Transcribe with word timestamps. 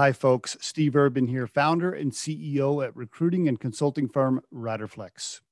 Hi, 0.00 0.12
folks. 0.12 0.56
Steve 0.62 0.96
Urban 0.96 1.26
here, 1.26 1.46
founder 1.46 1.92
and 1.92 2.10
CEO 2.10 2.82
at 2.82 2.96
recruiting 2.96 3.46
and 3.46 3.60
consulting 3.60 4.08
firm 4.08 4.40
Ryderflex. 4.50 5.42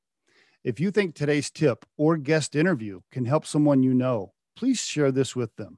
If 0.64 0.80
you 0.80 0.90
think 0.90 1.14
today's 1.14 1.50
tip 1.50 1.84
or 1.98 2.16
guest 2.16 2.56
interview 2.56 3.00
can 3.12 3.26
help 3.26 3.44
someone 3.44 3.82
you 3.82 3.92
know, 3.92 4.32
please 4.56 4.80
share 4.80 5.12
this 5.12 5.36
with 5.36 5.54
them. 5.56 5.76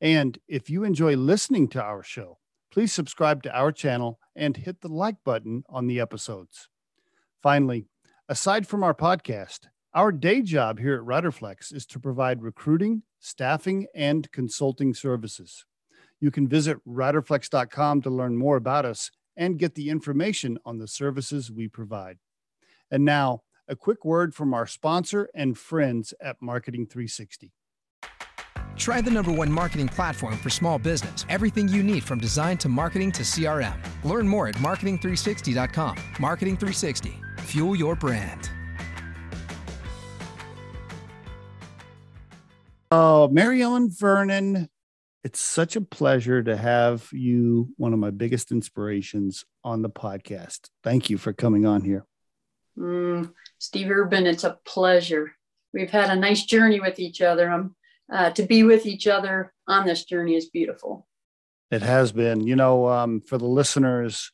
And 0.00 0.38
if 0.46 0.70
you 0.70 0.84
enjoy 0.84 1.16
listening 1.16 1.66
to 1.70 1.82
our 1.82 2.04
show, 2.04 2.38
please 2.70 2.92
subscribe 2.92 3.42
to 3.42 3.52
our 3.52 3.72
channel 3.72 4.20
and 4.36 4.56
hit 4.56 4.80
the 4.80 4.86
like 4.86 5.16
button 5.24 5.64
on 5.68 5.88
the 5.88 5.98
episodes. 5.98 6.68
Finally, 7.42 7.86
aside 8.28 8.64
from 8.64 8.84
our 8.84 8.94
podcast, 8.94 9.66
our 9.92 10.12
day 10.12 10.40
job 10.40 10.78
here 10.78 10.94
at 10.94 11.00
Ryderflex 11.00 11.74
is 11.74 11.84
to 11.86 11.98
provide 11.98 12.44
recruiting, 12.44 13.02
staffing, 13.18 13.88
and 13.92 14.30
consulting 14.30 14.94
services. 14.94 15.64
You 16.24 16.30
can 16.30 16.48
visit 16.48 16.78
ryderflex.com 16.88 18.00
to 18.00 18.08
learn 18.08 18.34
more 18.34 18.56
about 18.56 18.86
us 18.86 19.10
and 19.36 19.58
get 19.58 19.74
the 19.74 19.90
information 19.90 20.56
on 20.64 20.78
the 20.78 20.88
services 20.88 21.52
we 21.52 21.68
provide. 21.68 22.16
And 22.90 23.04
now, 23.04 23.42
a 23.68 23.76
quick 23.76 24.06
word 24.06 24.34
from 24.34 24.54
our 24.54 24.66
sponsor 24.66 25.28
and 25.34 25.58
friends 25.58 26.14
at 26.22 26.40
Marketing 26.40 26.86
360. 26.86 27.52
Try 28.74 29.02
the 29.02 29.10
number 29.10 29.32
one 29.32 29.52
marketing 29.52 29.88
platform 29.88 30.38
for 30.38 30.48
small 30.48 30.78
business. 30.78 31.26
Everything 31.28 31.68
you 31.68 31.82
need 31.82 32.02
from 32.02 32.20
design 32.20 32.56
to 32.56 32.70
marketing 32.70 33.12
to 33.12 33.22
CRM. 33.22 33.76
Learn 34.02 34.26
more 34.26 34.48
at 34.48 34.54
marketing360.com. 34.54 35.98
Marketing 36.18 36.56
360. 36.56 37.20
Fuel 37.40 37.76
your 37.76 37.96
brand. 37.96 38.48
Oh, 42.90 43.28
Mary 43.28 43.60
Ellen 43.60 43.90
Vernon, 43.90 44.70
it's 45.24 45.40
such 45.40 45.74
a 45.74 45.80
pleasure 45.80 46.42
to 46.42 46.54
have 46.54 47.08
you, 47.10 47.72
one 47.78 47.94
of 47.94 47.98
my 47.98 48.10
biggest 48.10 48.52
inspirations, 48.52 49.46
on 49.64 49.80
the 49.80 49.88
podcast. 49.88 50.68
Thank 50.82 51.08
you 51.08 51.16
for 51.16 51.32
coming 51.32 51.64
on 51.64 51.82
here. 51.82 52.04
Mm, 52.78 53.32
Steve 53.58 53.90
Urban, 53.90 54.26
it's 54.26 54.44
a 54.44 54.58
pleasure. 54.66 55.32
We've 55.72 55.90
had 55.90 56.10
a 56.10 56.16
nice 56.16 56.44
journey 56.44 56.78
with 56.78 56.98
each 56.98 57.22
other. 57.22 57.50
Um, 57.50 57.74
uh, 58.12 58.30
to 58.30 58.42
be 58.42 58.64
with 58.64 58.84
each 58.84 59.06
other 59.06 59.52
on 59.66 59.86
this 59.86 60.04
journey 60.04 60.36
is 60.36 60.50
beautiful. 60.50 61.06
It 61.70 61.80
has 61.80 62.12
been, 62.12 62.46
you 62.46 62.54
know, 62.54 62.86
um, 62.88 63.22
for 63.22 63.38
the 63.38 63.46
listeners, 63.46 64.30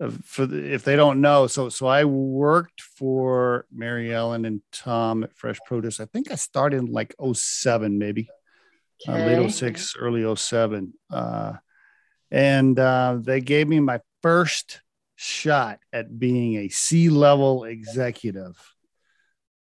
uh, 0.00 0.10
for 0.24 0.46
the, 0.46 0.72
if 0.72 0.84
they 0.84 0.96
don't 0.96 1.20
know, 1.20 1.46
so 1.46 1.68
so 1.68 1.86
I 1.86 2.04
worked 2.04 2.80
for 2.80 3.66
Mary 3.70 4.12
Ellen 4.12 4.46
and 4.46 4.62
Tom 4.72 5.22
at 5.22 5.34
Fresh 5.34 5.58
Produce. 5.66 6.00
I 6.00 6.06
think 6.06 6.32
I 6.32 6.36
started 6.36 6.78
in 6.78 6.86
like 6.86 7.14
07 7.20 7.98
maybe, 7.98 8.30
okay. 9.08 9.36
uh, 9.36 9.40
late 9.40 9.50
06, 9.50 9.96
early 9.98 10.36
07. 10.36 10.92
Uh, 11.10 11.54
and 12.30 12.78
uh, 12.78 13.18
they 13.20 13.40
gave 13.40 13.68
me 13.68 13.80
my 13.80 14.00
first 14.22 14.80
shot 15.16 15.78
at 15.92 16.18
being 16.18 16.56
a 16.56 16.68
C 16.68 17.08
level 17.08 17.64
executive 17.64 18.56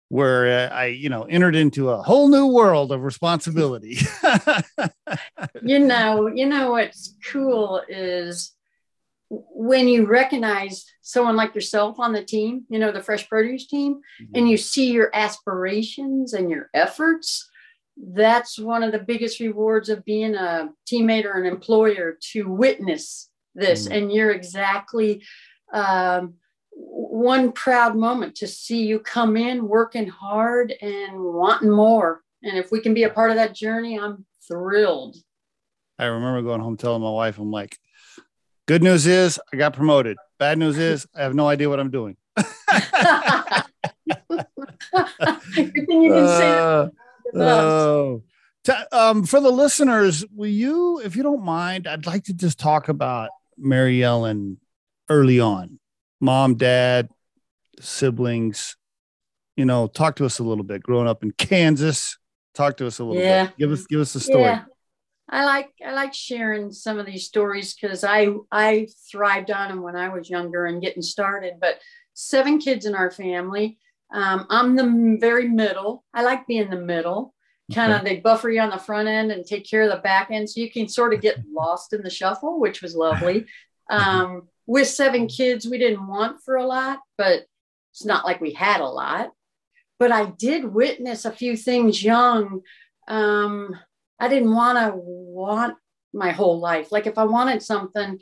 where 0.08 0.72
I, 0.72 0.86
you 0.86 1.08
know, 1.08 1.24
entered 1.24 1.56
into 1.56 1.90
a 1.90 2.02
whole 2.02 2.28
new 2.28 2.46
world 2.46 2.92
of 2.92 3.02
responsibility. 3.02 3.98
you 5.62 5.80
know, 5.80 6.28
you 6.28 6.46
know 6.46 6.72
what's 6.72 7.16
cool 7.30 7.82
is 7.88 8.52
when 9.28 9.88
you 9.88 10.06
recognize 10.06 10.84
someone 11.00 11.36
like 11.36 11.54
yourself 11.54 11.98
on 11.98 12.12
the 12.12 12.24
team, 12.24 12.64
you 12.68 12.78
know, 12.78 12.92
the 12.92 13.02
fresh 13.02 13.28
produce 13.28 13.66
team, 13.66 13.94
mm-hmm. 13.94 14.32
and 14.34 14.48
you 14.48 14.56
see 14.56 14.92
your 14.92 15.10
aspirations 15.14 16.32
and 16.32 16.50
your 16.50 16.70
efforts, 16.74 17.50
that's 17.96 18.58
one 18.58 18.82
of 18.82 18.92
the 18.92 18.98
biggest 18.98 19.40
rewards 19.40 19.88
of 19.88 20.04
being 20.04 20.34
a 20.34 20.70
teammate 20.90 21.24
or 21.24 21.40
an 21.40 21.46
employer 21.46 22.18
to 22.32 22.48
witness 22.48 23.30
this. 23.54 23.84
Mm-hmm. 23.84 23.92
And 23.92 24.12
you're 24.12 24.32
exactly 24.32 25.22
um, 25.72 26.34
one 26.72 27.52
proud 27.52 27.96
moment 27.96 28.36
to 28.36 28.46
see 28.46 28.84
you 28.84 28.98
come 28.98 29.36
in 29.36 29.68
working 29.68 30.08
hard 30.08 30.74
and 30.80 31.20
wanting 31.20 31.70
more. 31.70 32.22
And 32.42 32.58
if 32.58 32.72
we 32.72 32.80
can 32.80 32.94
be 32.94 33.04
a 33.04 33.10
part 33.10 33.30
of 33.30 33.36
that 33.36 33.54
journey, 33.54 33.98
I'm 33.98 34.26
thrilled. 34.46 35.16
I 35.98 36.06
remember 36.06 36.42
going 36.42 36.60
home 36.60 36.76
telling 36.76 37.02
my 37.02 37.10
wife, 37.10 37.38
I'm 37.38 37.50
like, 37.50 37.78
good 38.66 38.82
news 38.82 39.06
is 39.06 39.40
I 39.52 39.56
got 39.56 39.74
promoted. 39.74 40.16
Bad 40.38 40.58
news 40.58 40.76
is 40.76 41.06
I 41.14 41.22
have 41.22 41.34
no 41.34 41.46
idea 41.46 41.68
what 41.68 41.78
I'm 41.78 41.90
doing. 41.90 42.16
Good 45.54 45.86
thing 45.86 46.02
you 46.02 46.12
didn't 46.12 46.28
say 46.28 46.50
that. 46.50 46.92
Oh. 47.34 48.22
Um, 48.92 49.24
for 49.24 49.40
the 49.40 49.50
listeners, 49.50 50.24
will 50.34 50.48
you, 50.48 51.00
if 51.04 51.16
you 51.16 51.22
don't 51.22 51.44
mind, 51.44 51.86
I'd 51.86 52.06
like 52.06 52.24
to 52.24 52.34
just 52.34 52.58
talk 52.58 52.88
about 52.88 53.30
Mary 53.58 54.02
Ellen 54.02 54.58
early 55.10 55.38
on 55.38 55.78
mom, 56.24 56.54
dad, 56.56 57.08
siblings. 57.80 58.76
You 59.56 59.66
know, 59.66 59.86
talk 59.86 60.16
to 60.16 60.24
us 60.24 60.40
a 60.40 60.42
little 60.42 60.64
bit. 60.64 60.82
Growing 60.82 61.06
up 61.06 61.22
in 61.22 61.30
Kansas, 61.32 62.18
talk 62.54 62.76
to 62.78 62.86
us 62.86 62.98
a 62.98 63.04
little 63.04 63.22
yeah. 63.22 63.46
bit. 63.46 63.58
Give 63.58 63.70
us 63.70 63.86
give 63.86 64.00
us 64.00 64.14
a 64.14 64.20
story. 64.20 64.42
Yeah. 64.42 64.64
I 65.28 65.44
like 65.44 65.70
I 65.84 65.92
like 65.92 66.12
sharing 66.12 66.72
some 66.72 66.98
of 66.98 67.06
these 67.06 67.26
stories 67.26 67.74
because 67.74 68.02
I 68.02 68.28
I 68.50 68.88
thrived 69.10 69.50
on 69.50 69.68
them 69.68 69.82
when 69.82 69.96
I 69.96 70.08
was 70.08 70.28
younger 70.28 70.66
and 70.66 70.82
getting 70.82 71.02
started. 71.02 71.54
But 71.60 71.78
seven 72.14 72.58
kids 72.58 72.84
in 72.84 72.94
our 72.94 73.10
family. 73.10 73.78
Um, 74.12 74.46
I'm 74.50 74.76
the 74.76 75.18
very 75.20 75.48
middle. 75.48 76.04
I 76.12 76.22
like 76.22 76.46
being 76.46 76.70
the 76.70 76.80
middle. 76.80 77.34
Kind 77.72 77.92
of 77.92 78.02
okay. 78.02 78.16
they 78.16 78.20
buffer 78.20 78.50
you 78.50 78.60
on 78.60 78.70
the 78.70 78.78
front 78.78 79.08
end 79.08 79.32
and 79.32 79.44
take 79.44 79.68
care 79.68 79.82
of 79.82 79.90
the 79.90 80.02
back 80.02 80.30
end, 80.30 80.50
so 80.50 80.60
you 80.60 80.70
can 80.70 80.86
sort 80.86 81.14
of 81.14 81.22
get 81.22 81.38
lost 81.52 81.92
in 81.92 82.02
the 82.02 82.10
shuffle, 82.10 82.60
which 82.60 82.82
was 82.82 82.94
lovely. 82.94 83.46
Um, 83.90 84.48
with 84.66 84.88
seven 84.88 85.28
kids, 85.28 85.66
we 85.66 85.78
didn't 85.78 86.06
want 86.06 86.42
for 86.44 86.56
a 86.56 86.66
lot, 86.66 87.00
but 87.16 87.46
it's 87.92 88.04
not 88.04 88.24
like 88.24 88.40
we 88.40 88.52
had 88.52 88.80
a 88.80 88.86
lot. 88.86 89.30
But 89.98 90.12
I 90.12 90.26
did 90.26 90.64
witness 90.64 91.24
a 91.24 91.32
few 91.32 91.56
things 91.56 92.02
young. 92.02 92.60
Um, 93.08 93.76
I 94.18 94.28
didn't 94.28 94.54
want 94.54 94.78
to 94.78 94.92
want 94.96 95.76
my 96.12 96.30
whole 96.30 96.60
life. 96.60 96.92
Like 96.92 97.06
if 97.06 97.18
I 97.18 97.24
wanted 97.24 97.62
something, 97.62 98.18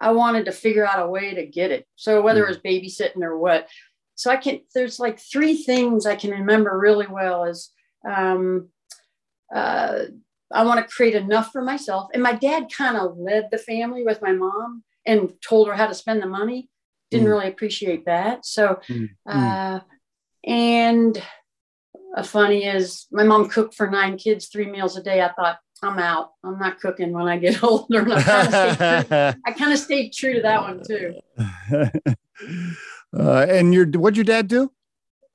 I 0.00 0.12
wanted 0.12 0.46
to 0.46 0.52
figure 0.52 0.86
out 0.86 1.04
a 1.04 1.08
way 1.08 1.34
to 1.34 1.46
get 1.46 1.70
it. 1.70 1.86
So 1.96 2.22
whether 2.22 2.44
it 2.44 2.48
was 2.48 2.58
babysitting 2.58 3.22
or 3.22 3.38
what. 3.38 3.68
So 4.20 4.30
I 4.30 4.36
can 4.36 4.60
there's 4.74 5.00
like 5.00 5.18
three 5.18 5.56
things 5.56 6.04
I 6.04 6.14
can 6.14 6.30
remember 6.30 6.78
really 6.78 7.06
well 7.06 7.44
is 7.44 7.70
um, 8.06 8.68
uh, 9.54 10.00
I 10.52 10.64
want 10.64 10.78
to 10.86 10.94
create 10.94 11.14
enough 11.14 11.52
for 11.52 11.62
myself. 11.62 12.10
And 12.12 12.22
my 12.22 12.34
dad 12.34 12.66
kind 12.70 12.98
of 12.98 13.16
led 13.16 13.48
the 13.50 13.56
family 13.56 14.04
with 14.04 14.20
my 14.20 14.32
mom 14.32 14.84
and 15.06 15.32
told 15.40 15.68
her 15.68 15.74
how 15.74 15.86
to 15.86 15.94
spend 15.94 16.22
the 16.22 16.26
money. 16.26 16.68
Didn't 17.10 17.28
mm. 17.28 17.30
really 17.30 17.48
appreciate 17.48 18.04
that. 18.04 18.44
So, 18.44 18.80
mm. 18.90 19.08
uh, 19.26 19.80
and 20.44 21.22
a 22.14 22.22
funny 22.22 22.66
is 22.66 23.06
my 23.10 23.24
mom 23.24 23.48
cooked 23.48 23.72
for 23.72 23.88
nine 23.88 24.18
kids, 24.18 24.48
three 24.48 24.70
meals 24.70 24.98
a 24.98 25.02
day. 25.02 25.22
I 25.22 25.32
thought, 25.32 25.60
I'm 25.82 25.98
out. 25.98 26.32
I'm 26.44 26.58
not 26.58 26.78
cooking 26.78 27.12
when 27.12 27.26
I 27.26 27.38
get 27.38 27.62
older. 27.64 28.04
I 28.06 29.54
kind 29.56 29.72
of 29.72 29.78
stayed, 29.78 30.12
true 30.12 30.34
to 30.34 30.42
that 30.42 30.60
one 30.60 30.82
too. 30.84 31.14
Uh, 33.16 33.46
and 33.48 33.74
your 33.74 33.86
what'd 33.86 34.16
your 34.16 34.24
dad 34.24 34.48
do? 34.48 34.70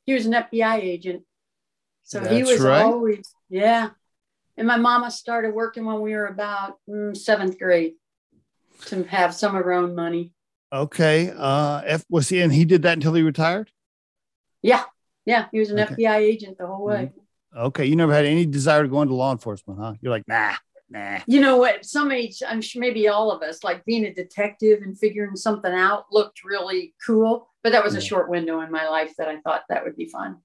He 0.06 0.13
was 0.13 0.25
an 0.25 0.34
FBI 0.34 0.78
agent. 0.78 1.24
So 2.03 2.19
That's 2.19 2.31
he 2.31 2.44
was 2.44 2.62
right. 2.62 2.84
always, 2.84 3.34
yeah. 3.50 3.90
And 4.58 4.68
my 4.68 4.78
mama 4.78 5.12
started 5.12 5.53
working 5.53 5.86
when 5.86 6.02
we 6.02 6.13
were 6.13 6.28
about 6.28 6.78
mm, 6.88 7.18
seventh 7.18 7.58
grade 7.58 7.94
to 8.86 9.03
have 9.06 9.34
some 9.34 9.56
of 9.56 9.66
her 9.66 9.74
own 9.74 9.96
money. 9.96 10.31
Okay. 10.72 11.34
Uh, 11.36 11.81
F 11.86 12.06
was 12.09 12.30
he, 12.30 12.41
and 12.41 12.53
he 12.53 12.63
did 12.63 12.84
that 12.84 12.94
until 12.94 13.13
he 13.13 13.24
retired. 13.24 13.72
Yeah, 14.62 14.84
yeah. 15.25 15.47
He 15.52 15.59
was 15.59 15.72
an 15.72 15.80
okay. 15.80 15.96
FBI 15.96 16.18
agent 16.18 16.57
the 16.57 16.68
whole 16.68 16.86
way. 16.86 17.12
Mm-hmm. 17.12 17.19
Okay, 17.57 17.86
you 17.86 17.96
never 17.96 18.13
had 18.13 18.25
any 18.25 18.46
desire 18.46 18.84
to 18.84 18.90
go 18.90 19.02
into 19.02 19.13
law 19.13 19.31
enforcement, 19.31 19.80
huh? 19.80 19.94
You're 20.02 20.12
like, 20.12 20.28
nah, 20.28 20.56
nah. 20.90 21.19
You 21.28 21.41
know 21.41 21.57
what? 21.57 21.85
Some 21.85 22.12
age, 22.12 22.41
I'm 22.47 22.62
sure 22.62 22.79
maybe 22.79 23.07
all 23.07 23.31
of 23.31 23.41
us, 23.41 23.63
like 23.63 23.85
being 23.85 24.06
a 24.06 24.13
detective 24.13 24.81
and 24.81 24.98
figuring 24.98 25.36
something 25.36 25.74
out, 25.74 26.06
looked 26.12 26.44
really 26.44 26.94
cool. 27.06 27.50
But 27.63 27.71
that 27.71 27.83
was 27.83 27.94
yeah. 27.94 28.00
a 28.00 28.04
short 28.04 28.30
window 28.30 28.62
in 28.62 28.71
my 28.71 28.88
life 28.88 29.13
that 29.18 29.27
I 29.27 29.39
thought 29.42 29.63
that 29.69 29.83
would 29.83 29.95
be 29.95 30.07
fun 30.07 30.38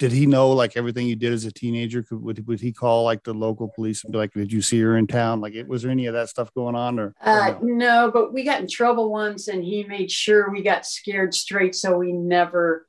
did 0.00 0.12
he 0.12 0.24
know 0.24 0.48
like 0.48 0.78
everything 0.78 1.06
you 1.06 1.14
did 1.14 1.30
as 1.30 1.44
a 1.44 1.52
teenager? 1.52 2.02
Could, 2.02 2.22
would, 2.22 2.46
would 2.48 2.58
he 2.58 2.72
call 2.72 3.04
like 3.04 3.22
the 3.22 3.34
local 3.34 3.68
police 3.68 4.02
and 4.02 4.10
be 4.10 4.18
like, 4.18 4.32
did 4.32 4.50
you 4.50 4.62
see 4.62 4.80
her 4.80 4.96
in 4.96 5.06
town? 5.06 5.42
Like, 5.42 5.52
it, 5.52 5.68
was 5.68 5.82
there 5.82 5.90
any 5.90 6.06
of 6.06 6.14
that 6.14 6.30
stuff 6.30 6.52
going 6.54 6.74
on 6.74 6.98
or? 6.98 7.14
Uh, 7.20 7.54
no? 7.60 7.74
no? 8.06 8.10
but 8.10 8.32
we 8.32 8.42
got 8.42 8.62
in 8.62 8.66
trouble 8.66 9.12
once 9.12 9.46
and 9.48 9.62
he 9.62 9.84
made 9.84 10.10
sure 10.10 10.50
we 10.50 10.62
got 10.62 10.86
scared 10.86 11.34
straight. 11.34 11.74
So 11.74 11.98
we 11.98 12.12
never 12.12 12.88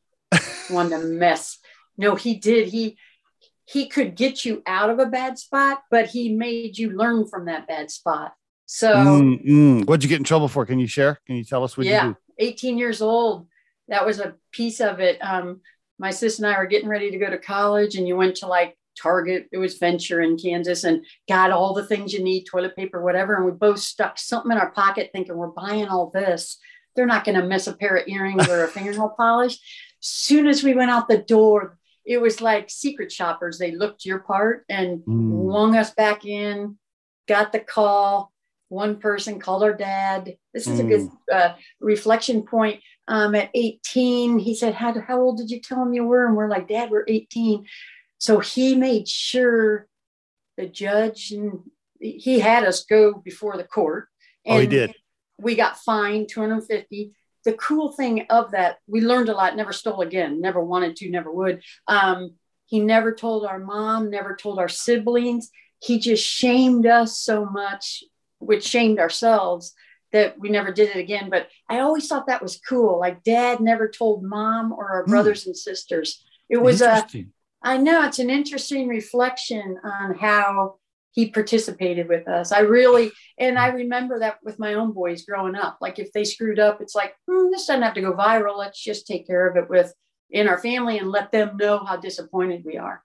wanted 0.70 1.02
to 1.02 1.04
mess. 1.04 1.58
No, 1.98 2.16
he 2.16 2.36
did. 2.36 2.70
He, 2.70 2.98
he 3.72 3.88
could 3.88 4.16
get 4.16 4.44
you 4.44 4.62
out 4.68 4.90
of 4.90 5.00
a 5.00 5.06
bad 5.06 5.40
spot, 5.40 5.84
but 5.90 6.08
he 6.08 6.34
made 6.36 6.78
you 6.78 6.92
learn 6.92 7.26
from 7.26 7.46
that 7.46 7.68
bad 7.68 7.90
spot. 7.90 8.34
So 8.66 8.94
mm, 8.94 9.46
mm. 9.46 9.86
what'd 9.86 10.04
you 10.04 10.10
get 10.10 10.20
in 10.20 10.26
trouble 10.26 10.50
for? 10.50 10.66
Can 10.66 10.80
you 10.80 10.88
share? 10.88 11.20
Can 11.26 11.36
you 11.38 11.44
tell 11.44 11.64
us 11.64 11.78
what 11.78 11.88
yeah, 11.88 12.08
you 12.08 12.12
do? 12.12 12.18
18 12.40 12.78
years 12.78 13.02
old. 13.02 13.48
That 13.88 14.06
was 14.06 14.20
a 14.20 14.36
piece 14.52 14.82
of 14.82 15.00
it. 15.00 15.20
Um, 15.20 15.62
my 16.00 16.12
sister 16.12 16.46
and 16.46 16.54
I 16.54 16.60
were 16.60 16.66
getting 16.66 16.90
ready 16.90 17.12
to 17.12 17.18
go 17.18 17.30
to 17.30 17.38
college, 17.38 17.96
and 17.96 18.08
you 18.08 18.16
went 18.16 18.36
to 18.38 18.48
like 18.48 18.78
Target. 19.00 19.48
It 19.52 19.58
was 19.58 19.78
Venture 19.78 20.22
in 20.22 20.38
Kansas 20.38 20.84
and 20.84 21.06
got 21.30 21.52
all 21.52 21.74
the 21.74 21.86
things 21.86 22.14
you 22.14 22.24
need, 22.24 22.44
toilet 22.44 22.76
paper, 22.76 23.02
whatever. 23.02 23.36
And 23.36 23.46
we 23.46 23.52
both 23.52 23.80
stuck 23.80 24.20
something 24.20 24.52
in 24.52 24.58
our 24.58 24.72
pocket 24.72 25.12
thinking 25.14 25.38
we're 25.38 25.48
buying 25.48 25.88
all 25.88 26.10
this. 26.10 26.58
They're 26.96 27.06
not 27.06 27.24
going 27.24 27.40
to 27.40 27.48
miss 27.48 27.68
a 27.68 27.74
pair 27.74 27.98
of 27.98 28.08
earrings 28.08 28.50
or 28.50 28.66
a 28.66 28.68
fingernail 28.68 29.14
polish. 29.16 29.58
Soon 30.02 30.48
as 30.48 30.62
we 30.64 30.74
went 30.74 30.92
out 30.92 31.08
the 31.08 31.20
door, 31.20 31.78
it 32.06 32.20
was 32.20 32.42
like 32.42 32.70
secret 32.70 33.12
shoppers. 33.12 33.58
They 33.58 33.72
looked 33.72 34.06
your 34.06 34.20
part 34.20 34.66
and 34.70 35.00
mm. 35.00 35.78
us 35.78 35.94
back 35.94 36.26
in, 36.26 36.78
got 37.28 37.52
the 37.52 37.60
call. 37.60 38.32
One 38.70 38.98
person 38.98 39.40
called 39.40 39.64
our 39.64 39.74
dad. 39.74 40.38
This 40.54 40.68
is 40.68 40.80
mm. 40.80 40.86
a 40.86 40.88
good 40.88 41.02
mm. 41.02 41.12
uh, 41.32 41.56
reflection 41.80 42.44
point. 42.44 42.82
Um, 43.08 43.36
at 43.36 43.50
18, 43.54 44.40
he 44.40 44.56
said, 44.56 44.74
how, 44.74 45.00
how 45.02 45.20
old 45.20 45.38
did 45.38 45.50
you 45.52 45.60
tell 45.60 45.82
him 45.82 45.94
you 45.94 46.06
were? 46.06 46.26
And 46.26 46.36
we're 46.36 46.50
like, 46.50 46.70
Dad, 46.70 46.90
we're 46.90 47.04
18. 47.08 47.66
So 48.18 48.40
he 48.40 48.76
made 48.76 49.08
sure 49.08 49.88
the 50.58 50.68
judge 50.68 51.32
and 51.32 51.60
he 52.00 52.40
had 52.40 52.64
us 52.64 52.86
go 52.86 53.14
before 53.14 53.58
the 53.58 53.64
court. 53.64 54.08
And 54.46 54.58
oh, 54.58 54.62
he 54.62 54.68
did. 54.68 54.96
We 55.38 55.56
got 55.56 55.80
fined 55.80 56.30
250 56.30 57.14
the 57.44 57.54
cool 57.54 57.92
thing 57.92 58.26
of 58.30 58.52
that, 58.52 58.78
we 58.88 59.02
learned 59.02 59.30
a 59.30 59.34
lot, 59.34 59.56
never 59.56 59.74
stole 59.74 60.02
again, 60.02 60.42
never 60.42 60.64
wanted 60.64 60.96
to, 60.98 61.10
never 61.10 61.32
would. 61.32 61.62
Um, 61.88 62.36
he 62.66 62.80
never 62.80 63.14
told 63.14 63.46
our 63.46 63.60
mom, 63.60 64.10
never 64.10 64.36
told 64.36 64.60
our 64.60 64.70
siblings. 64.70 65.50
He 65.80 66.00
just 66.00 66.26
shamed 66.26 66.86
us 66.86 67.18
so 67.18 67.46
much, 67.46 68.04
which 68.40 68.64
shamed 68.66 69.00
ourselves 69.00 69.74
that 70.12 70.40
we 70.40 70.50
never 70.50 70.72
did 70.72 70.90
it 70.90 71.00
again. 71.00 71.30
But 71.30 71.48
I 71.68 71.80
always 71.80 72.08
thought 72.08 72.28
that 72.28 72.42
was 72.42 72.60
cool. 72.60 73.00
Like 73.00 73.24
dad 73.24 73.60
never 73.60 73.90
told 73.90 74.24
mom 74.24 74.72
or 74.72 74.90
our 74.90 75.04
mm. 75.06 75.08
brothers 75.08 75.48
and 75.48 75.56
sisters. 75.56 76.24
It 76.50 76.58
was 76.58 76.82
a, 76.82 77.08
I 77.62 77.78
know 77.78 78.04
it's 78.04 78.20
an 78.20 78.30
interesting 78.30 78.88
reflection 78.88 79.78
on 79.84 80.16
how 80.16 80.76
he 81.14 81.30
participated 81.30 82.08
with 82.08 82.28
us. 82.28 82.52
I 82.52 82.60
really, 82.60 83.12
and 83.38 83.60
I 83.60 83.68
remember 83.68 84.20
that 84.20 84.38
with 84.44 84.60
my 84.60 84.76
own 84.76 84.94
boys 84.94 85.26
growing 85.26 85.56
up. 85.56 85.78
Like 85.82 86.00
if 86.00 86.12
they 86.14 86.24
screwed 86.24 86.60
up, 86.60 86.82
it's 86.82 86.96
like, 86.96 87.14
hmm, 87.30 87.52
this 87.52 87.66
doesn't 87.66 87.82
have 87.82 87.94
to 87.96 88.02
go 88.02 88.14
viral. 88.14 88.58
Let's 88.58 88.82
just 88.82 89.08
take 89.08 89.28
care 89.28 89.48
of 89.48 89.58
it 89.58 89.70
with 89.70 89.94
in 90.30 90.48
our 90.48 90.58
family 90.58 90.98
and 90.98 91.12
let 91.12 91.32
them 91.32 91.58
know 91.58 91.80
how 91.80 91.98
disappointed 91.98 92.64
we 92.66 92.78
are. 92.78 93.04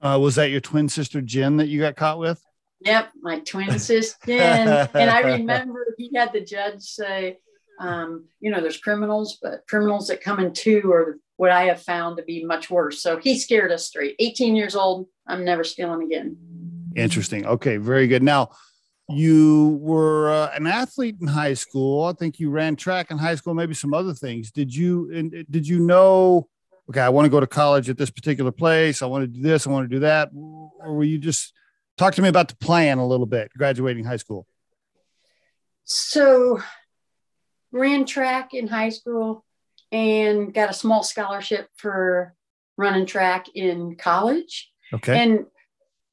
Uh, 0.00 0.18
was 0.20 0.34
that 0.34 0.50
your 0.50 0.60
twin 0.60 0.88
sister 0.88 1.20
Jen 1.20 1.58
that 1.58 1.68
you 1.68 1.80
got 1.80 1.96
caught 1.96 2.18
with? 2.18 2.42
Yep, 2.80 3.10
my 3.20 3.40
twin 3.40 3.78
sister 3.78 4.18
Jen. 4.26 4.88
and 4.94 5.10
I 5.10 5.20
remember 5.20 5.94
he 5.98 6.10
had 6.14 6.32
the 6.32 6.40
judge 6.40 6.80
say, 6.80 7.38
um, 7.78 8.26
you 8.40 8.50
know, 8.50 8.60
there's 8.60 8.78
criminals, 8.78 9.38
but 9.40 9.66
criminals 9.68 10.08
that 10.08 10.22
come 10.22 10.40
in 10.40 10.52
two 10.52 10.90
are 10.92 11.18
what 11.36 11.50
I 11.50 11.64
have 11.64 11.82
found 11.82 12.16
to 12.16 12.22
be 12.22 12.44
much 12.44 12.70
worse. 12.70 13.02
So 13.02 13.18
he 13.18 13.38
scared 13.38 13.72
us 13.72 13.86
straight. 13.86 14.16
18 14.18 14.54
years 14.56 14.76
old, 14.76 15.08
I'm 15.26 15.44
never 15.44 15.64
stealing 15.64 16.02
again. 16.02 16.36
Interesting. 16.96 17.46
Okay, 17.46 17.76
very 17.76 18.06
good. 18.06 18.22
Now, 18.22 18.50
you 19.08 19.78
were 19.80 20.30
uh, 20.30 20.50
an 20.54 20.66
athlete 20.66 21.16
in 21.20 21.26
high 21.26 21.54
school. 21.54 22.04
I 22.04 22.12
think 22.12 22.38
you 22.38 22.50
ran 22.50 22.76
track 22.76 23.10
in 23.10 23.18
high 23.18 23.34
school, 23.34 23.54
maybe 23.54 23.74
some 23.74 23.94
other 23.94 24.14
things. 24.14 24.50
Did 24.50 24.74
you 24.74 25.44
did 25.50 25.66
you 25.66 25.80
know? 25.80 26.48
Okay, 26.88 27.00
I 27.00 27.08
want 27.08 27.26
to 27.26 27.30
go 27.30 27.40
to 27.40 27.46
college 27.46 27.88
at 27.88 27.96
this 27.96 28.10
particular 28.10 28.50
place. 28.50 29.02
I 29.02 29.06
want 29.06 29.22
to 29.22 29.26
do 29.26 29.40
this. 29.40 29.66
I 29.66 29.70
want 29.70 29.88
to 29.88 29.94
do 29.94 30.00
that. 30.00 30.30
Or 30.34 30.94
were 30.94 31.04
you 31.04 31.18
just 31.18 31.52
talk 31.96 32.14
to 32.14 32.22
me 32.22 32.28
about 32.28 32.48
the 32.48 32.56
plan 32.56 32.98
a 32.98 33.06
little 33.06 33.26
bit? 33.26 33.50
Graduating 33.56 34.04
high 34.04 34.16
school. 34.16 34.46
So, 35.84 36.60
ran 37.70 38.04
track 38.04 38.54
in 38.54 38.68
high 38.68 38.90
school 38.90 39.44
and 39.90 40.52
got 40.52 40.70
a 40.70 40.74
small 40.74 41.02
scholarship 41.02 41.68
for 41.76 42.34
running 42.76 43.06
track 43.06 43.46
in 43.54 43.96
college. 43.96 44.70
Okay. 44.92 45.22
And 45.22 45.46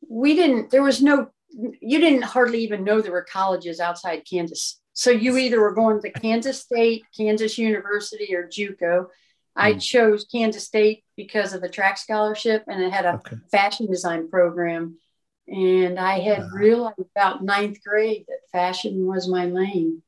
we 0.09 0.35
didn't, 0.35 0.71
there 0.71 0.83
was 0.83 1.01
no, 1.01 1.29
you 1.49 1.99
didn't 1.99 2.23
hardly 2.23 2.59
even 2.63 2.83
know 2.83 2.99
there 2.99 3.11
were 3.11 3.25
colleges 3.31 3.79
outside 3.79 4.23
Kansas. 4.29 4.81
So 4.93 5.11
you 5.11 5.37
either 5.37 5.61
were 5.61 5.73
going 5.73 6.01
to 6.01 6.11
Kansas 6.11 6.59
State, 6.59 7.03
Kansas 7.15 7.57
University, 7.57 8.35
or 8.35 8.47
JUCO. 8.47 9.05
I 9.55 9.73
hmm. 9.73 9.79
chose 9.79 10.25
Kansas 10.29 10.65
State 10.65 11.05
because 11.15 11.53
of 11.53 11.61
the 11.61 11.69
track 11.69 11.97
scholarship 11.97 12.63
and 12.67 12.81
it 12.81 12.91
had 12.91 13.05
a 13.05 13.15
okay. 13.15 13.37
fashion 13.51 13.87
design 13.87 14.29
program. 14.29 14.97
And 15.47 15.99
I 15.99 16.19
had 16.19 16.39
uh-huh. 16.39 16.57
realized 16.57 16.99
about 17.15 17.43
ninth 17.43 17.77
grade 17.83 18.25
that 18.27 18.39
fashion 18.51 19.05
was 19.05 19.27
my 19.27 19.45
lane. 19.45 20.01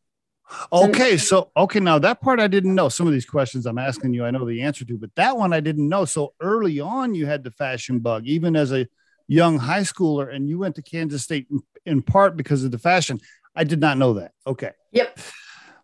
Okay, 0.71 1.17
so 1.17 1.49
okay, 1.55 1.79
now 1.79 1.97
that 1.99 2.21
part 2.21 2.41
I 2.41 2.47
didn't 2.47 2.75
know. 2.75 2.89
Some 2.89 3.07
of 3.07 3.13
these 3.13 3.25
questions 3.25 3.65
I'm 3.65 3.77
asking 3.77 4.13
you, 4.13 4.25
I 4.25 4.31
know 4.31 4.45
the 4.45 4.61
answer 4.61 4.83
to, 4.83 4.97
but 4.97 5.15
that 5.15 5.37
one 5.37 5.53
I 5.53 5.61
didn't 5.61 5.87
know. 5.87 6.03
So 6.03 6.33
early 6.41 6.79
on, 6.81 7.15
you 7.15 7.25
had 7.25 7.43
the 7.43 7.51
fashion 7.51 7.99
bug, 7.99 8.25
even 8.25 8.57
as 8.57 8.73
a 8.73 8.85
young 9.31 9.57
high 9.57 9.81
schooler 9.81 10.33
and 10.33 10.49
you 10.49 10.59
went 10.59 10.75
to 10.75 10.81
Kansas 10.81 11.23
State 11.23 11.47
in, 11.85 12.01
part 12.01 12.35
because 12.35 12.65
of 12.65 12.71
the 12.71 12.77
fashion. 12.77 13.19
I 13.55 13.63
did 13.63 13.79
not 13.79 13.97
know 13.97 14.13
that. 14.15 14.33
Okay. 14.45 14.71
Yep. 14.91 15.19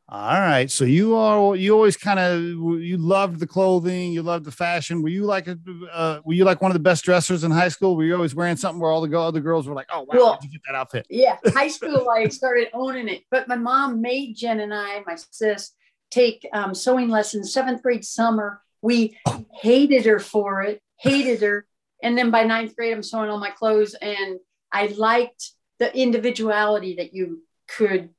All 0.10 0.40
right. 0.40 0.70
So 0.70 0.84
you 0.84 1.16
are 1.16 1.56
you 1.56 1.74
always 1.74 1.96
kind 1.98 2.20
of 2.20 2.42
you 2.42 2.98
loved 2.98 3.40
the 3.40 3.48
clothing, 3.48 4.12
you 4.12 4.22
loved 4.22 4.46
the 4.46 4.52
fashion. 4.52 5.02
Were 5.02 5.10
you 5.10 5.24
like 5.26 5.48
a 5.48 5.58
uh, 5.92 6.20
were 6.26 6.34
you 6.34 6.44
like 6.44 6.62
one 6.62 6.72
of 6.72 6.76
the 6.76 6.82
best 6.82 7.06
dressers 7.06 7.46
in 7.46 7.52
high 7.52 7.68
school? 7.70 7.96
Were 7.96 8.04
you 8.04 8.16
always 8.16 8.36
wearing 8.36 8.58
something 8.58 8.82
where 8.82 8.92
all 8.92 9.06
the 9.06 9.18
other 9.18 9.42
girls 9.42 9.68
were 9.68 9.76
like, 9.76 9.88
"Oh, 9.92 10.02
wow, 10.02 10.08
well, 10.14 10.40
you 10.42 10.50
get 10.50 10.62
that 10.68 10.76
outfit?" 10.76 11.08
Yeah, 11.10 11.38
high 11.48 11.68
school 11.68 12.10
I 12.10 12.28
started 12.30 12.70
owning 12.74 13.10
it, 13.10 13.24
but 13.32 13.50
my 13.50 13.58
mom 13.58 14.02
made 14.02 14.38
Jen 14.38 14.62
and 14.62 14.74
I, 14.74 15.04
my 15.06 15.18
sis, 15.32 15.72
take 16.10 16.48
um, 16.54 16.74
sewing 16.74 17.10
lessons 17.10 17.52
seventh 17.52 17.82
grade 17.82 18.06
summer. 18.06 18.62
We 18.82 19.18
oh. 19.26 19.46
hated 19.62 20.06
her 20.06 20.20
for 20.20 20.62
it, 20.62 20.82
hated 21.00 21.42
her, 21.42 21.66
and 22.02 22.18
then 22.18 22.32
by 22.32 22.44
ninth 22.44 22.76
grade, 22.76 22.94
I'm 22.94 23.04
sewing 23.04 23.30
all 23.30 23.40
my 23.40 23.50
clothes. 23.50 23.96
And 23.96 24.40
I 24.72 24.88
liked 24.88 25.52
the 25.80 25.96
individuality 25.96 26.96
that 26.96 27.14
you 27.14 27.44
could 27.68 28.10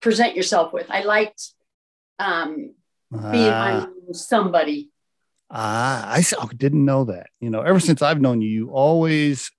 present 0.00 0.36
yourself 0.36 0.72
with. 0.72 0.90
I 0.90 1.02
liked 1.02 1.52
um, 2.18 2.74
being 3.10 3.50
uh, 3.50 3.86
somebody. 4.12 4.90
Ah, 5.50 6.10
I 6.10 6.24
oh, 6.38 6.48
didn't 6.56 6.84
know 6.84 7.04
that. 7.04 7.28
You 7.40 7.50
know, 7.50 7.60
ever 7.60 7.80
since 7.80 8.02
I've 8.02 8.20
known 8.20 8.40
you, 8.40 8.48
you 8.48 8.70
always, 8.70 9.50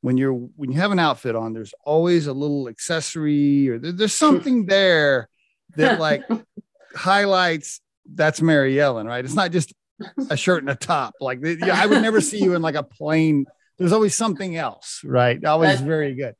when 0.00 0.16
you're 0.16 0.32
when 0.32 0.72
you 0.72 0.78
have 0.78 0.92
an 0.92 0.98
outfit 0.98 1.36
on, 1.36 1.52
there's 1.52 1.74
always 1.84 2.26
a 2.26 2.32
little 2.32 2.68
accessory 2.68 3.68
or 3.68 3.78
there, 3.78 3.92
there's 3.92 4.14
something 4.14 4.66
there 4.66 5.28
that 5.76 6.00
like 6.00 6.22
highlights 6.96 7.80
that's 8.12 8.42
Mary 8.42 8.80
Ellen, 8.80 9.06
right? 9.06 9.24
It's 9.24 9.34
not 9.34 9.52
just 9.52 9.72
a 10.30 10.36
shirt 10.36 10.62
and 10.62 10.70
a 10.70 10.74
top. 10.74 11.14
Like 11.20 11.44
I 11.44 11.86
would 11.86 12.02
never 12.02 12.20
see 12.20 12.42
you 12.42 12.54
in 12.54 12.62
like 12.62 12.74
a 12.74 12.82
plain. 12.82 13.46
There's 13.78 13.92
always 13.92 14.14
something 14.14 14.56
else, 14.56 15.00
right? 15.04 15.42
Always 15.44 15.80
very 15.80 16.14
good. 16.14 16.34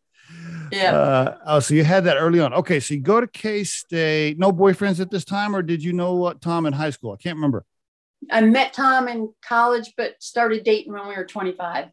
Yeah. 0.71 0.95
Uh, 0.95 1.37
oh, 1.47 1.61
so 1.61 1.75
you 1.75 1.85
had 1.85 2.05
that 2.05 2.17
early 2.17 2.41
on. 2.41 2.55
Okay, 2.55 2.79
so 2.81 2.95
you 2.95 3.01
go 3.01 3.21
to 3.21 3.27
K 3.27 3.65
State. 3.65 4.39
No 4.39 4.53
boyfriends 4.53 5.01
at 5.01 5.11
this 5.11 5.25
time, 5.25 5.57
or 5.57 5.63
did 5.63 5.83
you 5.83 5.93
know 5.93 6.15
what 6.15 6.41
Tom 6.41 6.67
in 6.67 6.73
high 6.73 6.91
school? 6.91 7.13
I 7.13 7.17
can't 7.17 7.37
remember. 7.37 7.65
I 8.31 8.41
met 8.43 8.73
Tom 8.73 9.09
in 9.09 9.33
college, 9.43 9.95
but 9.97 10.23
started 10.23 10.65
dating 10.65 10.93
when 10.93 11.09
we 11.09 11.17
were 11.17 11.25
25. 11.25 11.87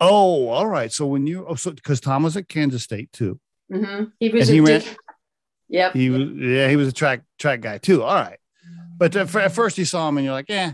Oh, 0.00 0.48
all 0.48 0.66
right. 0.66 0.92
So 0.92 1.06
when 1.06 1.26
you 1.26 1.46
oh, 1.48 1.54
so 1.54 1.70
because 1.70 2.00
Tom 2.00 2.24
was 2.24 2.36
at 2.36 2.48
Kansas 2.48 2.82
State 2.82 3.12
too. 3.12 3.40
Mm-hmm. 3.72 4.04
He 4.18 4.28
was. 4.28 4.48
And 4.48 4.54
he 4.54 4.60
ran, 4.60 4.82
Yep. 5.68 5.92
He 5.94 6.10
was. 6.10 6.28
Yeah, 6.34 6.68
he 6.68 6.76
was 6.76 6.88
a 6.88 6.92
track 6.92 7.22
track 7.38 7.60
guy 7.60 7.78
too. 7.78 8.02
All 8.02 8.14
right. 8.14 8.38
But 9.04 9.16
at 9.16 9.52
first 9.52 9.76
you 9.76 9.84
saw 9.84 10.08
him 10.08 10.16
and 10.16 10.24
you're 10.24 10.32
like, 10.32 10.48
eh. 10.48 10.72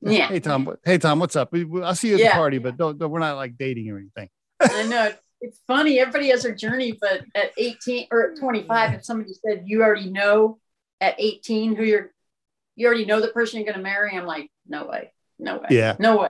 Yeah. 0.00 0.26
Hey 0.26 0.40
Tom. 0.40 0.76
Hey 0.84 0.98
Tom. 0.98 1.20
What's 1.20 1.36
up? 1.36 1.54
I'll 1.54 1.94
see 1.94 2.08
you 2.08 2.14
at 2.14 2.20
yeah. 2.20 2.28
the 2.30 2.34
party, 2.34 2.58
but 2.58 2.76
don't, 2.76 2.98
don't, 2.98 3.12
We're 3.12 3.20
not 3.20 3.36
like 3.36 3.56
dating 3.56 3.88
or 3.90 3.98
anything. 3.98 4.28
I 4.60 4.82
know 4.88 5.12
it's 5.40 5.60
funny. 5.68 6.00
Everybody 6.00 6.30
has 6.30 6.42
their 6.42 6.54
journey, 6.56 6.98
but 7.00 7.22
at 7.36 7.52
18 7.56 8.08
or 8.10 8.32
at 8.32 8.40
25, 8.40 8.94
if 8.94 9.04
somebody 9.04 9.34
said 9.34 9.62
you 9.66 9.84
already 9.84 10.10
know 10.10 10.58
at 11.00 11.14
18 11.20 11.76
who 11.76 11.84
you're, 11.84 12.10
you 12.74 12.88
already 12.88 13.04
know 13.04 13.20
the 13.20 13.28
person 13.28 13.60
you're 13.60 13.66
going 13.66 13.76
to 13.76 13.84
marry. 13.84 14.16
I'm 14.16 14.26
like, 14.26 14.50
no 14.66 14.88
way, 14.88 15.12
no 15.38 15.58
way, 15.58 15.66
yeah, 15.70 15.94
no 16.00 16.22
way. 16.22 16.28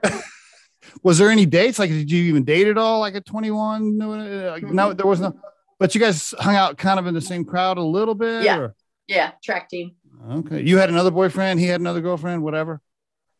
was 1.01 1.17
there 1.17 1.31
any 1.31 1.47
dates? 1.47 1.79
Like, 1.79 1.89
did 1.89 2.11
you 2.11 2.21
even 2.25 2.43
date 2.43 2.67
at 2.67 2.77
all? 2.77 2.99
Like 2.99 3.15
at 3.15 3.25
21? 3.25 3.97
No, 3.97 4.09
mm-hmm. 4.09 4.75
no, 4.75 4.93
there 4.93 5.07
was 5.07 5.21
no. 5.21 5.35
But 5.79 5.95
you 5.95 6.01
guys 6.01 6.35
hung 6.37 6.55
out 6.55 6.77
kind 6.77 6.99
of 6.99 7.07
in 7.07 7.15
the 7.15 7.21
same 7.21 7.45
crowd 7.45 7.79
a 7.79 7.83
little 7.83 8.13
bit. 8.13 8.43
Yeah, 8.43 8.57
or? 8.59 8.75
yeah, 9.07 9.31
track 9.43 9.69
team. 9.69 9.95
Okay. 10.27 10.61
You 10.61 10.77
had 10.77 10.89
another 10.89 11.11
boyfriend, 11.11 11.59
he 11.59 11.67
had 11.67 11.79
another 11.79 12.01
girlfriend, 12.01 12.43
whatever. 12.43 12.81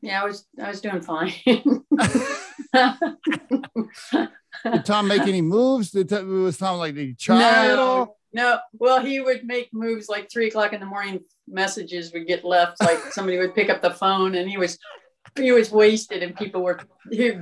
Yeah, 0.01 0.21
I 0.21 0.25
was 0.25 0.45
I 0.62 0.69
was 0.69 0.81
doing 0.81 1.01
fine. 1.01 1.33
did 1.45 1.63
Tom 4.86 5.07
make 5.07 5.24
any 5.24 5.41
moves? 5.41 5.89
Did 5.91 6.09
Tom, 6.09 6.43
was 6.43 6.57
Tom 6.57 6.77
like 6.77 6.95
the 6.95 7.13
child? 7.15 7.77
no? 7.77 8.15
No. 8.31 8.59
Well, 8.74 9.03
he 9.03 9.19
would 9.19 9.45
make 9.45 9.69
moves 9.74 10.07
like 10.07 10.31
three 10.31 10.48
o'clock 10.48 10.71
in 10.71 10.79
the 10.79 10.86
morning. 10.86 11.19
Messages 11.48 12.13
would 12.13 12.27
get 12.27 12.45
left, 12.45 12.79
like 12.81 13.00
somebody 13.12 13.39
would 13.39 13.55
pick 13.55 13.69
up 13.69 13.81
the 13.81 13.91
phone, 13.91 14.36
and 14.36 14.50
he 14.50 14.57
was 14.57 14.77
he 15.36 15.51
was 15.51 15.71
wasted, 15.71 16.24
and 16.24 16.36
people 16.36 16.63
were 16.63 16.79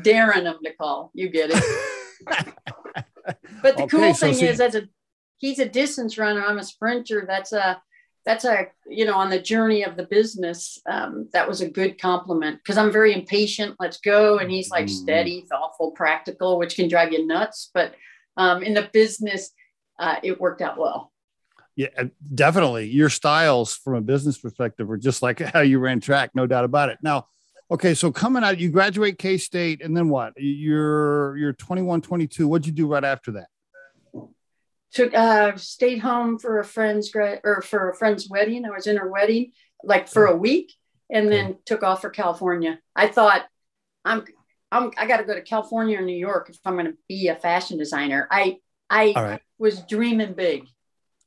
daring 0.02 0.46
him 0.46 0.58
to 0.64 0.74
call. 0.74 1.12
You 1.14 1.30
get 1.30 1.52
it. 1.54 1.64
but 3.62 3.78
the 3.78 3.84
okay, 3.84 3.88
cool 3.88 4.14
so 4.14 4.34
thing 4.34 4.46
is, 4.46 4.60
as 4.60 4.76
a 4.76 4.84
he's 5.38 5.60
a 5.60 5.68
distance 5.68 6.18
runner. 6.18 6.44
I'm 6.44 6.58
a 6.58 6.64
sprinter. 6.64 7.26
That's 7.28 7.54
a 7.54 7.82
that's 8.28 8.44
a 8.44 8.68
you 8.86 9.06
know 9.06 9.16
on 9.16 9.30
the 9.30 9.40
journey 9.40 9.84
of 9.84 9.96
the 9.96 10.04
business 10.04 10.80
um, 10.88 11.30
that 11.32 11.48
was 11.48 11.62
a 11.62 11.70
good 11.70 12.00
compliment 12.00 12.60
because 12.62 12.78
i'm 12.78 12.92
very 12.92 13.14
impatient 13.14 13.74
let's 13.80 14.00
go 14.00 14.38
and 14.38 14.52
he's 14.52 14.70
like 14.70 14.86
mm-hmm. 14.86 15.04
steady 15.04 15.46
thoughtful 15.50 15.92
practical 15.92 16.60
which 16.60 16.76
can 16.76 16.90
drive 16.90 17.12
you 17.12 17.26
nuts 17.26 17.72
but 17.74 17.96
um, 18.36 18.62
in 18.62 18.74
the 18.74 18.90
business 18.94 19.52
uh, 20.00 20.18
it 20.24 20.40
worked 20.40 20.62
out 20.62 20.78
well. 20.78 21.12
Yeah 21.76 21.88
definitely 22.34 22.88
your 22.88 23.10
styles 23.10 23.76
from 23.76 23.96
a 23.96 24.02
business 24.02 24.38
perspective 24.38 24.88
were 24.88 24.98
just 24.98 25.22
like 25.22 25.40
how 25.54 25.62
you 25.62 25.80
ran 25.80 26.00
track 26.00 26.32
no 26.34 26.48
doubt 26.48 26.66
about 26.66 26.90
it. 26.90 27.00
Now 27.02 27.28
okay 27.70 27.94
so 27.94 28.12
coming 28.12 28.44
out 28.44 28.60
you 28.60 28.70
graduate 28.70 29.18
k-state 29.18 29.84
and 29.84 29.96
then 29.96 30.10
what? 30.10 30.34
You're 30.38 31.38
you're 31.38 31.54
21 31.54 32.02
22 32.02 32.48
what'd 32.48 32.66
you 32.66 32.74
do 32.74 32.88
right 32.88 33.04
after 33.04 33.32
that 33.34 33.48
took 34.98 35.14
uh 35.14 35.56
stayed 35.58 36.00
home 36.00 36.40
for 36.40 36.60
a 36.60 36.66
friend's 36.66 37.12
gra- 37.12 37.40
or 37.44 37.62
for 37.62 37.92
a 37.92 37.96
friend's 37.96 38.28
wedding. 38.28 38.66
I 38.66 38.72
was 38.72 38.88
in 38.88 38.98
her 38.98 39.08
wedding 39.08 39.52
like 39.84 40.08
for 40.08 40.26
a 40.26 40.36
week 40.36 40.74
and 41.12 41.32
then 41.32 41.58
took 41.66 41.84
off 41.84 42.02
for 42.02 42.10
California. 42.10 42.80
I 42.96 43.08
thought 43.08 43.46
I'm 44.04 44.26
I'm 44.72 44.92
I 44.98 45.06
got 45.06 45.18
to 45.18 45.24
go 45.24 45.36
to 45.36 45.42
California 45.42 46.00
or 46.00 46.02
New 46.02 46.18
York 46.18 46.50
if 46.50 46.58
I'm 46.66 46.74
going 46.74 46.88
to 46.88 46.98
be 47.08 47.28
a 47.28 47.36
fashion 47.36 47.78
designer. 47.78 48.28
I 48.32 48.58
I 48.90 49.14
right. 49.16 49.42
was 49.60 49.82
dreaming 49.82 50.34
big. 50.34 50.66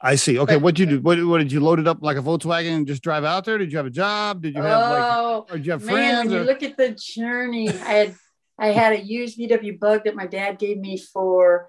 I 0.00 0.16
see. 0.16 0.38
Okay, 0.38 0.56
what 0.56 0.74
did 0.74 0.90
you 0.90 0.96
do? 0.96 1.02
What, 1.02 1.22
what 1.24 1.38
did 1.38 1.52
you 1.52 1.60
load 1.60 1.78
it 1.78 1.86
up 1.86 1.98
like 2.00 2.16
a 2.16 2.22
Volkswagen 2.22 2.74
and 2.74 2.86
just 2.86 3.02
drive 3.02 3.22
out 3.22 3.44
there? 3.44 3.58
Did 3.58 3.70
you 3.70 3.76
have 3.76 3.86
a 3.86 3.90
job? 3.90 4.42
Did 4.42 4.56
you 4.56 4.62
have 4.62 4.82
oh, 4.82 5.44
like? 5.46 5.52
Or 5.52 5.56
did 5.58 5.66
you 5.66 5.72
have 5.72 5.84
man, 5.84 5.94
friends? 5.94 6.30
When 6.30 6.38
or? 6.38 6.40
you 6.40 6.46
look 6.46 6.62
at 6.62 6.76
the 6.76 6.90
journey, 6.98 7.68
I 7.68 7.72
had 7.72 8.14
I 8.58 8.68
had 8.68 8.94
a 8.94 9.00
used 9.00 9.38
VW 9.38 9.78
Bug 9.78 10.04
that 10.04 10.16
my 10.16 10.26
dad 10.26 10.58
gave 10.58 10.78
me 10.78 10.96
for 10.96 11.68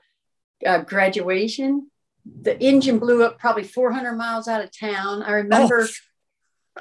uh, 0.65 0.79
graduation. 0.79 1.90
The 2.25 2.59
engine 2.61 2.99
blew 2.99 3.23
up 3.23 3.39
probably 3.39 3.63
400 3.63 4.13
miles 4.13 4.47
out 4.47 4.63
of 4.63 4.77
town. 4.77 5.23
I 5.23 5.33
remember. 5.33 5.81
Oh. 5.81 5.87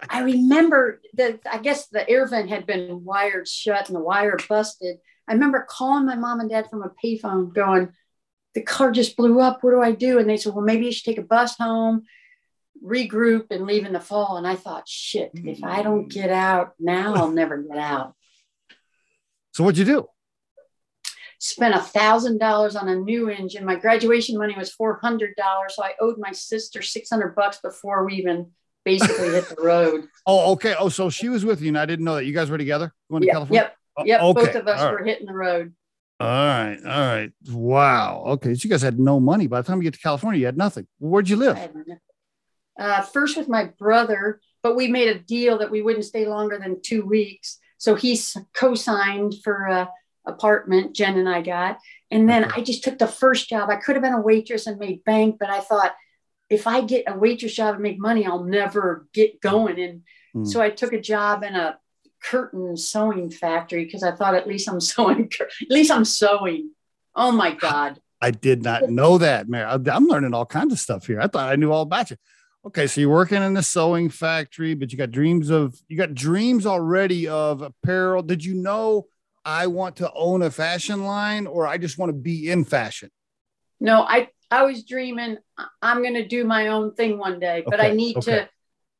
I 0.09 0.21
remember 0.21 1.01
that 1.15 1.41
I 1.51 1.59
guess 1.59 1.89
the 1.89 2.09
air 2.09 2.25
vent 2.25 2.49
had 2.49 2.65
been 2.65 3.05
wired 3.05 3.49
shut 3.49 3.89
and 3.89 3.97
the 3.97 4.01
wire 4.01 4.37
busted. 4.49 4.99
I 5.27 5.33
remember 5.33 5.67
calling 5.69 6.07
my 6.07 6.15
mom 6.15 6.39
and 6.39 6.49
dad 6.49 6.71
from 6.71 6.83
a 6.83 6.93
payphone 7.05 7.53
going, 7.53 7.93
the 8.55 8.63
car 8.63 8.91
just 8.91 9.17
blew 9.17 9.41
up. 9.41 9.63
What 9.63 9.71
do 9.71 9.81
I 9.81 9.93
do? 9.93 10.19
And 10.19 10.29
they 10.29 10.37
said, 10.37 10.55
well, 10.55 10.65
maybe 10.65 10.87
you 10.87 10.93
should 10.93 11.05
take 11.05 11.19
a 11.19 11.23
bus 11.23 11.57
home, 11.57 12.05
regroup, 12.85 13.47
and 13.51 13.67
leave 13.67 13.85
in 13.85 13.93
the 13.93 14.01
fall. 14.01 14.37
And 14.37 14.47
I 14.47 14.57
thought, 14.57 14.89
shit, 14.89 15.31
if 15.35 15.63
I 15.63 15.83
don't 15.83 16.05
hmm. 16.05 16.09
get 16.09 16.31
out 16.31 16.75
now, 16.79 17.15
I'll 17.15 17.31
never 17.31 17.59
get 17.59 17.79
out. 17.79 18.15
So 19.53 19.65
what'd 19.65 19.79
you 19.79 19.85
do? 19.85 20.09
Spent 21.41 21.75
a 21.75 21.81
thousand 21.81 22.39
dollars 22.39 22.77
on 22.77 22.89
a 22.89 22.95
new 22.95 23.29
engine. 23.31 23.65
My 23.65 23.75
graduation 23.75 24.39
money 24.39 24.55
was 24.57 24.71
four 24.71 25.01
hundred 25.03 25.35
dollars, 25.37 25.75
so 25.75 25.83
I 25.83 25.95
owed 26.01 26.19
my 26.19 26.33
sister 26.33 26.83
six 26.83 27.11
hundred 27.11 27.35
bucks 27.35 27.59
before 27.61 28.05
we 28.05 28.15
even 28.15 28.51
basically 28.85 29.31
hit 29.31 29.49
the 29.49 29.61
road. 29.61 30.07
Oh, 30.27 30.53
okay. 30.53 30.75
Oh, 30.79 30.91
so 30.91 31.11
she 31.11 31.29
was 31.29 31.45
with 31.45 31.61
you, 31.61 31.69
and 31.69 31.79
I 31.79 31.87
didn't 31.87 32.05
know 32.05 32.15
that 32.15 32.27
you 32.27 32.35
guys 32.35 32.51
were 32.51 32.59
together 32.59 32.93
going 33.11 33.23
to 33.23 33.29
California. 33.29 33.63
Yep, 33.63 33.77
oh, 33.97 34.05
yep. 34.05 34.21
Okay. 34.21 34.45
Both 34.45 34.55
of 34.55 34.69
us 34.69 34.93
were 34.93 35.03
hitting 35.03 35.27
the 35.27 35.33
road. 35.33 35.75
All 36.21 36.29
right, 36.29 36.79
all 36.85 37.07
right. 37.07 37.33
Wow. 37.49 38.23
Okay, 38.27 38.55
so 38.55 38.61
you 38.65 38.71
guys 38.71 38.83
had 38.83 39.01
no 39.01 39.19
money 39.19 39.47
by 39.47 39.63
the 39.63 39.67
time 39.67 39.79
you 39.79 39.85
get 39.85 39.95
to 39.95 40.01
California. 40.01 40.39
You 40.39 40.47
had 40.47 40.59
nothing. 40.59 40.87
Where'd 40.99 41.29
you 41.29 41.37
live? 41.37 41.59
Uh, 42.79 43.01
first 43.01 43.37
with 43.37 43.49
my 43.49 43.71
brother, 43.79 44.41
but 44.63 44.77
we 44.77 44.87
made 44.87 45.09
a 45.09 45.19
deal 45.19 45.59
that 45.59 45.71
we 45.71 45.81
wouldn't 45.81 46.05
stay 46.05 46.27
longer 46.27 46.59
than 46.59 46.83
two 46.83 47.05
weeks. 47.05 47.59
So 47.79 47.95
he 47.95 48.21
co-signed 48.55 49.35
for. 49.43 49.69
Uh, 49.69 49.87
apartment 50.27 50.95
Jen 50.95 51.19
and 51.19 51.29
I 51.29 51.43
got. 51.43 51.79
And 52.11 52.29
then 52.29 52.45
I 52.45 52.61
just 52.61 52.85
took 52.85 52.99
the 52.99 53.07
first 53.07 53.49
job. 53.49 53.71
I 53.71 53.77
could 53.77 53.97
have 53.97 54.03
been 54.03 54.13
a 54.13 54.21
waitress 54.21 54.67
and 54.67 54.79
made 54.79 55.05
bank, 55.05 55.37
but 55.39 55.51
I 55.51 55.61
thought 55.61 55.95
if 56.49 56.67
I 56.67 56.83
get 56.83 57.05
a 57.07 57.17
waitress 57.17 57.55
job 57.55 57.75
and 57.75 57.83
make 57.83 57.99
money, 57.99 58.27
I'll 58.27 58.45
never 58.45 59.07
get 59.13 59.41
going. 59.41 59.81
And 59.81 60.03
mm. 60.35 60.47
so 60.47 60.61
I 60.61 60.71
took 60.71 60.93
a 60.93 61.01
job 61.01 61.45
in 61.45 61.55
a 61.55 61.79
curtain 62.23 62.77
sewing 62.77 63.31
factory 63.31 63.85
because 63.85 64.03
I 64.03 64.13
thought 64.13 64.35
at 64.35 64.49
least 64.49 64.69
I'm 64.69 64.81
sewing, 64.81 65.31
at 65.41 65.71
least 65.71 65.91
I'm 65.91 66.05
sewing. 66.05 66.71
Oh 67.15 67.33
my 67.33 67.55
God. 67.55 68.01
I 68.21 68.31
did 68.31 68.63
not 68.63 68.91
know 68.91 69.17
that, 69.19 69.49
Mary. 69.49 69.65
I'm 69.65 70.07
learning 70.07 70.35
all 70.35 70.45
kinds 70.45 70.73
of 70.73 70.79
stuff 70.79 71.07
here. 71.07 71.21
I 71.21 71.27
thought 71.27 71.51
I 71.51 71.57
knew 71.57 71.73
all 71.73 71.83
about 71.83 72.11
you. 72.11 72.17
Okay, 72.67 72.87
so 72.87 73.01
you're 73.01 73.09
working 73.09 73.43
in 73.43 73.55
the 73.55 73.63
sewing 73.63 74.11
factory, 74.11 74.75
but 74.75 74.93
you 74.93 74.99
got 74.99 75.11
dreams 75.11 75.49
of 75.49 75.81
you 75.89 75.97
got 75.97 76.15
dreams 76.15 76.67
already 76.67 77.27
of 77.27 77.63
apparel. 77.63 78.23
Did 78.23 78.45
you 78.45 78.53
know 78.53 79.07
I 79.45 79.67
want 79.67 79.97
to 79.97 80.13
own 80.13 80.43
a 80.43 80.51
fashion 80.51 81.05
line 81.05 81.47
or 81.47 81.67
I 81.67 81.79
just 81.79 81.99
want 81.99 82.11
to 82.11 82.19
be 82.19 82.51
in 82.51 82.65
fashion? 82.65 83.11
No, 83.81 84.03
I 84.03 84.29
I 84.51 84.65
was 84.65 84.85
dreaming 84.85 85.39
I'm 85.83 86.03
going 86.03 86.15
to 86.15 86.27
do 86.27 86.45
my 86.45 86.69
own 86.69 86.95
thing 86.95 87.19
one 87.19 87.39
day, 87.41 87.63
but 87.65 87.81
okay, 87.81 87.91
I 87.91 87.95
need 87.95 88.17
okay, 88.19 88.33
to 88.33 88.49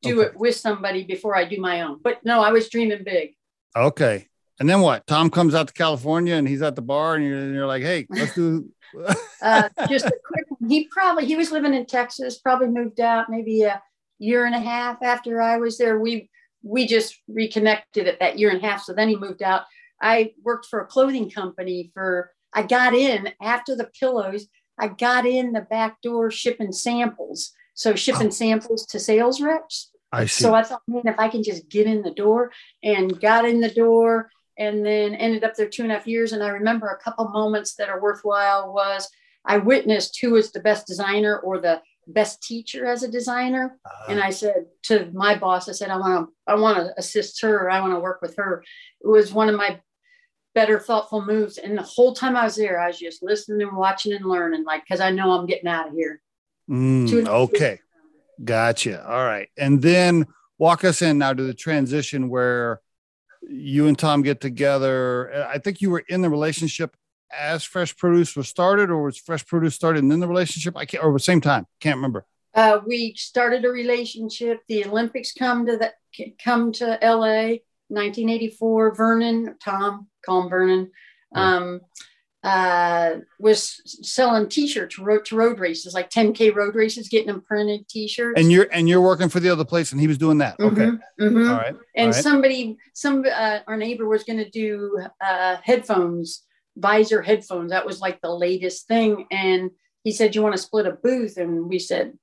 do 0.01 0.21
okay. 0.21 0.29
it 0.29 0.37
with 0.37 0.55
somebody 0.55 1.03
before 1.03 1.35
I 1.35 1.45
do 1.45 1.59
my 1.59 1.81
own. 1.81 1.99
But 2.01 2.23
no, 2.25 2.41
I 2.41 2.51
was 2.51 2.69
dreaming 2.69 3.03
big. 3.03 3.35
Okay. 3.75 4.27
And 4.59 4.69
then 4.69 4.81
what? 4.81 5.07
Tom 5.07 5.29
comes 5.29 5.55
out 5.55 5.67
to 5.67 5.73
California 5.73 6.35
and 6.35 6.47
he's 6.47 6.61
at 6.61 6.75
the 6.75 6.81
bar 6.81 7.15
and 7.15 7.25
you're, 7.25 7.37
and 7.37 7.53
you're 7.53 7.67
like, 7.67 7.81
hey, 7.81 8.05
let's 8.09 8.35
do. 8.35 8.69
uh, 9.41 9.69
just 9.89 10.05
a 10.05 10.13
quick 10.25 10.45
one. 10.49 10.69
He 10.69 10.87
probably, 10.87 11.25
he 11.25 11.35
was 11.35 11.51
living 11.51 11.73
in 11.73 11.85
Texas, 11.85 12.39
probably 12.39 12.67
moved 12.67 12.99
out 12.99 13.29
maybe 13.29 13.63
a 13.63 13.81
year 14.19 14.45
and 14.45 14.53
a 14.53 14.59
half 14.59 15.01
after 15.01 15.41
I 15.41 15.57
was 15.57 15.77
there. 15.77 15.99
We, 15.99 16.29
we 16.63 16.85
just 16.85 17.19
reconnected 17.27 18.07
at 18.07 18.19
that 18.19 18.37
year 18.37 18.51
and 18.51 18.63
a 18.63 18.67
half. 18.67 18.83
So 18.83 18.93
then 18.93 19.09
he 19.09 19.15
moved 19.15 19.41
out. 19.41 19.63
I 20.01 20.33
worked 20.43 20.65
for 20.65 20.81
a 20.81 20.87
clothing 20.87 21.29
company 21.29 21.91
for, 21.93 22.31
I 22.53 22.63
got 22.63 22.93
in 22.93 23.29
after 23.41 23.75
the 23.75 23.89
pillows, 23.99 24.47
I 24.79 24.87
got 24.87 25.25
in 25.25 25.53
the 25.53 25.61
back 25.61 26.01
door 26.01 26.31
shipping 26.31 26.71
samples. 26.71 27.53
So 27.73 27.95
shipping 27.95 28.27
oh. 28.27 28.31
samples 28.31 28.85
to 28.87 28.99
sales 28.99 29.41
reps. 29.41 29.91
I 30.11 30.25
see. 30.25 30.43
So 30.43 30.53
I 30.53 30.63
thought, 30.63 30.81
man, 30.87 31.03
if 31.05 31.19
I 31.19 31.29
can 31.29 31.43
just 31.43 31.69
get 31.69 31.87
in 31.87 32.01
the 32.01 32.11
door 32.11 32.51
and 32.83 33.19
got 33.19 33.45
in 33.45 33.61
the 33.61 33.69
door 33.69 34.29
and 34.57 34.85
then 34.85 35.15
ended 35.15 35.43
up 35.43 35.55
there 35.55 35.69
two 35.69 35.83
and 35.83 35.91
a 35.91 35.95
half 35.95 36.07
years. 36.07 36.33
And 36.33 36.43
I 36.43 36.49
remember 36.49 36.87
a 36.87 37.01
couple 37.01 37.29
moments 37.29 37.75
that 37.75 37.89
are 37.89 38.01
worthwhile 38.01 38.73
was 38.73 39.07
I 39.45 39.57
witnessed 39.57 40.19
who 40.19 40.31
was 40.31 40.51
the 40.51 40.59
best 40.59 40.85
designer 40.85 41.37
or 41.39 41.59
the 41.59 41.81
best 42.07 42.43
teacher 42.43 42.85
as 42.85 43.03
a 43.03 43.11
designer. 43.11 43.79
Uh, 43.85 44.11
and 44.11 44.19
I 44.19 44.31
said 44.31 44.65
to 44.83 45.09
my 45.13 45.35
boss, 45.35 45.69
I 45.69 45.71
said, 45.71 45.89
I 45.89 45.97
want 45.97 46.27
to, 46.27 46.51
I 46.51 46.55
want 46.55 46.77
to 46.77 46.93
assist 46.97 47.41
her. 47.41 47.69
I 47.69 47.79
want 47.79 47.93
to 47.93 47.99
work 47.99 48.21
with 48.21 48.35
her. 48.37 48.63
It 49.01 49.07
was 49.07 49.33
one 49.33 49.49
of 49.49 49.55
my 49.55 49.79
better 50.53 50.79
thoughtful 50.79 51.25
moves. 51.25 51.57
And 51.57 51.77
the 51.77 51.83
whole 51.83 52.13
time 52.13 52.35
i 52.35 52.43
was 52.43 52.55
there 52.55 52.79
i 52.79 52.87
was 52.87 52.99
just 52.99 53.23
listening 53.23 53.67
and 53.67 53.77
watching 53.77 54.13
and 54.13 54.25
learning 54.25 54.63
like 54.63 54.83
because 54.83 54.99
i 54.99 55.09
know 55.09 55.31
i'm 55.31 55.45
getting 55.45 55.67
out 55.67 55.87
of 55.87 55.93
here. 55.93 56.21
Mm, 56.69 57.27
okay. 57.27 57.79
Gotcha. 58.43 59.05
All 59.07 59.25
right. 59.25 59.49
And 59.57 59.81
then 59.81 60.25
walk 60.57 60.83
us 60.83 61.01
in 61.01 61.17
now 61.17 61.33
to 61.33 61.43
the 61.43 61.53
transition 61.53 62.29
where 62.29 62.81
you 63.47 63.87
and 63.87 63.97
tom 63.97 64.21
get 64.21 64.41
together. 64.41 65.47
I 65.49 65.57
think 65.57 65.81
you 65.81 65.89
were 65.89 66.03
in 66.07 66.21
the 66.21 66.29
relationship 66.29 66.95
as 67.37 67.63
fresh 67.63 67.95
produce 67.95 68.35
was 68.35 68.47
started 68.47 68.89
or 68.89 69.03
was 69.03 69.17
fresh 69.17 69.45
produce 69.45 69.75
started 69.75 70.03
and 70.03 70.11
then 70.11 70.19
the 70.19 70.27
relationship? 70.27 70.75
I 70.77 70.85
can't 70.85 71.03
or 71.03 71.13
the 71.13 71.19
same 71.19 71.41
time 71.41 71.65
can't 71.79 71.97
remember. 71.97 72.25
Uh, 72.53 72.79
we 72.85 73.13
started 73.15 73.63
a 73.63 73.69
relationship. 73.69 74.59
The 74.67 74.85
olympics 74.85 75.33
come 75.33 75.65
to 75.65 75.77
the 75.77 75.93
come 76.43 76.71
to 76.73 76.99
la 77.01 77.53
1984 77.91 78.95
vernon 78.95 79.55
tom 79.63 80.07
Calm 80.25 80.49
Vernon, 80.49 80.91
um, 81.35 81.81
uh, 82.43 83.17
was 83.39 83.81
selling 84.03 84.49
T-shirts 84.49 84.97
road 84.97 85.25
to 85.25 85.35
road 85.35 85.59
races, 85.59 85.93
like 85.93 86.09
10k 86.09 86.55
road 86.55 86.75
races, 86.75 87.07
getting 87.07 87.27
them 87.27 87.41
printed 87.41 87.87
T-shirts. 87.87 88.39
And 88.39 88.51
you're 88.51 88.67
and 88.71 88.89
you're 88.89 89.01
working 89.01 89.29
for 89.29 89.39
the 89.39 89.49
other 89.49 89.65
place, 89.65 89.91
and 89.91 90.01
he 90.01 90.07
was 90.07 90.17
doing 90.17 90.39
that. 90.39 90.57
Mm-hmm, 90.57 90.81
okay, 90.81 90.97
mm-hmm. 91.19 91.49
All 91.49 91.57
right. 91.57 91.75
And 91.95 92.07
All 92.07 92.13
right. 92.13 92.15
somebody, 92.15 92.77
some 92.93 93.25
uh, 93.31 93.59
our 93.67 93.77
neighbor 93.77 94.07
was 94.07 94.23
going 94.23 94.39
to 94.39 94.49
do 94.49 94.99
uh, 95.21 95.57
headphones, 95.63 96.43
visor 96.75 97.21
headphones. 97.21 97.71
That 97.71 97.85
was 97.85 98.01
like 98.01 98.19
the 98.21 98.33
latest 98.33 98.87
thing, 98.87 99.27
and 99.31 99.69
he 100.03 100.11
said, 100.11 100.33
"You 100.33 100.41
want 100.41 100.55
to 100.55 100.61
split 100.61 100.87
a 100.87 100.93
booth?" 100.93 101.37
And 101.37 101.69
we 101.69 101.77
said, 101.77 102.13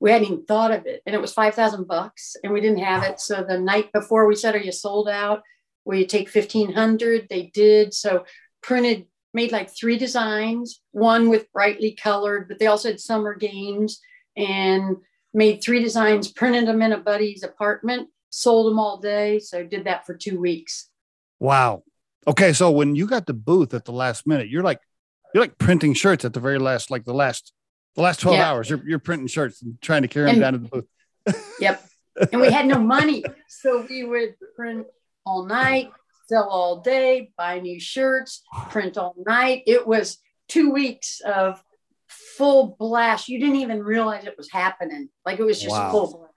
we 0.00 0.10
hadn't 0.10 0.26
even 0.26 0.44
thought 0.44 0.72
of 0.72 0.86
it. 0.86 1.02
And 1.06 1.14
it 1.14 1.20
was 1.20 1.32
5000 1.32 1.86
bucks 1.86 2.36
and 2.42 2.52
we 2.52 2.60
didn't 2.60 2.78
have 2.78 3.02
it. 3.02 3.20
So 3.20 3.44
the 3.46 3.58
night 3.58 3.92
before 3.92 4.26
we 4.26 4.34
said 4.34 4.54
are 4.54 4.58
you 4.58 4.72
sold 4.72 5.08
out? 5.08 5.42
Where 5.84 5.96
you 5.96 6.06
take 6.06 6.34
1500 6.34 7.28
they 7.28 7.50
did. 7.54 7.94
So 7.94 8.24
printed 8.62 9.06
made 9.32 9.52
like 9.52 9.70
three 9.70 9.98
designs 9.98 10.80
one 10.92 11.28
with 11.28 11.52
brightly 11.52 11.92
colored 11.92 12.48
but 12.48 12.58
they 12.58 12.66
also 12.66 12.88
had 12.88 12.98
summer 12.98 13.34
games 13.34 14.00
and 14.34 14.96
made 15.34 15.62
three 15.62 15.82
designs 15.82 16.32
printed 16.32 16.66
them 16.66 16.80
in 16.80 16.92
a 16.92 16.98
buddy's 16.98 17.42
apartment 17.42 18.08
sold 18.30 18.70
them 18.70 18.78
all 18.78 18.98
day. 18.98 19.38
So 19.38 19.64
did 19.64 19.84
that 19.84 20.04
for 20.04 20.14
two 20.14 20.38
weeks. 20.38 20.90
Wow. 21.40 21.84
Okay. 22.26 22.52
So 22.52 22.70
when 22.70 22.96
you 22.96 23.06
got 23.06 23.26
the 23.26 23.34
booth 23.34 23.72
at 23.72 23.84
the 23.84 23.92
last 23.92 24.26
minute 24.26 24.48
you're 24.48 24.62
like 24.62 24.80
you're 25.32 25.44
like 25.44 25.58
printing 25.58 25.94
shirts 25.94 26.24
at 26.24 26.32
the 26.32 26.40
very 26.40 26.58
last 26.58 26.90
like 26.90 27.04
the 27.04 27.14
last 27.14 27.52
the 27.96 28.02
last 28.02 28.20
12 28.20 28.36
yeah. 28.36 28.50
hours 28.50 28.70
you're, 28.70 28.82
you're 28.86 28.98
printing 28.98 29.26
shirts 29.26 29.62
and 29.62 29.80
trying 29.80 30.02
to 30.02 30.08
carry 30.08 30.30
and, 30.30 30.40
them 30.40 30.52
down 30.52 30.52
to 30.52 30.58
the 30.58 30.68
booth 30.68 31.54
yep 31.60 31.82
and 32.32 32.40
we 32.40 32.50
had 32.50 32.66
no 32.66 32.78
money 32.78 33.24
so 33.48 33.84
we 33.88 34.04
would 34.04 34.36
print 34.54 34.86
all 35.26 35.44
night, 35.44 35.90
sell 36.28 36.48
all 36.48 36.80
day, 36.80 37.32
buy 37.36 37.58
new 37.58 37.80
shirts, 37.80 38.42
print 38.70 38.96
all 38.96 39.14
night. 39.26 39.64
It 39.66 39.86
was 39.86 40.18
two 40.48 40.70
weeks 40.70 41.20
of 41.20 41.62
full 42.06 42.76
blast. 42.78 43.28
You 43.28 43.40
didn't 43.40 43.56
even 43.56 43.82
realize 43.82 44.24
it 44.24 44.38
was 44.38 44.50
happening. 44.50 45.08
Like 45.26 45.40
it 45.40 45.42
was 45.42 45.60
just 45.60 45.72
wow. 45.72 45.90
full 45.90 46.12
blast. 46.12 46.32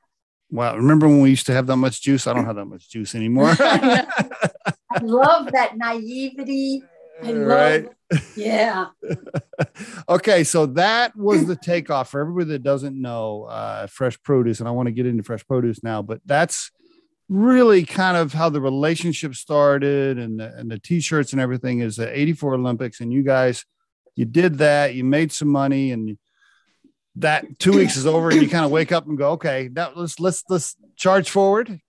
Wow. 0.51 0.75
Remember 0.75 1.07
when 1.07 1.21
we 1.21 1.29
used 1.29 1.45
to 1.45 1.53
have 1.53 1.67
that 1.67 1.77
much 1.77 2.01
juice? 2.01 2.25
I 2.25 2.33
don't 2.33 2.45
have 2.45 2.55
that 2.55 2.65
much 2.65 2.89
juice 2.89 3.13
anymore. 3.13 3.51
I 3.59 4.99
love 5.01 5.51
that 5.51 5.77
naivety. 5.77 6.83
I 7.23 7.31
love, 7.31 7.47
right. 7.47 7.89
Yeah. 8.35 8.87
okay. 10.09 10.43
So 10.43 10.65
that 10.67 11.15
was 11.15 11.45
the 11.45 11.55
takeoff 11.55 12.09
for 12.09 12.21
everybody 12.21 12.45
that 12.51 12.63
doesn't 12.63 12.99
know 12.99 13.43
uh, 13.43 13.87
fresh 13.87 14.21
produce. 14.23 14.59
And 14.59 14.67
I 14.67 14.71
want 14.71 14.87
to 14.87 14.91
get 14.91 15.05
into 15.05 15.23
fresh 15.23 15.45
produce 15.45 15.83
now, 15.83 16.01
but 16.01 16.21
that's 16.25 16.71
really 17.27 17.85
kind 17.85 18.17
of 18.17 18.33
how 18.33 18.49
the 18.49 18.61
relationship 18.61 19.35
started 19.35 20.17
and 20.17 20.39
the, 20.39 20.53
and 20.55 20.71
the 20.71 20.79
t-shirts 20.79 21.31
and 21.31 21.41
everything 21.41 21.79
is 21.79 21.95
the 21.95 22.19
84 22.19 22.55
Olympics. 22.55 22.99
And 23.01 23.13
you 23.13 23.21
guys, 23.21 23.65
you 24.15 24.25
did 24.25 24.57
that, 24.57 24.95
you 24.95 25.03
made 25.03 25.31
some 25.31 25.49
money 25.49 25.91
and 25.91 26.17
that 27.15 27.59
two 27.59 27.73
weeks 27.73 27.97
is 27.97 28.07
over 28.07 28.29
and 28.29 28.41
you 28.41 28.49
kind 28.49 28.65
of 28.65 28.71
wake 28.71 28.91
up 28.91 29.07
and 29.07 29.17
go, 29.17 29.31
okay, 29.31 29.67
that 29.69 29.95
let's, 29.95 30.19
let's, 30.19 30.43
let's 30.49 30.75
charge 30.95 31.29
forward. 31.29 31.79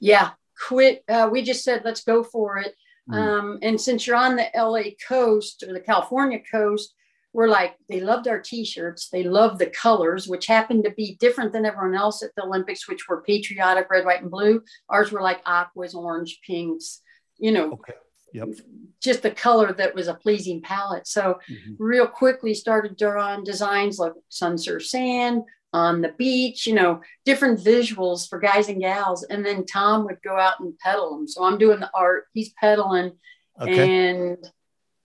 Yeah. 0.00 0.30
Quit. 0.68 1.02
Uh, 1.08 1.28
we 1.30 1.42
just 1.42 1.64
said, 1.64 1.82
let's 1.84 2.04
go 2.04 2.22
for 2.22 2.58
it. 2.58 2.74
Mm. 3.10 3.14
Um, 3.14 3.58
and 3.62 3.80
since 3.80 4.06
you're 4.06 4.16
on 4.16 4.36
the 4.36 4.48
LA 4.54 4.90
coast 5.06 5.62
or 5.66 5.72
the 5.72 5.80
California 5.80 6.40
coast, 6.50 6.94
we're 7.32 7.48
like, 7.48 7.76
they 7.88 8.00
loved 8.00 8.28
our 8.28 8.40
t 8.40 8.64
shirts. 8.64 9.10
They 9.10 9.22
loved 9.22 9.58
the 9.58 9.66
colors, 9.66 10.26
which 10.26 10.46
happened 10.46 10.84
to 10.84 10.90
be 10.90 11.16
different 11.20 11.52
than 11.52 11.66
everyone 11.66 11.94
else 11.94 12.22
at 12.22 12.30
the 12.34 12.44
Olympics, 12.44 12.88
which 12.88 13.06
were 13.08 13.22
patriotic 13.22 13.90
red, 13.90 14.06
white, 14.06 14.22
and 14.22 14.30
blue. 14.30 14.62
Ours 14.88 15.12
were 15.12 15.20
like 15.20 15.42
aquas, 15.44 15.94
orange, 15.94 16.40
pinks, 16.46 17.02
you 17.36 17.52
know, 17.52 17.72
okay. 17.72 17.92
Yep. 18.32 18.48
just 19.02 19.22
the 19.22 19.30
color 19.30 19.72
that 19.74 19.94
was 19.94 20.08
a 20.08 20.14
pleasing 20.14 20.62
palette. 20.62 21.06
So, 21.06 21.38
mm-hmm. 21.50 21.74
real 21.78 22.06
quickly 22.06 22.54
started 22.54 22.96
drawing 22.96 23.44
designs 23.44 23.98
like 23.98 24.14
sun, 24.30 24.56
surf, 24.56 24.86
sand, 24.86 25.42
on 25.76 26.00
the 26.00 26.08
beach, 26.16 26.66
you 26.66 26.74
know, 26.74 27.00
different 27.24 27.60
visuals 27.60 28.28
for 28.28 28.38
guys 28.38 28.68
and 28.68 28.80
gals. 28.80 29.24
And 29.24 29.44
then 29.44 29.66
Tom 29.66 30.04
would 30.06 30.22
go 30.22 30.38
out 30.38 30.58
and 30.60 30.76
pedal 30.78 31.10
them. 31.10 31.28
So 31.28 31.44
I'm 31.44 31.58
doing 31.58 31.80
the 31.80 31.90
art, 31.94 32.24
he's 32.32 32.52
pedaling, 32.58 33.12
okay. 33.60 34.08
and 34.08 34.38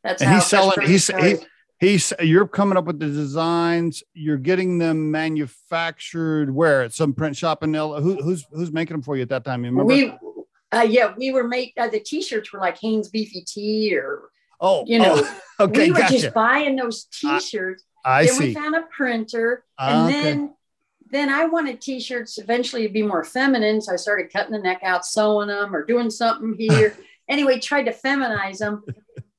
that's 0.03 0.21
and 0.21 0.33
he's 0.33 0.45
selling. 0.45 0.87
He's 0.87 1.07
he, 1.07 1.37
he's 1.79 2.13
you're 2.21 2.47
coming 2.47 2.77
up 2.77 2.85
with 2.85 2.99
the 2.99 3.07
designs. 3.07 4.01
You're 4.13 4.37
getting 4.37 4.77
them 4.77 5.11
manufactured 5.11 6.53
where 6.53 6.83
at 6.83 6.93
some 6.93 7.13
print 7.13 7.35
shop 7.35 7.63
in 7.63 7.75
L. 7.75 8.01
Who, 8.01 8.15
who's 8.15 8.45
who's 8.51 8.71
making 8.71 8.95
them 8.95 9.01
for 9.01 9.17
you 9.17 9.23
at 9.23 9.29
that 9.29 9.43
time? 9.43 9.65
You 9.65 9.71
remember? 9.71 9.93
We, 9.93 10.13
uh, 10.71 10.87
yeah, 10.87 11.13
we 11.17 11.31
were 11.31 11.47
make 11.47 11.73
uh, 11.77 11.89
the 11.89 11.99
t-shirts 11.99 12.53
were 12.53 12.59
like 12.59 12.79
Hanes 12.79 13.09
Beefy-T 13.09 13.93
or 13.95 14.29
oh, 14.61 14.85
you 14.87 14.99
know, 14.99 15.15
oh, 15.17 15.39
okay, 15.65 15.85
we 15.85 15.91
were 15.91 15.99
gotcha. 15.99 16.17
just 16.17 16.33
buying 16.33 16.77
those 16.77 17.05
t-shirts. 17.05 17.83
I 18.05 18.25
then 18.25 18.35
see. 18.35 18.47
we 18.47 18.53
found 18.53 18.75
a 18.75 18.83
printer, 18.83 19.63
and 19.77 20.09
okay. 20.09 20.23
then 20.23 20.53
then 21.12 21.30
I 21.30 21.46
wanted 21.46 21.82
t-shirts 21.82 22.38
eventually 22.38 22.88
to 22.88 22.94
be 22.94 23.03
more 23.03 23.24
feminine. 23.24 23.82
So 23.82 23.94
I 23.94 23.98
started 23.98 24.32
cutting 24.32 24.53
the 24.53 24.60
neck 24.60 24.80
out, 24.84 25.06
sewing 25.06 25.50
them 25.50 25.75
or 25.75 25.86
doing 25.86 26.10
something 26.10 26.56
here. 26.58 26.96
anyway, 27.30 27.60
tried 27.60 27.84
to 27.84 27.94
feminize 27.94 28.60
them. 28.60 28.84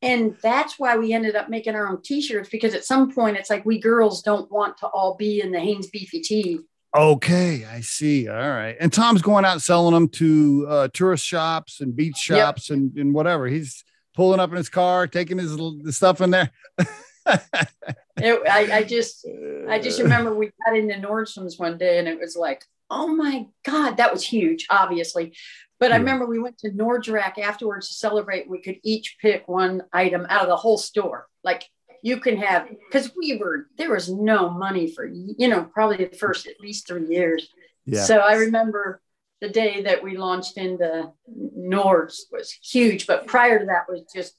And 0.02 0.36
that's 0.42 0.78
why 0.78 0.96
we 0.96 1.12
ended 1.12 1.36
up 1.36 1.48
making 1.48 1.74
our 1.74 1.88
own 1.88 2.02
t-shirts 2.02 2.48
because 2.48 2.74
at 2.74 2.84
some 2.84 3.12
point 3.12 3.36
it's 3.36 3.48
like 3.48 3.64
we 3.64 3.78
girls 3.78 4.22
don't 4.22 4.50
want 4.50 4.76
to 4.78 4.86
all 4.88 5.14
be 5.14 5.40
in 5.40 5.52
the 5.52 5.60
Hanes 5.60 5.86
Beefy-T. 5.88 6.60
Okay, 6.94 7.64
I 7.64 7.80
see. 7.80 8.28
All 8.28 8.36
right. 8.36 8.76
And 8.78 8.92
Tom's 8.92 9.22
going 9.22 9.44
out 9.44 9.62
selling 9.62 9.94
them 9.94 10.08
to 10.08 10.66
uh, 10.68 10.88
tourist 10.92 11.24
shops 11.24 11.80
and 11.80 11.96
beach 11.96 12.16
shops 12.16 12.68
yep. 12.68 12.76
and, 12.76 12.96
and 12.98 13.14
whatever. 13.14 13.46
He's 13.46 13.82
pulling 14.14 14.40
up 14.40 14.50
in 14.50 14.56
his 14.56 14.68
car, 14.68 15.06
taking 15.06 15.38
his 15.38 15.56
the 15.56 15.92
stuff 15.92 16.20
in 16.20 16.30
there. 16.30 16.50
it, 17.26 18.48
I, 18.48 18.78
I 18.78 18.82
just 18.82 19.26
I 19.68 19.78
just 19.78 20.00
uh. 20.00 20.04
remember 20.04 20.34
we 20.34 20.50
got 20.64 20.76
into 20.76 20.94
Nordstrom's 20.94 21.58
one 21.58 21.78
day 21.78 21.98
and 21.98 22.08
it 22.08 22.18
was 22.18 22.36
like, 22.36 22.64
oh 22.90 23.08
my 23.08 23.46
God, 23.64 23.96
that 23.96 24.12
was 24.12 24.24
huge, 24.24 24.66
obviously. 24.70 25.34
But 25.78 25.90
yeah. 25.90 25.96
I 25.96 25.98
remember 25.98 26.26
we 26.26 26.38
went 26.38 26.58
to 26.58 26.70
Nordrak 26.70 27.38
afterwards 27.38 27.88
to 27.88 27.94
celebrate. 27.94 28.48
We 28.48 28.62
could 28.62 28.78
each 28.84 29.16
pick 29.20 29.48
one 29.48 29.82
item 29.92 30.26
out 30.28 30.42
of 30.42 30.48
the 30.48 30.56
whole 30.56 30.78
store. 30.78 31.26
Like 31.42 31.64
you 32.02 32.18
can 32.18 32.36
have, 32.36 32.68
because 32.68 33.12
we 33.16 33.36
were, 33.36 33.66
there 33.78 33.90
was 33.90 34.08
no 34.08 34.50
money 34.50 34.92
for, 34.92 35.04
you 35.04 35.48
know, 35.48 35.64
probably 35.64 36.04
the 36.04 36.16
first 36.16 36.46
at 36.46 36.60
least 36.60 36.86
three 36.86 37.06
years. 37.06 37.48
Yeah. 37.84 38.04
So 38.04 38.18
I 38.18 38.34
remember 38.34 39.00
the 39.40 39.48
day 39.48 39.82
that 39.82 40.04
we 40.04 40.16
launched 40.16 40.56
into 40.56 41.12
Nords 41.28 42.20
was 42.30 42.52
huge. 42.62 43.08
But 43.08 43.26
prior 43.26 43.58
to 43.58 43.66
that 43.66 43.86
was 43.88 44.02
just 44.14 44.36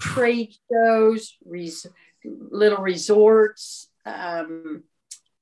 trade 0.00 0.54
shows, 0.72 1.36
res- 1.44 1.86
little 2.50 2.78
resorts. 2.78 3.88
Um, 4.04 4.84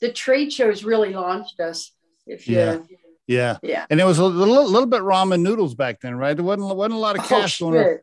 the 0.01 0.13
trade 0.13 0.53
shows 0.53 0.85
really 0.85 1.13
launched 1.13 1.61
us. 1.61 1.93
If 2.27 2.49
you, 2.49 2.57
yeah. 2.57 2.79
Yeah. 3.27 3.59
Yeah. 3.63 3.87
And 3.91 4.01
it 4.01 4.05
was 4.05 4.19
a 4.19 4.25
little, 4.25 4.65
little 4.69 4.89
bit 4.89 5.03
ramen 5.03 5.41
noodles 5.41 5.75
back 5.75 6.01
then, 6.01 6.15
right? 6.17 6.35
There 6.35 6.45
wasn't, 6.45 6.77
wasn't 6.77 6.95
a 6.95 6.99
lot 6.99 7.19
of 7.19 7.25
oh, 7.25 7.29
cash 7.29 7.61
oh, 7.61 7.71
going. 7.71 7.99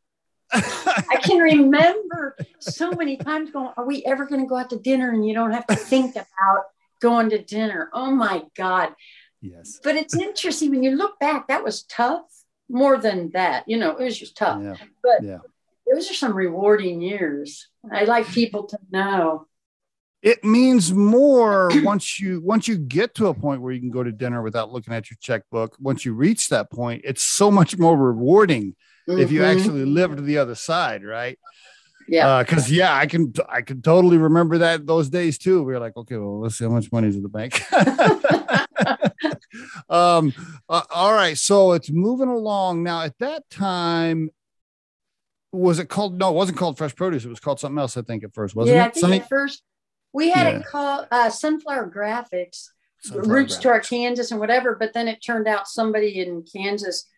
I 0.54 1.20
can 1.24 1.40
remember 1.40 2.36
so 2.60 2.92
many 2.92 3.18
times 3.18 3.52
going, 3.52 3.72
Are 3.78 3.86
we 3.86 4.04
ever 4.06 4.26
going 4.26 4.42
to 4.42 4.48
go 4.48 4.58
out 4.58 4.70
to 4.72 4.80
dinner? 4.80 5.12
And 5.12 5.26
you 5.26 5.34
don't 5.34 5.52
have 5.52 5.66
to 5.68 5.76
think 5.76 6.12
about 6.16 6.66
going 7.02 7.30
to 7.32 7.42
dinner. 7.42 7.90
Oh 7.94 8.12
my 8.12 8.44
God. 8.56 8.90
Yes. 9.42 9.80
But 9.84 9.96
it's 9.96 10.16
interesting 10.16 10.70
when 10.70 10.84
you 10.84 10.92
look 10.92 11.20
back, 11.20 11.48
that 11.48 11.64
was 11.64 11.84
tough 11.84 12.24
more 12.70 12.98
than 12.98 13.32
that. 13.32 13.68
You 13.68 13.78
know, 13.78 13.98
it 13.98 14.04
was 14.04 14.18
just 14.18 14.38
tough. 14.38 14.62
Yeah. 14.62 14.76
But 15.02 15.24
yeah 15.24 15.40
those 15.92 16.10
are 16.10 16.16
some 16.16 16.34
rewarding 16.34 17.02
years. 17.02 17.68
I 17.92 18.06
like 18.06 18.28
people 18.28 18.64
to 18.68 18.80
know. 18.92 19.48
It 20.22 20.44
means 20.44 20.94
more 20.94 21.70
once 21.84 22.20
you 22.20 22.42
once 22.42 22.68
you 22.68 22.78
get 22.78 23.16
to 23.16 23.28
a 23.28 23.34
point 23.34 23.62
where 23.62 23.74
you 23.74 23.80
can 23.80 23.92
go 23.92 24.04
to 24.04 24.12
dinner 24.12 24.42
without 24.42 24.72
looking 24.72 24.94
at 24.94 25.12
your 25.12 25.18
checkbook. 25.20 25.76
Once 25.80 26.06
you 26.06 26.14
reach 26.14 26.50
that 26.50 26.72
point, 26.72 27.02
it's 27.04 27.22
so 27.22 27.52
much 27.52 27.78
more 27.78 27.98
rewarding 27.98 28.76
mm-hmm. 29.08 29.20
if 29.20 29.32
you 29.32 29.42
mm-hmm. 29.42 29.58
actually 29.58 29.86
live 29.86 30.16
to 30.16 30.22
the 30.22 30.38
other 30.38 30.56
side, 30.56 31.04
right? 31.04 31.38
Yeah. 32.08 32.44
Because 32.44 32.70
uh, 32.70 32.76
yeah, 32.76 32.96
I 32.96 33.06
can 33.06 33.34
I 33.50 33.62
can 33.62 33.82
totally 33.82 34.18
remember 34.18 34.60
that 34.60 34.86
those 34.86 35.10
days 35.10 35.38
too. 35.38 35.64
We 35.64 35.74
were 35.74 35.80
like, 35.80 35.98
okay, 35.98 36.18
well, 36.18 36.40
let's 36.40 36.58
see 36.58 36.66
how 36.66 36.72
much 36.72 36.92
money's 36.92 37.16
in 37.16 37.24
the 37.24 37.30
bank. 37.30 37.62
um. 39.90 40.34
Uh, 40.70 40.82
all 40.90 41.14
right. 41.14 41.38
So 41.38 41.74
it's 41.74 41.92
moving 41.92 42.30
along 42.30 42.84
now. 42.84 43.02
At 43.02 43.18
that 43.20 43.50
time, 43.50 44.30
was 45.54 45.80
it 45.80 45.88
called? 45.88 46.18
No, 46.18 46.30
it 46.30 46.36
wasn't 46.36 46.58
called 46.58 46.78
Fresh 46.78 46.96
Produce. 46.96 47.26
It 47.26 47.30
was 47.30 47.40
called 47.40 47.60
something 47.60 47.80
else. 47.80 47.96
I 47.96 48.02
think 48.02 48.24
at 48.24 48.34
first, 48.34 48.56
wasn't 48.56 48.76
yeah, 48.76 48.86
it? 48.86 48.88
I 48.88 48.90
think 48.90 49.02
Sunny? 49.02 49.20
at 49.22 49.30
first 49.30 49.64
we 50.14 50.30
had 50.30 50.48
yeah. 50.48 50.60
it 50.60 50.66
called 50.66 51.08
uh, 51.12 51.30
Sunflower 51.30 51.92
Graphics, 51.94 52.68
Sunflower 53.02 53.36
roots 53.36 53.58
Graphics. 53.58 53.62
to 53.62 53.70
our 53.70 53.80
Kansas 53.82 54.32
and 54.32 54.40
whatever. 54.40 54.76
But 54.76 54.94
then 54.94 55.08
it 55.08 55.24
turned 55.26 55.48
out 55.48 55.68
somebody 55.68 56.20
in 56.20 56.44
Kansas 56.44 57.10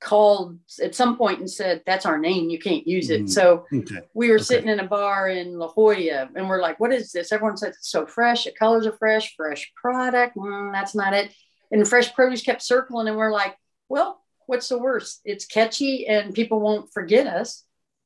called 0.00 0.58
at 0.82 0.94
some 0.94 1.16
point 1.16 1.40
and 1.40 1.50
said, 1.50 1.82
"That's 1.86 2.06
our 2.06 2.18
name. 2.18 2.50
You 2.50 2.58
can't 2.58 2.86
use 2.86 3.10
it." 3.10 3.22
Mm-hmm. 3.22 3.28
So 3.28 3.66
okay. 3.72 4.00
we 4.12 4.28
were 4.28 4.36
okay. 4.36 4.44
sitting 4.44 4.68
in 4.68 4.80
a 4.80 4.86
bar 4.86 5.28
in 5.28 5.58
La 5.58 5.68
Jolla, 5.68 6.28
and 6.36 6.48
we're 6.48 6.60
like, 6.60 6.78
"What 6.78 6.92
is 6.92 7.10
this?" 7.10 7.32
Everyone 7.32 7.56
said 7.56 7.70
it's 7.70 7.90
so 7.90 8.06
fresh. 8.06 8.44
The 8.44 8.52
colors 8.52 8.86
are 8.86 8.96
fresh. 8.98 9.34
Fresh 9.34 9.72
product. 9.74 10.36
Mm, 10.36 10.72
that's 10.72 10.94
not 10.94 11.14
it. 11.14 11.34
And 11.72 11.88
fresh 11.88 12.14
produce 12.14 12.42
kept 12.42 12.62
circling, 12.62 13.08
and 13.08 13.16
we're 13.16 13.32
like, 13.32 13.56
"Well." 13.88 14.20
What's 14.46 14.68
the 14.68 14.76
worst? 14.76 15.22
It's 15.24 15.46
catchy 15.46 16.06
and 16.06 16.34
people 16.34 16.60
won't 16.60 16.92
forget 16.92 17.26
us 17.26 17.63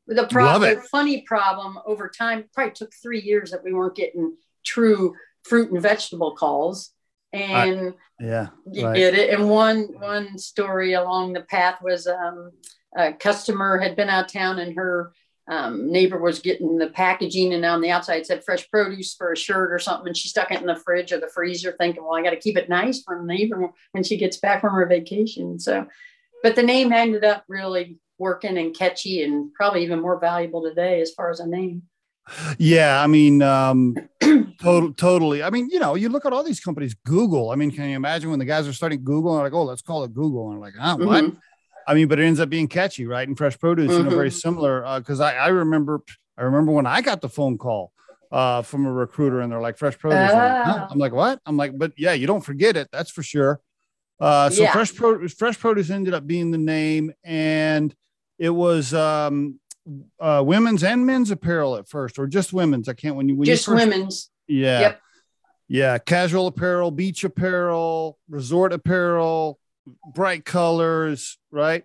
the 0.09 0.27
problem, 0.27 0.81
funny 0.91 1.23
problem 1.23 1.79
over 1.85 2.09
time, 2.09 2.45
probably 2.55 2.73
took 2.73 2.93
three 2.95 3.21
years 3.21 3.51
that 3.51 3.63
we 3.63 3.73
weren't 3.73 3.95
getting 3.95 4.37
true 4.65 5.15
fruit 5.45 5.71
and 5.71 5.83
vegetable 5.83 6.35
calls. 6.35 6.91
And 7.33 7.95
I, 8.21 8.25
yeah, 8.25 8.49
you 8.73 8.87
right. 8.87 8.97
get 8.97 9.15
it. 9.15 9.31
And 9.35 9.51
one 9.51 9.89
one 9.99 10.39
story 10.39 10.95
along 10.95 11.35
the 11.35 11.43
path 11.43 11.81
was 11.83 12.07
um, 12.07 12.53
a 12.97 13.13
customer 13.13 13.79
had 13.79 13.97
been 13.97 14.09
out 14.09 14.25
of 14.25 14.33
town 14.33 14.59
and 14.59 14.75
her 14.77 15.13
um, 15.49 15.91
neighbor 15.91 16.19
was 16.19 16.41
getting 16.41 16.79
the 16.79 16.89
packaging 16.89 17.55
and 17.55 17.65
on 17.65 17.81
the 17.81 17.91
outside 17.91 18.27
said 18.27 18.45
fresh 18.45 18.69
produce 18.71 19.15
for 19.15 19.33
a 19.33 19.37
shirt 19.37 19.73
or 19.73 19.79
something 19.79 20.09
and 20.09 20.17
she 20.17 20.29
stuck 20.29 20.51
it 20.51 20.61
in 20.61 20.67
the 20.67 20.77
fridge 20.77 21.11
or 21.11 21.19
the 21.19 21.31
freezer 21.35 21.75
thinking 21.79 22.05
well 22.05 22.17
i 22.17 22.23
got 22.23 22.31
to 22.31 22.37
keep 22.37 22.59
it 22.59 22.69
nice 22.69 23.03
for 23.03 23.19
the 23.19 23.25
neighbor 23.25 23.71
when 23.93 24.05
she 24.05 24.19
gets 24.19 24.37
back 24.37 24.61
from 24.61 24.75
her 24.75 24.85
vacation 24.85 25.59
so 25.59 25.87
but 26.43 26.55
the 26.55 26.63
name 26.63 26.93
ended 26.93 27.25
up 27.25 27.45
really 27.49 27.99
working 28.19 28.59
and 28.59 28.77
catchy 28.77 29.23
and 29.23 29.53
probably 29.55 29.83
even 29.85 30.01
more 30.01 30.19
valuable 30.19 30.63
today 30.63 31.01
as 31.01 31.13
far 31.13 31.31
as 31.31 31.41
a 31.41 31.47
name. 31.47 31.83
Yeah, 32.59 33.03
I 33.03 33.07
mean, 33.07 33.43
um, 33.43 33.97
total, 34.61 34.93
totally. 34.93 35.43
I 35.43 35.51
mean, 35.51 35.71
you 35.71 35.79
know, 35.79 35.95
you 35.95 36.09
look 36.09 36.27
at 36.27 36.33
all 36.33 36.43
these 36.43 36.61
companies, 36.61 36.95
Google. 37.07 37.51
I 37.51 37.55
mean, 37.55 37.71
can 37.71 37.89
you 37.89 37.97
imagine 37.97 38.31
when 38.31 38.39
the 38.39 38.45
guys 38.45 38.69
are 38.69 38.73
starting 38.73 39.03
Google 39.03 39.35
and 39.35 39.45
like, 39.45 39.53
oh, 39.53 39.65
let's 39.65 39.83
call 39.83 40.05
it 40.05 40.13
Google, 40.13 40.51
and 40.51 40.61
like, 40.61 40.75
ah, 40.79 40.97
oh, 40.99 41.07
what? 41.07 41.25
Mm-hmm. 41.25 41.37
I 41.87 41.95
mean, 41.95 42.07
but 42.07 42.19
it 42.19 42.25
ends 42.25 42.39
up 42.39 42.51
being 42.51 42.69
catchy, 42.69 43.07
right? 43.07 43.27
And 43.27 43.37
fresh 43.37 43.59
produce, 43.59 43.91
mm-hmm. 43.91 43.99
you 43.99 44.11
know, 44.11 44.11
very 44.11 44.29
mm-hmm. 44.29 44.37
similar. 44.37 44.99
Because 44.99 45.21
uh, 45.21 45.25
I, 45.25 45.33
I 45.35 45.49
remember, 45.49 46.03
I 46.37 46.43
remember 46.43 46.73
when 46.73 46.87
I 46.87 47.01
got 47.01 47.23
the 47.23 47.31
phone 47.31 47.57
call 47.57 47.93
uh, 48.31 48.61
from 48.63 48.85
a 48.85 48.93
recruiter, 48.93 49.41
and 49.41 49.51
they're 49.51 49.61
like, 49.61 49.79
fresh 49.79 49.99
produce. 49.99 50.31
I'm, 50.31 50.37
like, 50.37 50.65
huh? 50.65 50.77
Ah. 50.81 50.89
I'm 50.91 50.99
like, 50.99 51.13
what? 51.13 51.41
I'm 51.47 51.57
like, 51.57 51.79
but 51.79 51.93
yeah, 51.97 52.13
you 52.13 52.27
don't 52.27 52.43
forget 52.43 52.77
it. 52.77 52.89
That's 52.93 53.11
for 53.11 53.23
sure. 53.23 53.61
Uh, 54.21 54.51
so 54.51 54.65
yeah. 54.65 54.73
fresh 54.73 54.95
produce, 54.95 55.33
fresh 55.33 55.59
produce 55.59 55.91
ended 55.91 56.13
up 56.13 56.27
being 56.27 56.51
the 56.51 56.59
name, 56.59 57.13
and 57.25 57.95
it 58.39 58.51
was 58.51 58.95
um, 58.95 59.59
uh, 60.21 60.43
women's 60.45 60.85
and 60.85 61.07
men's 61.07 61.31
apparel 61.31 61.77
at 61.77 61.89
first, 61.89 62.19
or 62.19 62.27
just 62.27 62.53
women's. 62.53 62.89
I 62.89 62.95
can't 62.95 63.17
when 63.17 63.29
you 63.29 63.37
when 63.37 63.47
just 63.47 63.67
you 63.67 63.75
first, 63.75 63.87
women's. 63.87 64.31
Yeah. 64.47 64.81
Yep. 64.81 65.01
Yeah, 65.71 65.99
casual 65.99 66.47
apparel, 66.47 66.91
beach 66.91 67.25
apparel, 67.25 68.19
resort 68.31 68.73
apparel, 68.73 69.59
bright 70.15 70.47
colors, 70.47 71.37
right? 71.51 71.85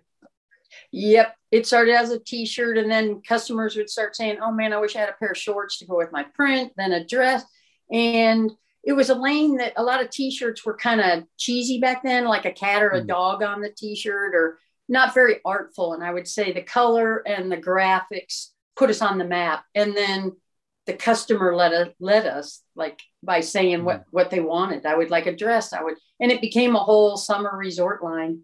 Yep. 0.90 1.36
It 1.50 1.66
started 1.66 1.94
as 1.94 2.10
a 2.10 2.18
t-shirt 2.18 2.78
and 2.78 2.90
then 2.90 3.20
customers 3.20 3.76
would 3.76 3.90
start 3.90 4.16
saying, 4.16 4.38
"Oh 4.40 4.50
man, 4.50 4.72
I 4.72 4.78
wish 4.78 4.96
I 4.96 5.00
had 5.00 5.10
a 5.10 5.12
pair 5.12 5.30
of 5.30 5.36
shorts 5.36 5.78
to 5.78 5.86
go 5.86 5.98
with 5.98 6.12
my 6.12 6.22
print, 6.22 6.72
then 6.76 6.92
a 6.92 7.04
dress." 7.04 7.44
And 7.92 8.50
it 8.82 8.92
was 8.92 9.10
a 9.10 9.14
lane 9.14 9.58
that 9.58 9.74
a 9.76 9.82
lot 9.82 10.02
of 10.02 10.10
t-shirts 10.10 10.64
were 10.64 10.76
kind 10.76 11.00
of 11.00 11.24
cheesy 11.36 11.78
back 11.78 12.02
then, 12.02 12.24
like 12.24 12.44
a 12.44 12.52
cat 12.52 12.82
or 12.82 12.90
a 12.90 13.02
mm. 13.02 13.06
dog 13.06 13.42
on 13.42 13.60
the 13.60 13.70
t-shirt 13.70 14.34
or 14.34 14.58
not 14.88 15.14
very 15.14 15.36
artful. 15.44 15.94
And 15.94 16.04
I 16.04 16.12
would 16.12 16.28
say 16.28 16.52
the 16.52 16.62
color 16.62 17.26
and 17.26 17.50
the 17.50 17.56
graphics 17.56 18.48
put 18.76 18.90
us 18.90 19.02
on 19.02 19.18
the 19.18 19.24
map. 19.24 19.64
And 19.74 19.96
then 19.96 20.32
the 20.86 20.92
customer 20.92 21.54
let 21.54 21.72
us 21.72 21.88
let 21.98 22.26
us 22.26 22.62
like 22.76 23.00
by 23.22 23.40
saying 23.40 23.84
what 23.84 24.00
mm. 24.00 24.04
what 24.10 24.30
they 24.30 24.40
wanted. 24.40 24.84
I 24.86 24.96
would 24.96 25.10
like 25.10 25.26
a 25.26 25.34
dress. 25.34 25.72
I 25.72 25.82
would, 25.82 25.94
and 26.20 26.30
it 26.30 26.40
became 26.40 26.76
a 26.76 26.80
whole 26.80 27.16
summer 27.16 27.56
resort 27.56 28.04
line. 28.04 28.40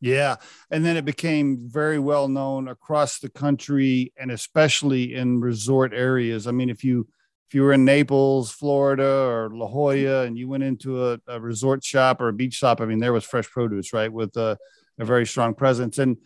Yeah, 0.00 0.36
and 0.70 0.84
then 0.84 0.96
it 0.96 1.04
became 1.04 1.68
very 1.70 2.00
well 2.00 2.26
known 2.26 2.66
across 2.66 3.20
the 3.20 3.28
country 3.28 4.12
and 4.18 4.32
especially 4.32 5.14
in 5.14 5.40
resort 5.40 5.92
areas. 5.94 6.48
I 6.48 6.50
mean, 6.50 6.70
if 6.70 6.82
you 6.82 7.06
if 7.48 7.54
you 7.54 7.62
were 7.62 7.74
in 7.74 7.84
Naples, 7.84 8.50
Florida, 8.50 9.06
or 9.06 9.50
La 9.52 9.68
Jolla, 9.68 10.24
and 10.24 10.36
you 10.36 10.48
went 10.48 10.64
into 10.64 11.06
a, 11.06 11.20
a 11.28 11.38
resort 11.38 11.84
shop 11.84 12.20
or 12.20 12.28
a 12.28 12.32
beach 12.32 12.54
shop, 12.54 12.80
I 12.80 12.86
mean, 12.86 12.98
there 12.98 13.12
was 13.12 13.24
fresh 13.24 13.48
produce, 13.48 13.92
right, 13.92 14.10
with 14.10 14.34
a, 14.38 14.56
a 14.98 15.04
very 15.04 15.26
strong 15.26 15.54
presence. 15.54 15.98
And 15.98 16.18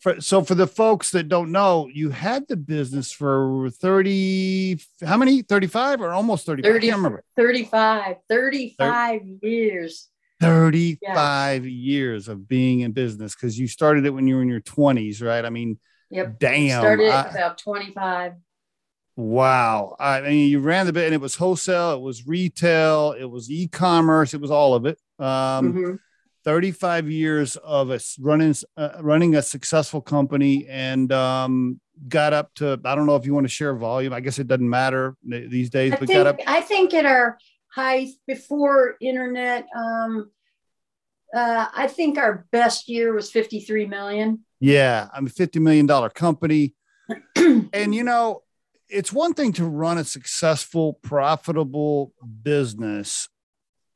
for, 0.00 0.20
so, 0.20 0.42
for 0.42 0.54
the 0.54 0.66
folks 0.66 1.10
that 1.12 1.28
don't 1.28 1.52
know, 1.52 1.88
you 1.92 2.10
had 2.10 2.46
the 2.48 2.56
business 2.56 3.12
for 3.12 3.70
30, 3.70 4.78
how 5.04 5.16
many? 5.16 5.42
35 5.42 6.02
or 6.02 6.12
almost 6.12 6.46
30? 6.46 6.62
30 6.62 6.76
I 6.76 6.80
can't 6.80 6.96
remember. 6.96 7.24
35, 7.36 8.16
35 8.28 9.20
30, 9.20 9.38
years. 9.42 10.08
35 10.40 11.64
yeah. 11.64 11.70
years 11.70 12.28
of 12.28 12.46
being 12.46 12.80
in 12.80 12.92
business 12.92 13.34
because 13.34 13.58
you 13.58 13.66
started 13.66 14.04
it 14.04 14.10
when 14.10 14.26
you 14.26 14.36
were 14.36 14.42
in 14.42 14.48
your 14.48 14.60
20s, 14.60 15.22
right? 15.22 15.44
I 15.44 15.50
mean, 15.50 15.78
yep. 16.10 16.38
damn. 16.38 16.80
Started 16.80 17.10
I, 17.10 17.30
about 17.30 17.58
25. 17.58 18.34
Wow. 19.16 19.96
I 19.98 20.20
mean, 20.20 20.50
you 20.50 20.60
ran 20.60 20.84
the 20.86 20.92
bit 20.92 21.06
and 21.06 21.14
it 21.14 21.20
was 21.20 21.36
wholesale, 21.36 21.94
it 21.94 22.00
was 22.00 22.26
retail, 22.26 23.14
it 23.18 23.24
was 23.24 23.50
e 23.50 23.66
commerce, 23.66 24.34
it 24.34 24.40
was 24.40 24.50
all 24.50 24.74
of 24.74 24.84
it. 24.84 24.98
Um, 25.18 25.26
mm-hmm. 25.26 25.94
35 26.46 27.10
years 27.10 27.56
of 27.56 27.90
us 27.90 28.16
running, 28.20 28.54
uh, 28.76 28.90
running 29.00 29.34
a 29.34 29.42
successful 29.42 30.00
company 30.00 30.64
and 30.68 31.12
um, 31.12 31.80
got 32.06 32.32
up 32.32 32.54
to, 32.54 32.80
I 32.84 32.94
don't 32.94 33.04
know 33.04 33.16
if 33.16 33.26
you 33.26 33.34
want 33.34 33.46
to 33.46 33.52
share 33.52 33.74
volume. 33.74 34.12
I 34.12 34.20
guess 34.20 34.38
it 34.38 34.46
doesn't 34.46 34.70
matter 34.70 35.16
these 35.24 35.70
days, 35.70 35.92
I 35.92 35.96
but 35.96 36.06
think, 36.06 36.16
got 36.16 36.26
up. 36.28 36.38
I 36.46 36.60
think 36.60 36.94
at 36.94 37.04
our 37.04 37.36
height 37.74 38.10
before 38.28 38.94
internet, 39.00 39.66
um, 39.76 40.30
uh, 41.34 41.66
I 41.74 41.88
think 41.88 42.16
our 42.16 42.46
best 42.52 42.88
year 42.88 43.12
was 43.12 43.28
53 43.28 43.86
million. 43.86 44.44
Yeah. 44.60 45.08
I'm 45.12 45.26
a 45.26 45.30
$50 45.30 45.60
million 45.60 45.88
company. 46.10 46.74
and, 47.36 47.92
you 47.92 48.04
know, 48.04 48.44
it's 48.88 49.12
one 49.12 49.34
thing 49.34 49.52
to 49.54 49.64
run 49.64 49.98
a 49.98 50.04
successful, 50.04 50.92
profitable 51.02 52.12
business 52.44 53.28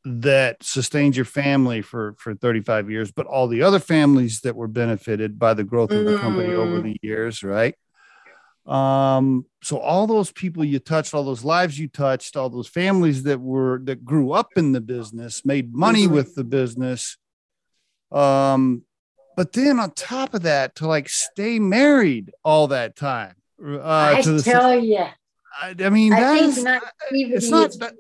that 0.05 0.63
sustains 0.63 1.17
your 1.17 1.27
family 1.27 1.83
for 1.83 2.15
for 2.19 2.35
35 2.35 2.91
years, 2.91 3.13
but 3.13 3.27
all 3.27 3.49
the 3.49 3.63
other 3.63 3.79
families 3.79 4.41
that 4.41 4.57
were 4.57 4.69
benefited 4.69 5.39
by 5.39 5.55
the 5.55 5.65
growth 5.65 5.91
of 5.91 6.05
the 6.05 6.19
company 6.19 6.51
mm. 6.51 6.57
over 6.57 6.81
the 6.81 6.97
years, 7.03 7.43
right? 7.43 7.75
Um, 8.67 9.47
so 9.63 9.79
all 9.79 10.07
those 10.07 10.31
people 10.33 10.65
you 10.65 10.79
touched, 10.79 11.13
all 11.13 11.25
those 11.25 11.45
lives 11.45 11.79
you 11.79 11.89
touched, 11.89 12.37
all 12.37 12.51
those 12.51 12.69
families 12.69 13.25
that 13.25 13.41
were 13.41 13.81
that 13.85 14.05
grew 14.05 14.33
up 14.33 14.51
in 14.57 14.73
the 14.73 14.81
business, 14.81 15.45
made 15.45 15.75
money 15.75 16.05
mm-hmm. 16.05 16.15
with 16.15 16.35
the 16.35 16.45
business. 16.45 17.17
Um, 18.13 18.83
but 19.37 19.53
then 19.53 19.79
on 19.79 19.93
top 19.93 20.35
of 20.35 20.43
that, 20.43 20.77
to 20.77 20.87
like 20.87 21.09
stay 21.09 21.59
married 21.59 22.33
all 22.45 22.69
that 22.69 22.97
time 22.97 23.35
uh, 23.63 24.15
I 24.17 24.23
tell 24.43 24.79
you. 24.79 25.07
I, 25.61 25.75
I 25.79 25.91
mean, 25.91 26.13
I 26.13 26.39
think 26.39 26.57
is, 26.57 26.65
not 26.65 26.83
it's 27.11 27.51
not 27.51 27.73
that, 27.81 27.95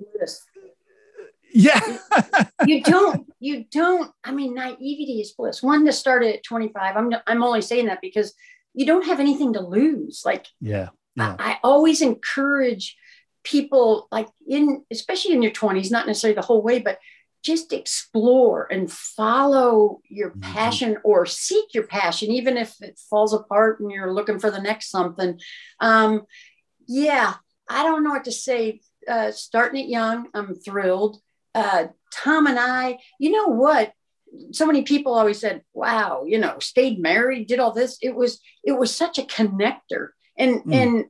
yeah. 1.53 1.99
you 2.67 2.83
don't, 2.83 3.27
you 3.39 3.65
don't, 3.71 4.11
I 4.25 4.33
mean, 4.33 4.55
naivety 4.55 5.21
is 5.21 5.33
bliss. 5.33 5.63
One 5.63 5.85
to 5.87 5.93
start 5.93 6.25
at 6.25 6.45
25. 6.45 6.97
I'm, 6.97 7.13
I'm 7.27 7.43
only 7.43 7.63
saying 7.63 7.87
that 7.87 8.01
because 8.01 8.35
you 8.75 8.87
don't 8.87 9.07
have 9.07 9.21
anything 9.21 9.55
to 9.55 9.61
lose. 9.61 10.23
Like, 10.25 10.47
yeah. 10.61 10.91
yeah. 11.17 11.37
I, 11.39 11.53
I 11.53 11.59
always 11.63 12.03
encourage 12.03 12.97
people 13.43 14.09
like 14.11 14.29
in, 14.47 14.85
especially 14.91 15.35
in 15.35 15.43
your 15.43 15.53
20s, 15.53 15.91
not 15.91 16.07
necessarily 16.07 16.35
the 16.35 16.43
whole 16.43 16.63
way, 16.63 16.79
but 16.79 16.99
just 17.43 17.73
explore 17.73 18.71
and 18.71 18.91
follow 18.93 20.01
your 20.09 20.31
mm-hmm. 20.31 20.53
passion 20.53 20.99
or 21.05 21.25
seek 21.25 21.73
your 21.73 21.87
passion, 21.87 22.31
even 22.31 22.57
if 22.57 22.75
it 22.83 23.01
falls 23.09 23.33
apart 23.33 23.81
and 23.81 23.91
you're 23.91 24.13
looking 24.13 24.39
for 24.39 24.51
the 24.51 24.61
next 24.61 24.91
something. 24.91 25.41
Um, 25.81 26.23
yeah, 26.87 27.35
I 27.69 27.85
don't 27.85 28.05
know 28.05 28.11
what 28.11 28.25
to 28.25 28.33
say. 28.33 28.81
Uh, 29.09 29.31
starting 29.31 29.83
it 29.83 29.89
young, 29.89 30.29
I'm 30.35 30.55
thrilled. 30.55 31.21
Uh, 31.55 31.87
Tom 32.13 32.47
and 32.47 32.59
I, 32.59 32.99
you 33.19 33.31
know 33.31 33.49
what? 33.49 33.93
So 34.53 34.67
many 34.67 34.83
people 34.83 35.13
always 35.15 35.41
said, 35.41 35.63
"Wow, 35.75 36.25
you 36.27 36.39
know, 36.39 36.59
stayed 36.61 37.01
married, 37.01 37.49
did 37.49 37.59
all 37.59 37.73
this." 37.73 37.99
It 38.01 38.15
was 38.15 38.41
it 38.63 38.73
was 38.73 38.95
such 38.95 39.19
a 39.19 39.23
connector, 39.23 40.11
and 40.37 40.63
mm. 40.65 40.75
and 40.75 41.05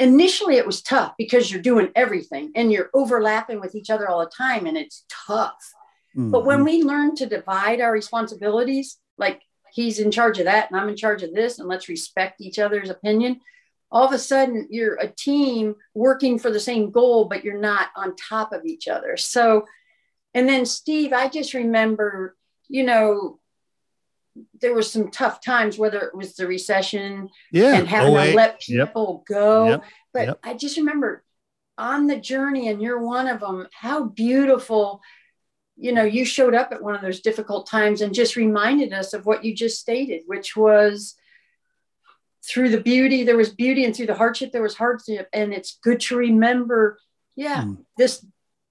initially 0.00 0.56
it 0.56 0.66
was 0.66 0.82
tough 0.82 1.12
because 1.18 1.52
you're 1.52 1.62
doing 1.62 1.90
everything 1.94 2.50
and 2.56 2.72
you're 2.72 2.90
overlapping 2.94 3.60
with 3.60 3.74
each 3.74 3.90
other 3.90 4.08
all 4.08 4.20
the 4.20 4.30
time 4.36 4.66
and 4.66 4.76
it's 4.76 5.04
tough 5.10 5.72
mm-hmm. 6.16 6.30
but 6.30 6.46
when 6.46 6.64
we 6.64 6.82
learn 6.82 7.14
to 7.14 7.26
divide 7.26 7.80
our 7.80 7.92
responsibilities 7.92 8.96
like 9.18 9.42
he's 9.72 9.98
in 9.98 10.10
charge 10.10 10.38
of 10.38 10.46
that 10.46 10.70
and 10.70 10.80
i'm 10.80 10.88
in 10.88 10.96
charge 10.96 11.22
of 11.22 11.34
this 11.34 11.58
and 11.58 11.68
let's 11.68 11.88
respect 11.88 12.40
each 12.40 12.58
other's 12.58 12.88
opinion 12.88 13.38
all 13.92 14.06
of 14.06 14.14
a 14.14 14.18
sudden 14.18 14.66
you're 14.70 14.94
a 14.94 15.06
team 15.06 15.74
working 15.94 16.38
for 16.38 16.50
the 16.50 16.58
same 16.58 16.90
goal 16.90 17.26
but 17.26 17.44
you're 17.44 17.60
not 17.60 17.88
on 17.94 18.16
top 18.16 18.54
of 18.54 18.64
each 18.64 18.88
other 18.88 19.18
so 19.18 19.66
and 20.34 20.48
then 20.48 20.64
steve 20.64 21.12
i 21.12 21.28
just 21.28 21.54
remember 21.54 22.36
you 22.68 22.84
know 22.84 23.40
there 24.60 24.74
were 24.74 24.82
some 24.82 25.10
tough 25.10 25.40
times, 25.40 25.78
whether 25.78 25.98
it 26.00 26.14
was 26.14 26.34
the 26.34 26.46
recession 26.46 27.28
yeah. 27.52 27.76
and 27.76 27.88
having 27.88 28.14
to 28.14 28.34
let 28.34 28.60
people 28.60 29.24
yep. 29.28 29.36
go. 29.36 29.68
Yep. 29.68 29.84
But 30.12 30.26
yep. 30.28 30.38
I 30.42 30.54
just 30.54 30.76
remember 30.76 31.24
on 31.78 32.06
the 32.06 32.18
journey, 32.18 32.68
and 32.68 32.82
you're 32.82 33.00
one 33.00 33.26
of 33.26 33.40
them, 33.40 33.66
how 33.72 34.04
beautiful, 34.04 35.00
you 35.76 35.92
know, 35.92 36.04
you 36.04 36.24
showed 36.24 36.54
up 36.54 36.72
at 36.72 36.82
one 36.82 36.94
of 36.94 37.00
those 37.00 37.20
difficult 37.20 37.66
times 37.66 38.00
and 38.00 38.14
just 38.14 38.36
reminded 38.36 38.92
us 38.92 39.12
of 39.12 39.26
what 39.26 39.44
you 39.44 39.54
just 39.54 39.80
stated, 39.80 40.22
which 40.26 40.56
was 40.56 41.14
through 42.46 42.70
the 42.70 42.80
beauty, 42.80 43.24
there 43.24 43.36
was 43.36 43.50
beauty, 43.50 43.84
and 43.84 43.94
through 43.94 44.06
the 44.06 44.14
hardship, 44.14 44.52
there 44.52 44.62
was 44.62 44.76
hardship. 44.76 45.28
And 45.32 45.52
it's 45.52 45.78
good 45.82 46.00
to 46.00 46.16
remember, 46.16 46.98
yeah, 47.34 47.64
mm. 47.64 47.78
this 47.96 48.24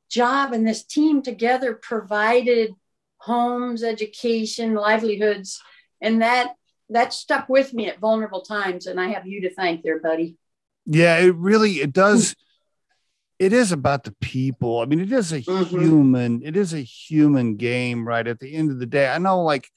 job 0.10 0.54
and 0.54 0.67
this 0.67 0.84
team 0.84 1.22
together 1.22 1.74
provided 1.74 2.74
homes, 3.17 3.84
education, 3.84 4.74
livelihoods, 4.74 5.62
and 6.02 6.22
that 6.22 6.54
that 6.89 7.13
stuck 7.13 7.48
with 7.48 7.74
me 7.74 7.88
at 7.88 8.00
vulnerable 8.00 8.41
times. 8.41 8.88
And 8.88 9.00
I 9.00 9.10
have 9.10 9.28
you 9.28 9.41
to 9.41 9.54
thank 9.54 9.84
there, 9.84 10.00
buddy. 10.00 10.38
Yeah, 10.86 11.17
it 11.17 11.36
really 11.36 11.82
it 11.82 11.93
does. 11.93 12.36
it 13.38 13.54
is 13.54 13.72
about 13.72 14.04
the 14.04 14.15
people. 14.19 14.80
I 14.80 14.86
mean, 14.86 15.00
it 15.00 15.12
is 15.12 15.32
a 15.32 15.41
mm-hmm. 15.41 15.80
human. 15.80 16.41
It 16.43 16.58
is 16.58 16.74
a 16.74 16.80
human 16.80 17.56
game, 17.56 18.08
right? 18.08 18.28
At 18.28 18.39
the 18.39 18.54
end 18.54 18.72
of 18.72 18.80
the 18.80 18.86
day, 18.86 19.08
I 19.08 19.17
know, 19.17 19.43
like 19.43 19.69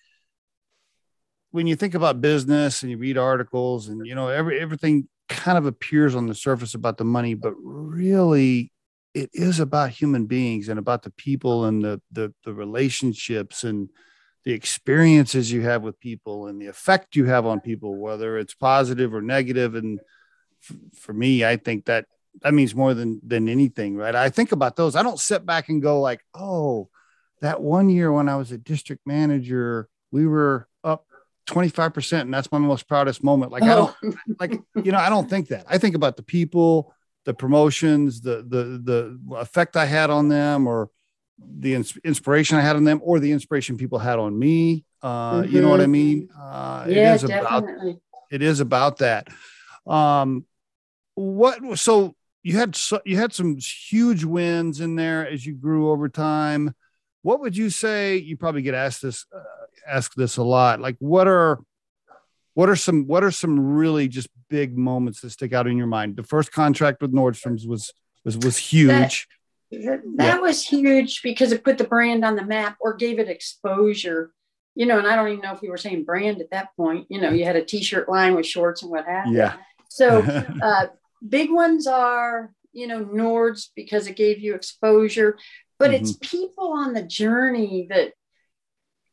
when 1.50 1.66
you 1.66 1.76
think 1.76 1.94
about 1.94 2.20
business 2.20 2.82
and 2.82 2.90
you 2.90 2.96
read 2.96 3.18
articles, 3.18 3.88
and 3.88 4.06
you 4.06 4.14
know, 4.14 4.28
every 4.28 4.58
everything 4.58 5.08
kind 5.28 5.58
of 5.58 5.66
appears 5.66 6.14
on 6.14 6.26
the 6.26 6.34
surface 6.34 6.74
about 6.74 6.98
the 6.98 7.04
money, 7.04 7.34
but 7.34 7.54
really 7.62 8.72
it 9.14 9.30
is 9.32 9.60
about 9.60 9.90
human 9.90 10.26
beings 10.26 10.68
and 10.68 10.78
about 10.78 11.02
the 11.02 11.10
people 11.10 11.66
and 11.66 11.82
the, 11.82 12.00
the 12.10 12.32
the 12.44 12.54
relationships 12.54 13.64
and 13.64 13.90
the 14.44 14.52
experiences 14.52 15.52
you 15.52 15.62
have 15.62 15.82
with 15.82 16.00
people 16.00 16.46
and 16.46 16.60
the 16.60 16.66
effect 16.66 17.14
you 17.14 17.26
have 17.26 17.46
on 17.46 17.60
people 17.60 17.96
whether 17.96 18.38
it's 18.38 18.54
positive 18.54 19.14
or 19.14 19.22
negative. 19.22 19.74
And 19.74 20.00
f- 20.68 20.76
for 20.94 21.12
me 21.12 21.44
i 21.44 21.56
think 21.56 21.86
that 21.86 22.06
that 22.40 22.54
means 22.54 22.74
more 22.74 22.94
than 22.94 23.20
than 23.26 23.48
anything 23.48 23.96
right? 23.96 24.14
I 24.14 24.30
think 24.30 24.52
about 24.52 24.76
those. 24.76 24.96
I 24.96 25.02
don't 25.02 25.20
sit 25.20 25.44
back 25.44 25.68
and 25.68 25.82
go 25.82 26.00
like 26.00 26.24
oh 26.34 26.88
that 27.40 27.60
one 27.60 27.90
year 27.90 28.10
when 28.12 28.28
i 28.28 28.36
was 28.36 28.52
a 28.52 28.58
district 28.58 29.06
manager 29.06 29.88
we 30.10 30.26
were 30.26 30.68
up 30.84 31.06
25% 31.48 32.20
and 32.20 32.32
that's 32.32 32.52
my 32.52 32.58
most 32.58 32.86
proudest 32.86 33.24
moment. 33.24 33.50
Like 33.52 33.64
oh. 33.64 33.66
i 33.66 33.74
don't 33.74 33.96
oh. 34.04 34.34
like 34.40 34.52
you 34.82 34.92
know 34.92 34.98
i 34.98 35.10
don't 35.10 35.28
think 35.28 35.48
that. 35.48 35.66
I 35.68 35.78
think 35.78 35.94
about 35.94 36.16
the 36.16 36.22
people 36.22 36.94
the 37.24 37.34
promotions, 37.34 38.20
the 38.20 38.44
the 38.46 38.80
the 38.82 39.36
effect 39.36 39.76
I 39.76 39.86
had 39.86 40.10
on 40.10 40.28
them, 40.28 40.66
or 40.66 40.90
the 41.38 41.74
ins- 41.74 41.98
inspiration 42.04 42.56
I 42.56 42.62
had 42.62 42.76
on 42.76 42.84
them, 42.84 43.00
or 43.02 43.20
the 43.20 43.32
inspiration 43.32 43.76
people 43.76 43.98
had 43.98 44.18
on 44.18 44.38
me. 44.38 44.84
Uh, 45.02 45.42
mm-hmm. 45.42 45.54
You 45.54 45.62
know 45.62 45.68
what 45.68 45.80
I 45.80 45.84
mm-hmm. 45.84 45.92
mean? 45.92 46.28
Uh, 46.38 46.86
yeah, 46.88 47.12
it 47.12 47.14
is 47.16 47.22
definitely. 47.22 47.90
About, 47.90 48.00
it 48.30 48.42
is 48.42 48.60
about 48.60 48.98
that. 48.98 49.28
Um, 49.86 50.46
what 51.14 51.78
so 51.78 52.14
you 52.42 52.56
had 52.56 52.74
so, 52.74 53.00
you 53.04 53.16
had 53.16 53.32
some 53.32 53.56
huge 53.58 54.24
wins 54.24 54.80
in 54.80 54.96
there 54.96 55.28
as 55.28 55.44
you 55.44 55.54
grew 55.54 55.90
over 55.90 56.08
time. 56.08 56.74
What 57.22 57.40
would 57.40 57.56
you 57.56 57.70
say? 57.70 58.16
You 58.16 58.36
probably 58.36 58.62
get 58.62 58.74
asked 58.74 59.02
this 59.02 59.26
uh, 59.34 59.42
asked 59.86 60.16
this 60.16 60.38
a 60.38 60.42
lot. 60.42 60.80
Like, 60.80 60.96
what 60.98 61.28
are 61.28 61.60
what 62.54 62.68
are 62.68 62.76
some 62.76 63.06
what 63.06 63.24
are 63.24 63.30
some 63.30 63.74
really 63.74 64.08
just 64.08 64.28
big 64.48 64.76
moments 64.76 65.20
that 65.20 65.30
stick 65.30 65.52
out 65.52 65.66
in 65.66 65.76
your 65.76 65.86
mind? 65.86 66.16
The 66.16 66.22
first 66.22 66.52
contract 66.52 67.00
with 67.00 67.12
Nordstrom's 67.12 67.66
was 67.66 67.92
was 68.24 68.36
was 68.38 68.56
huge. 68.56 69.26
That, 69.70 70.02
that 70.16 70.34
yeah. 70.34 70.38
was 70.38 70.66
huge 70.66 71.22
because 71.22 71.50
it 71.52 71.64
put 71.64 71.78
the 71.78 71.84
brand 71.84 72.24
on 72.24 72.36
the 72.36 72.44
map 72.44 72.76
or 72.80 72.94
gave 72.94 73.18
it 73.18 73.28
exposure. 73.28 74.32
You 74.74 74.86
know, 74.86 74.98
and 74.98 75.06
I 75.06 75.16
don't 75.16 75.28
even 75.28 75.40
know 75.40 75.52
if 75.52 75.60
we 75.60 75.68
were 75.68 75.78
saying 75.78 76.04
brand 76.04 76.40
at 76.40 76.50
that 76.50 76.68
point. 76.76 77.06
You 77.10 77.20
know, 77.20 77.30
you 77.30 77.44
had 77.44 77.56
a 77.56 77.64
t-shirt 77.64 78.08
line 78.08 78.34
with 78.34 78.46
shorts 78.46 78.82
and 78.82 78.90
what 78.90 79.06
have 79.06 79.26
you. 79.26 79.38
Yeah. 79.38 79.54
So 79.88 80.20
uh, 80.62 80.86
big 81.26 81.50
ones 81.50 81.86
are, 81.86 82.52
you 82.72 82.86
know, 82.86 83.04
Nords 83.04 83.68
because 83.74 84.06
it 84.06 84.16
gave 84.16 84.40
you 84.40 84.54
exposure, 84.54 85.38
but 85.78 85.90
mm-hmm. 85.90 86.02
it's 86.02 86.16
people 86.16 86.72
on 86.72 86.94
the 86.94 87.02
journey 87.02 87.86
that 87.90 88.12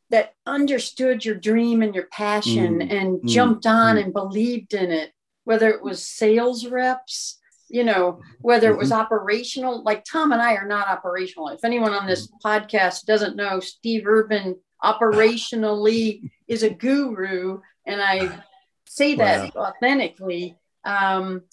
that 0.10 0.34
understood 0.46 1.24
your 1.24 1.36
dream 1.36 1.82
and 1.82 1.94
your 1.94 2.08
passion 2.08 2.80
mm-hmm. 2.80 2.96
and 2.96 3.28
jumped 3.28 3.66
on 3.66 3.96
mm-hmm. 3.96 4.06
and 4.06 4.14
believed 4.14 4.74
in 4.74 4.92
it, 4.92 5.12
whether 5.44 5.70
it 5.70 5.84
was 5.84 6.08
sales 6.08 6.66
reps, 6.66 7.40
you 7.70 7.84
know, 7.84 8.20
whether 8.40 8.72
it 8.72 8.78
was 8.78 8.90
mm-hmm. 8.90 9.02
operational, 9.02 9.84
like 9.84 10.04
Tom 10.04 10.32
and 10.32 10.42
I 10.42 10.56
are 10.56 10.68
not 10.68 10.88
operational. 10.88 11.50
If 11.50 11.64
anyone 11.64 11.94
on 11.94 12.08
this 12.08 12.28
podcast 12.44 13.06
doesn't 13.06 13.36
know, 13.36 13.60
Steve 13.60 14.08
Urban 14.08 14.58
operationally 14.84 16.30
is 16.48 16.64
a 16.64 16.70
guru, 16.70 17.62
and 17.86 18.02
I 18.02 18.44
say 18.88 19.16
that 19.16 19.54
wow. 19.56 19.68
authentically. 19.68 20.58
Um, 20.84 21.44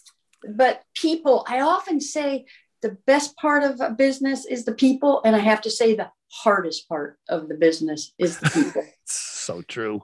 but 0.48 0.82
people, 0.94 1.44
I 1.48 1.60
often 1.60 2.00
say 2.00 2.46
the 2.82 2.96
best 3.06 3.36
part 3.36 3.62
of 3.62 3.80
a 3.80 3.90
business 3.90 4.46
is 4.46 4.64
the 4.64 4.74
people, 4.74 5.20
and 5.24 5.36
I 5.36 5.40
have 5.40 5.60
to 5.62 5.70
say 5.70 5.94
the 5.94 6.10
hardest 6.42 6.88
part 6.88 7.18
of 7.28 7.48
the 7.48 7.54
business 7.54 8.12
is 8.18 8.38
the 8.38 8.50
people. 8.50 8.82
so 9.04 9.62
true. 9.62 10.02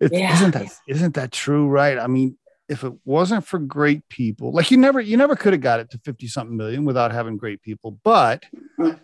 It, 0.00 0.12
yeah. 0.12 0.34
Isn't 0.34 0.52
that 0.52 0.72
isn't 0.88 1.14
that 1.14 1.32
true? 1.32 1.68
Right. 1.68 1.98
I 1.98 2.06
mean, 2.06 2.36
if 2.68 2.84
it 2.84 2.92
wasn't 3.04 3.46
for 3.46 3.58
great 3.58 4.08
people, 4.08 4.52
like 4.52 4.70
you 4.70 4.76
never 4.76 5.00
you 5.00 5.16
never 5.16 5.36
could 5.36 5.52
have 5.52 5.62
got 5.62 5.80
it 5.80 5.90
to 5.90 5.98
50 5.98 6.26
something 6.28 6.56
million 6.56 6.84
without 6.84 7.12
having 7.12 7.36
great 7.36 7.62
people. 7.62 7.98
But 8.04 8.44
mm. 8.78 8.98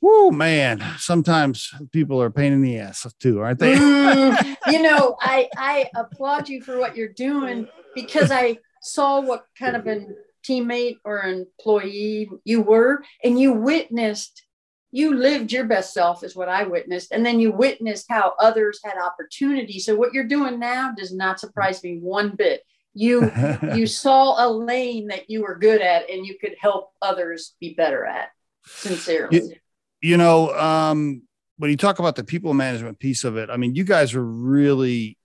whoo 0.00 0.30
man, 0.30 0.84
sometimes 0.98 1.72
people 1.92 2.20
are 2.20 2.30
pain 2.30 2.52
in 2.52 2.62
the 2.62 2.78
ass 2.78 3.06
too, 3.20 3.40
aren't 3.40 3.60
they? 3.60 3.74
mm, 3.74 4.56
you 4.72 4.82
know, 4.82 5.16
I 5.20 5.48
I 5.56 5.88
applaud 5.96 6.48
you 6.48 6.62
for 6.62 6.78
what 6.78 6.96
you're 6.96 7.08
doing 7.08 7.68
because 7.94 8.30
I 8.30 8.58
saw 8.82 9.20
what 9.20 9.44
kind 9.58 9.76
of 9.76 9.86
a 9.86 10.06
teammate 10.48 10.96
or 11.04 11.22
employee 11.22 12.30
you 12.44 12.62
were, 12.62 13.02
and 13.22 13.38
you 13.38 13.52
witnessed, 13.52 14.42
you 14.90 15.14
lived 15.14 15.52
your 15.52 15.64
best 15.64 15.92
self, 15.92 16.24
is 16.24 16.34
what 16.34 16.48
I 16.48 16.64
witnessed. 16.64 17.12
And 17.12 17.24
then 17.24 17.40
you 17.40 17.52
witnessed 17.52 18.06
how 18.08 18.34
others 18.38 18.80
had 18.82 18.96
opportunity. 18.98 19.78
So, 19.78 19.94
what 19.94 20.14
you're 20.14 20.24
doing 20.24 20.58
now 20.58 20.92
does 20.96 21.14
not 21.14 21.40
surprise 21.40 21.82
me 21.82 21.98
one 21.98 22.30
bit. 22.30 22.62
You 22.94 23.30
you 23.74 23.86
saw 23.86 24.44
a 24.44 24.48
lane 24.50 25.08
that 25.08 25.28
you 25.28 25.42
were 25.42 25.56
good 25.56 25.80
at 25.80 26.08
and 26.10 26.26
you 26.26 26.38
could 26.38 26.56
help 26.58 26.92
others 27.02 27.54
be 27.60 27.74
better 27.74 28.04
at. 28.04 28.30
Sincerely. 28.64 29.36
You, 29.36 29.52
you 30.00 30.16
know, 30.16 30.54
um, 30.54 31.22
when 31.58 31.70
you 31.70 31.76
talk 31.76 31.98
about 31.98 32.16
the 32.16 32.24
people 32.24 32.54
management 32.54 32.98
piece 32.98 33.24
of 33.24 33.36
it, 33.36 33.50
I 33.50 33.56
mean, 33.56 33.74
you 33.74 33.84
guys 33.84 34.14
are 34.14 34.24
really 34.24 35.18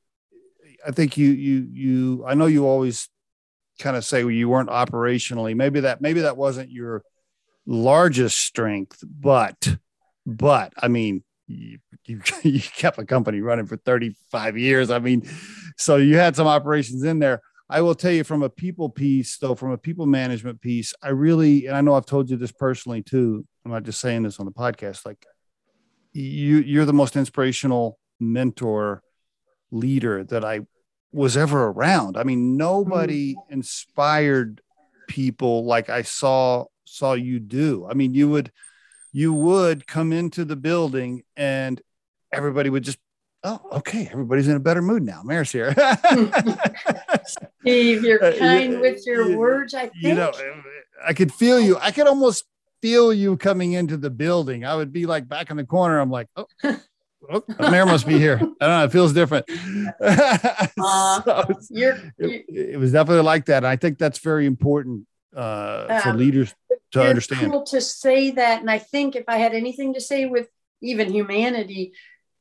I 0.86 0.92
think 0.92 1.18
you 1.18 1.30
you 1.30 1.68
you 1.72 2.26
I 2.28 2.34
know 2.34 2.46
you 2.46 2.68
always 2.68 3.10
kind 3.80 3.96
of 3.96 4.06
say 4.06 4.24
well, 4.24 4.32
you 4.32 4.50
weren't 4.50 4.70
operationally 4.70 5.56
maybe 5.56 5.80
that 5.80 6.02
maybe 6.02 6.22
that 6.22 6.38
wasn't 6.38 6.70
your 6.70 7.04
largest 7.66 8.40
strength 8.40 9.04
but 9.04 9.78
but 10.26 10.74
i 10.78 10.88
mean 10.88 11.24
you, 11.48 11.80
you, 12.06 12.22
you 12.44 12.60
kept 12.60 12.98
a 12.98 13.06
company 13.06 13.42
running 13.42 13.66
for 13.66 13.78
35 13.78 14.58
years 14.58 14.90
i 14.90 15.00
mean 15.00 15.28
so 15.78 15.96
you 15.98 16.18
had 16.18 16.36
some 16.36 16.48
operations 16.48 17.04
in 17.04 17.20
there 17.20 17.42
i 17.70 17.82
will 17.82 17.96
tell 17.96 18.12
you 18.12 18.24
from 18.24 18.44
a 18.44 18.50
people 18.50 18.90
piece 18.90 19.38
though 19.38 19.56
from 19.56 19.72
a 19.72 19.78
people 19.78 20.06
management 20.06 20.62
piece 20.62 20.94
i 21.02 21.10
really 21.10 21.68
and 21.68 21.76
i 21.76 21.82
know 21.82 21.94
i've 21.94 22.06
told 22.06 22.30
you 22.30 22.38
this 22.38 22.52
personally 22.52 23.02
too 23.02 23.46
i'm 23.66 23.72
not 23.72 23.84
just 23.84 24.02
saying 24.02 24.24
this 24.24 24.40
on 24.40 24.46
the 24.46 24.52
podcast 24.52 25.06
like 25.06 25.26
you 26.12 26.58
you're 26.58 26.86
the 26.86 26.94
most 26.94 27.16
inspirational 27.16 27.98
mentor 28.20 29.02
leader 29.72 30.24
that 30.24 30.44
i 30.44 30.62
was 31.14 31.38
ever 31.38 31.68
around. 31.68 32.18
I 32.18 32.24
mean, 32.24 32.58
nobody 32.58 33.36
mm. 33.36 33.40
inspired 33.50 34.60
people 35.08 35.64
like 35.64 35.90
I 35.90 36.02
saw 36.02 36.66
saw 36.94 37.14
you 37.14 37.40
do. 37.40 37.88
I 37.90 37.94
mean, 37.94 38.14
you 38.14 38.30
would 38.30 38.52
you 39.12 39.34
would 39.34 39.86
come 39.88 40.12
into 40.12 40.44
the 40.44 40.56
building 40.56 41.24
and 41.38 41.82
everybody 42.32 42.70
would 42.70 42.84
just 42.84 42.98
oh 43.44 43.60
okay 43.72 44.10
everybody's 44.12 44.48
in 44.48 44.56
a 44.56 44.60
better 44.60 44.82
mood 44.82 45.04
now 45.04 45.22
mayor's 45.24 45.52
here 45.52 45.72
steve 47.26 48.04
you're 48.04 48.24
uh, 48.24 48.36
kind 48.38 48.78
uh, 48.78 48.80
with 48.80 49.06
your 49.06 49.30
you, 49.30 49.38
words 49.38 49.76
i 49.76 49.82
think 49.82 49.94
you 49.98 50.16
know 50.16 50.32
i 51.06 51.14
could 51.14 51.32
feel 51.32 51.60
you 51.60 51.78
i 51.80 51.92
could 51.92 52.08
almost 52.08 52.46
feel 52.82 53.14
you 53.14 53.38
coming 53.38 53.74
into 53.74 53.98
the 53.98 54.10
building 54.10 54.66
i 54.66 54.76
would 54.76 54.92
be 54.92 55.06
like 55.06 55.28
back 55.28 55.52
in 55.52 55.58
the 55.58 55.66
corner 55.66 56.00
i'm 56.00 56.10
like 56.10 56.28
oh 56.36 56.48
oh, 57.30 57.44
mayor 57.72 57.86
must 57.86 58.08
be 58.08 58.18
here. 58.18 58.36
I 58.36 58.38
don't 58.38 58.80
know. 58.80 58.84
It 58.84 58.92
feels 58.92 59.14
different. 59.14 59.46
Uh, 60.86 61.22
so 61.22 61.56
you're, 61.70 61.96
it, 62.18 62.46
it, 62.50 62.80
was 62.80 62.92
definitely 62.92 63.24
like 63.24 63.46
that. 63.46 63.64
I 63.64 63.78
think 63.78 63.98
that's 63.98 64.20
very 64.20 64.46
important 64.46 65.08
uh, 65.36 65.88
um, 65.90 66.02
for 66.02 66.14
leaders 66.14 66.54
to 66.92 67.02
understand. 67.02 67.52
Cool 67.52 67.64
to 67.64 67.82
say 67.82 68.32
that. 68.32 68.62
And 68.62 68.70
I 68.70 68.80
think 68.80 69.16
if 69.16 69.26
I 69.28 69.38
had 69.38 69.54
anything 69.54 69.94
to 69.94 70.02
say 70.02 70.26
with 70.26 70.48
even 70.82 71.12
humanity, 71.12 71.94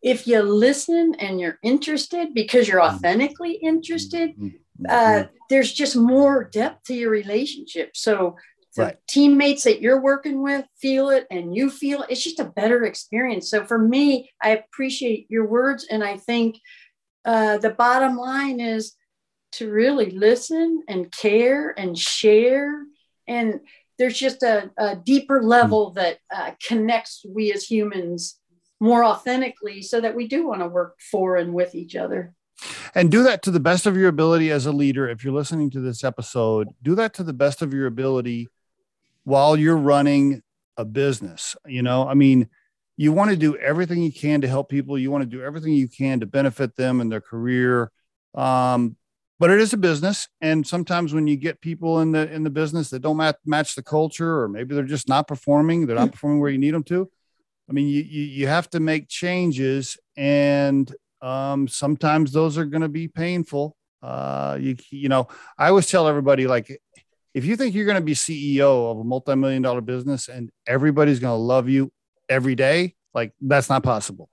if 0.02 0.26
you 0.26 0.42
listen 0.42 1.14
and 1.18 1.40
you're 1.40 1.58
interested 1.62 2.34
because 2.34 2.68
you're 2.68 2.80
mm-hmm. 2.80 2.96
authentically 2.96 3.52
interested, 3.54 4.36
mm-hmm. 4.36 4.86
uh, 4.88 5.24
there's 5.48 5.72
just 5.72 5.96
more 5.96 6.44
depth 6.44 6.84
to 6.84 6.94
your 6.94 7.10
relationship. 7.10 7.96
So 7.96 8.36
the 8.74 8.84
right. 8.84 8.96
teammates 9.06 9.64
that 9.64 9.82
you're 9.82 10.00
working 10.00 10.42
with 10.42 10.64
feel 10.80 11.10
it 11.10 11.26
and 11.30 11.54
you 11.54 11.70
feel 11.70 12.02
it. 12.02 12.10
It's 12.10 12.24
just 12.24 12.40
a 12.40 12.44
better 12.44 12.84
experience. 12.84 13.50
So 13.50 13.64
for 13.64 13.78
me, 13.78 14.30
I 14.40 14.50
appreciate 14.50 15.26
your 15.28 15.46
words. 15.46 15.86
And 15.90 16.02
I 16.02 16.16
think 16.16 16.58
uh, 17.24 17.58
the 17.58 17.70
bottom 17.70 18.16
line 18.16 18.60
is 18.60 18.94
to 19.52 19.70
really 19.70 20.10
listen 20.10 20.82
and 20.88 21.10
care 21.10 21.74
and 21.78 21.96
share. 21.96 22.84
And 23.28 23.60
there's 23.98 24.18
just 24.18 24.42
a, 24.42 24.70
a 24.78 24.96
deeper 24.96 25.42
level 25.42 25.90
mm. 25.90 25.94
that 25.94 26.18
uh, 26.34 26.52
connects 26.66 27.24
we 27.28 27.52
as 27.52 27.64
humans 27.64 28.38
more 28.80 29.04
authentically 29.04 29.82
so 29.82 30.00
that 30.00 30.16
we 30.16 30.26
do 30.26 30.46
want 30.46 30.60
to 30.60 30.66
work 30.66 30.98
for 31.10 31.36
and 31.36 31.54
with 31.54 31.74
each 31.74 31.94
other 31.94 32.34
and 32.96 33.12
do 33.12 33.22
that 33.22 33.40
to 33.42 33.50
the 33.52 33.60
best 33.60 33.86
of 33.86 33.96
your 33.96 34.08
ability 34.08 34.50
as 34.50 34.66
a 34.66 34.72
leader 34.72 35.08
if 35.08 35.22
you're 35.22 35.32
listening 35.32 35.70
to 35.70 35.80
this 35.80 36.02
episode 36.02 36.68
do 36.82 36.96
that 36.96 37.14
to 37.14 37.22
the 37.22 37.32
best 37.32 37.62
of 37.62 37.72
your 37.72 37.86
ability 37.86 38.48
while 39.24 39.56
you're 39.56 39.76
running 39.76 40.42
a 40.76 40.84
business. 40.84 41.56
You 41.66 41.82
know, 41.82 42.06
I 42.06 42.14
mean, 42.14 42.48
you 42.96 43.12
want 43.12 43.30
to 43.30 43.36
do 43.36 43.56
everything 43.56 44.02
you 44.02 44.12
can 44.12 44.40
to 44.42 44.48
help 44.48 44.68
people. 44.68 44.98
You 44.98 45.10
want 45.10 45.22
to 45.22 45.36
do 45.36 45.42
everything 45.42 45.72
you 45.72 45.88
can 45.88 46.20
to 46.20 46.26
benefit 46.26 46.76
them 46.76 47.00
in 47.00 47.08
their 47.08 47.20
career. 47.20 47.90
Um, 48.34 48.96
but 49.42 49.50
it 49.50 49.58
is 49.58 49.72
a 49.72 49.76
business, 49.76 50.28
and 50.40 50.64
sometimes 50.64 51.12
when 51.12 51.26
you 51.26 51.36
get 51.36 51.60
people 51.60 51.98
in 51.98 52.12
the 52.12 52.32
in 52.32 52.44
the 52.44 52.48
business 52.48 52.90
that 52.90 53.00
don't 53.00 53.16
match, 53.16 53.34
match 53.44 53.74
the 53.74 53.82
culture, 53.82 54.38
or 54.40 54.46
maybe 54.46 54.72
they're 54.72 54.84
just 54.84 55.08
not 55.08 55.26
performing, 55.26 55.84
they're 55.84 55.96
not 55.96 56.10
hmm. 56.10 56.12
performing 56.12 56.38
where 56.38 56.50
you 56.50 56.58
need 56.58 56.72
them 56.74 56.84
to. 56.84 57.10
I 57.68 57.72
mean, 57.72 57.88
you 57.88 58.02
you, 58.02 58.22
you 58.22 58.46
have 58.46 58.70
to 58.70 58.78
make 58.78 59.08
changes, 59.08 59.98
and 60.16 60.88
um, 61.22 61.66
sometimes 61.66 62.30
those 62.30 62.56
are 62.56 62.64
going 62.64 62.82
to 62.82 62.88
be 62.88 63.08
painful. 63.08 63.76
Uh, 64.00 64.58
you 64.60 64.76
you 64.90 65.08
know, 65.08 65.26
I 65.58 65.70
always 65.70 65.88
tell 65.88 66.06
everybody 66.06 66.46
like 66.46 66.80
if 67.34 67.44
you 67.44 67.56
think 67.56 67.74
you're 67.74 67.86
going 67.86 67.96
to 67.96 68.00
be 68.00 68.14
CEO 68.14 68.92
of 68.92 69.00
a 69.00 69.04
multi-million 69.04 69.62
dollar 69.62 69.80
business 69.80 70.28
and 70.28 70.50
everybody's 70.68 71.18
going 71.18 71.36
to 71.36 71.42
love 71.42 71.68
you 71.68 71.90
every 72.28 72.54
day, 72.54 72.94
like 73.12 73.32
that's 73.40 73.68
not 73.68 73.82
possible. 73.82 74.28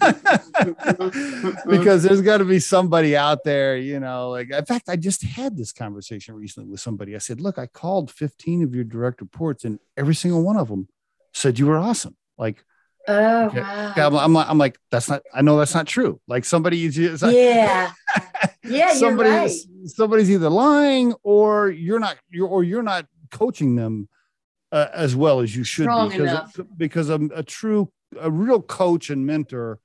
because 1.68 2.02
there's 2.02 2.20
got 2.20 2.38
to 2.38 2.44
be 2.44 2.58
somebody 2.58 3.16
out 3.16 3.44
there, 3.44 3.76
you 3.76 4.00
know, 4.00 4.30
like 4.30 4.50
in 4.50 4.64
fact, 4.64 4.88
I 4.88 4.96
just 4.96 5.22
had 5.22 5.56
this 5.56 5.72
conversation 5.72 6.34
recently 6.34 6.70
with 6.70 6.80
somebody. 6.80 7.14
I 7.14 7.18
said, 7.18 7.40
look, 7.40 7.58
I 7.58 7.66
called 7.66 8.10
15 8.10 8.62
of 8.62 8.74
your 8.74 8.84
direct 8.84 9.20
reports 9.20 9.64
and 9.64 9.78
every 9.96 10.14
single 10.14 10.42
one 10.42 10.56
of 10.56 10.68
them 10.68 10.88
said 11.32 11.58
you 11.58 11.66
were 11.66 11.78
awesome. 11.78 12.16
Like, 12.38 12.64
Oh, 13.06 13.46
okay. 13.46 13.60
wow. 13.60 13.92
I'm, 13.96 14.16
I'm, 14.16 14.32
like, 14.32 14.48
I'm 14.48 14.58
like, 14.58 14.78
that's 14.90 15.10
not, 15.10 15.22
I 15.32 15.42
know 15.42 15.58
that's 15.58 15.74
not 15.74 15.86
true. 15.86 16.20
Like 16.26 16.44
somebody 16.44 16.84
is, 16.84 16.96
yeah, 16.96 17.92
yeah, 18.64 18.94
somebody, 18.94 19.28
right. 19.28 19.52
somebody's 19.86 20.30
either 20.30 20.48
lying 20.48 21.14
or 21.22 21.68
you're 21.68 21.98
not, 21.98 22.16
you're, 22.30 22.48
or 22.48 22.64
you're 22.64 22.82
not 22.82 23.06
coaching 23.30 23.76
them 23.76 24.08
uh, 24.72 24.88
as 24.94 25.14
well 25.14 25.40
as 25.40 25.54
you 25.54 25.64
should 25.64 25.84
Strong 25.84 26.10
be. 26.10 26.18
Because, 26.18 26.60
because 26.76 27.10
a, 27.10 27.20
a 27.34 27.42
true, 27.42 27.92
a 28.20 28.30
real 28.30 28.62
coach 28.62 29.10
and 29.10 29.26
mentor 29.26 29.80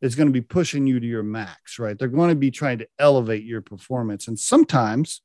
is 0.00 0.14
going 0.14 0.26
to 0.26 0.32
be 0.32 0.40
pushing 0.40 0.86
you 0.86 0.98
to 0.98 1.06
your 1.06 1.22
max, 1.22 1.78
right? 1.78 1.98
They're 1.98 2.08
going 2.08 2.30
to 2.30 2.34
be 2.34 2.50
trying 2.50 2.78
to 2.78 2.88
elevate 2.98 3.44
your 3.44 3.60
performance. 3.60 4.26
And 4.28 4.38
sometimes 4.38 5.22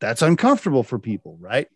that's 0.00 0.22
uncomfortable 0.22 0.82
for 0.82 0.98
people, 0.98 1.38
right? 1.40 1.68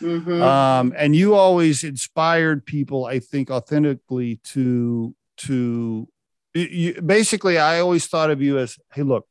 Mm-hmm. 0.00 0.40
Um, 0.40 0.94
and 0.96 1.14
you 1.14 1.34
always 1.34 1.84
inspired 1.84 2.64
people, 2.64 3.04
I 3.04 3.18
think, 3.18 3.50
authentically 3.50 4.36
to 4.44 5.14
to 5.38 6.08
you, 6.54 7.00
basically. 7.02 7.58
I 7.58 7.80
always 7.80 8.06
thought 8.06 8.30
of 8.30 8.40
you 8.40 8.58
as, 8.58 8.78
hey, 8.94 9.02
look, 9.02 9.26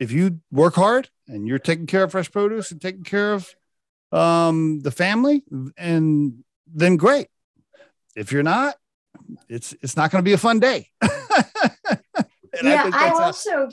if 0.00 0.10
you 0.10 0.40
work 0.50 0.74
hard 0.74 1.10
and 1.28 1.46
you're 1.46 1.58
taking 1.58 1.86
care 1.86 2.04
of 2.04 2.12
fresh 2.12 2.30
produce 2.30 2.70
and 2.72 2.80
taking 2.80 3.04
care 3.04 3.34
of 3.34 3.54
um, 4.10 4.80
the 4.80 4.90
family, 4.90 5.44
and 5.76 6.44
then 6.66 6.96
great. 6.96 7.28
If 8.16 8.32
you're 8.32 8.42
not, 8.42 8.76
it's 9.48 9.74
it's 9.82 9.96
not 9.96 10.10
going 10.10 10.22
to 10.22 10.28
be 10.28 10.32
a 10.32 10.38
fun 10.38 10.60
day. 10.60 10.88
yeah, 11.02 12.90
I, 12.92 13.08
I 13.08 13.10
also 13.10 13.68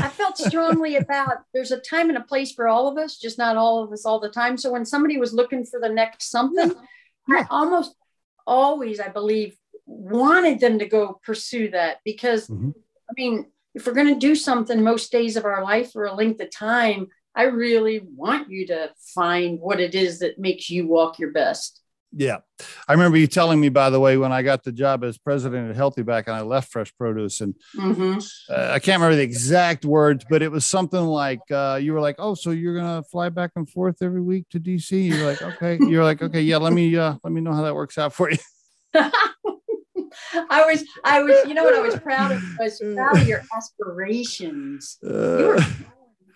I 0.00 0.08
felt 0.08 0.38
strongly 0.38 0.96
about 1.04 1.38
there's 1.52 1.72
a 1.72 1.80
time 1.80 2.08
and 2.08 2.18
a 2.18 2.22
place 2.22 2.52
for 2.52 2.68
all 2.68 2.88
of 2.88 2.98
us, 2.98 3.18
just 3.18 3.38
not 3.38 3.56
all 3.56 3.82
of 3.82 3.92
us 3.92 4.04
all 4.04 4.20
the 4.20 4.30
time. 4.30 4.56
So 4.56 4.72
when 4.72 4.84
somebody 4.84 5.18
was 5.18 5.32
looking 5.32 5.64
for 5.64 5.80
the 5.80 5.88
next 5.88 6.30
something, 6.30 6.72
yeah. 7.28 7.40
I 7.40 7.46
almost 7.50 7.94
always, 8.46 9.00
I 9.00 9.08
believe, 9.08 9.56
wanted 9.86 10.60
them 10.60 10.78
to 10.78 10.86
go 10.86 11.20
pursue 11.24 11.70
that 11.70 11.98
because 12.04 12.48
mm-hmm. 12.48 12.70
I 12.70 13.12
mean, 13.16 13.46
if 13.74 13.86
we're 13.86 13.94
going 13.94 14.12
to 14.12 14.18
do 14.18 14.34
something 14.34 14.82
most 14.82 15.12
days 15.12 15.36
of 15.36 15.44
our 15.44 15.62
life 15.62 15.92
for 15.92 16.04
a 16.04 16.14
length 16.14 16.40
of 16.40 16.50
time, 16.50 17.08
I 17.34 17.44
really 17.44 18.00
want 18.04 18.50
you 18.50 18.66
to 18.68 18.90
find 19.14 19.58
what 19.58 19.80
it 19.80 19.94
is 19.94 20.18
that 20.18 20.38
makes 20.38 20.68
you 20.68 20.86
walk 20.86 21.18
your 21.18 21.32
best. 21.32 21.81
Yeah. 22.14 22.38
I 22.86 22.92
remember 22.92 23.16
you 23.16 23.26
telling 23.26 23.58
me, 23.60 23.70
by 23.70 23.90
the 23.90 23.98
way, 23.98 24.16
when 24.16 24.32
I 24.32 24.42
got 24.42 24.64
the 24.64 24.72
job 24.72 25.02
as 25.02 25.16
president 25.16 25.70
at 25.70 25.76
Healthy 25.76 26.02
Back 26.02 26.26
and 26.26 26.36
I 26.36 26.42
left 26.42 26.70
Fresh 26.70 26.94
Produce, 26.96 27.40
and 27.40 27.54
mm-hmm. 27.76 28.18
uh, 28.52 28.72
I 28.72 28.78
can't 28.78 29.00
remember 29.00 29.16
the 29.16 29.22
exact 29.22 29.84
words, 29.84 30.24
but 30.28 30.42
it 30.42 30.50
was 30.50 30.66
something 30.66 31.02
like 31.02 31.40
uh, 31.50 31.78
you 31.80 31.94
were 31.94 32.00
like, 32.00 32.16
"Oh, 32.18 32.34
so 32.34 32.50
you're 32.50 32.76
gonna 32.76 33.02
fly 33.04 33.30
back 33.30 33.52
and 33.56 33.68
forth 33.68 34.02
every 34.02 34.20
week 34.20 34.48
to 34.50 34.60
DC?" 34.60 35.08
You're 35.08 35.26
like, 35.26 35.42
"Okay." 35.42 35.78
You're 35.80 36.04
like, 36.04 36.22
"Okay, 36.22 36.42
yeah. 36.42 36.58
Let 36.58 36.72
me 36.72 36.96
uh, 36.96 37.16
let 37.24 37.32
me 37.32 37.40
know 37.40 37.54
how 37.54 37.62
that 37.62 37.74
works 37.74 37.98
out 37.98 38.12
for 38.12 38.30
you." 38.30 38.38
I 38.94 40.64
was, 40.66 40.84
I 41.04 41.22
was, 41.22 41.46
you 41.46 41.54
know 41.54 41.64
what 41.64 41.74
I 41.74 41.80
was 41.80 41.96
proud 41.98 42.32
of 42.32 42.42
was 42.58 42.80
proud 42.94 43.16
of 43.16 43.26
your 43.26 43.42
aspirations. 43.56 44.98
You 45.02 45.10
were 45.10 45.56
uh, 45.56 45.64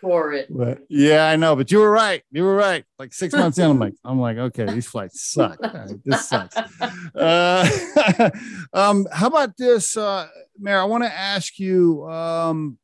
for 0.07 0.33
it. 0.33 0.47
But, 0.49 0.79
yeah, 0.89 1.27
I 1.27 1.35
know, 1.35 1.57
but 1.57 1.73
you 1.73 1.81
were 1.81 1.91
right. 1.91 2.23
You 2.31 2.45
were 2.45 2.55
right. 2.55 2.85
Like 2.99 3.13
six 3.13 3.35
months 3.43 3.59
in, 3.59 3.69
I'm 3.69 3.79
like, 3.79 3.95
I'm 4.05 4.21
like, 4.21 4.37
okay, 4.37 4.67
these 4.67 4.87
flights 4.87 5.23
suck. 5.23 5.59
Right, 5.77 5.91
this 6.05 6.29
sucks. 6.29 6.57
Uh, 7.15 7.69
um, 8.73 9.07
how 9.13 9.27
about 9.27 9.57
this, 9.57 9.97
uh, 9.97 10.29
Mayor? 10.59 10.79
I 10.79 10.85
want 10.85 11.05
to 11.05 11.13
ask 11.13 11.59
you. 11.59 12.09
Um, 12.09 12.79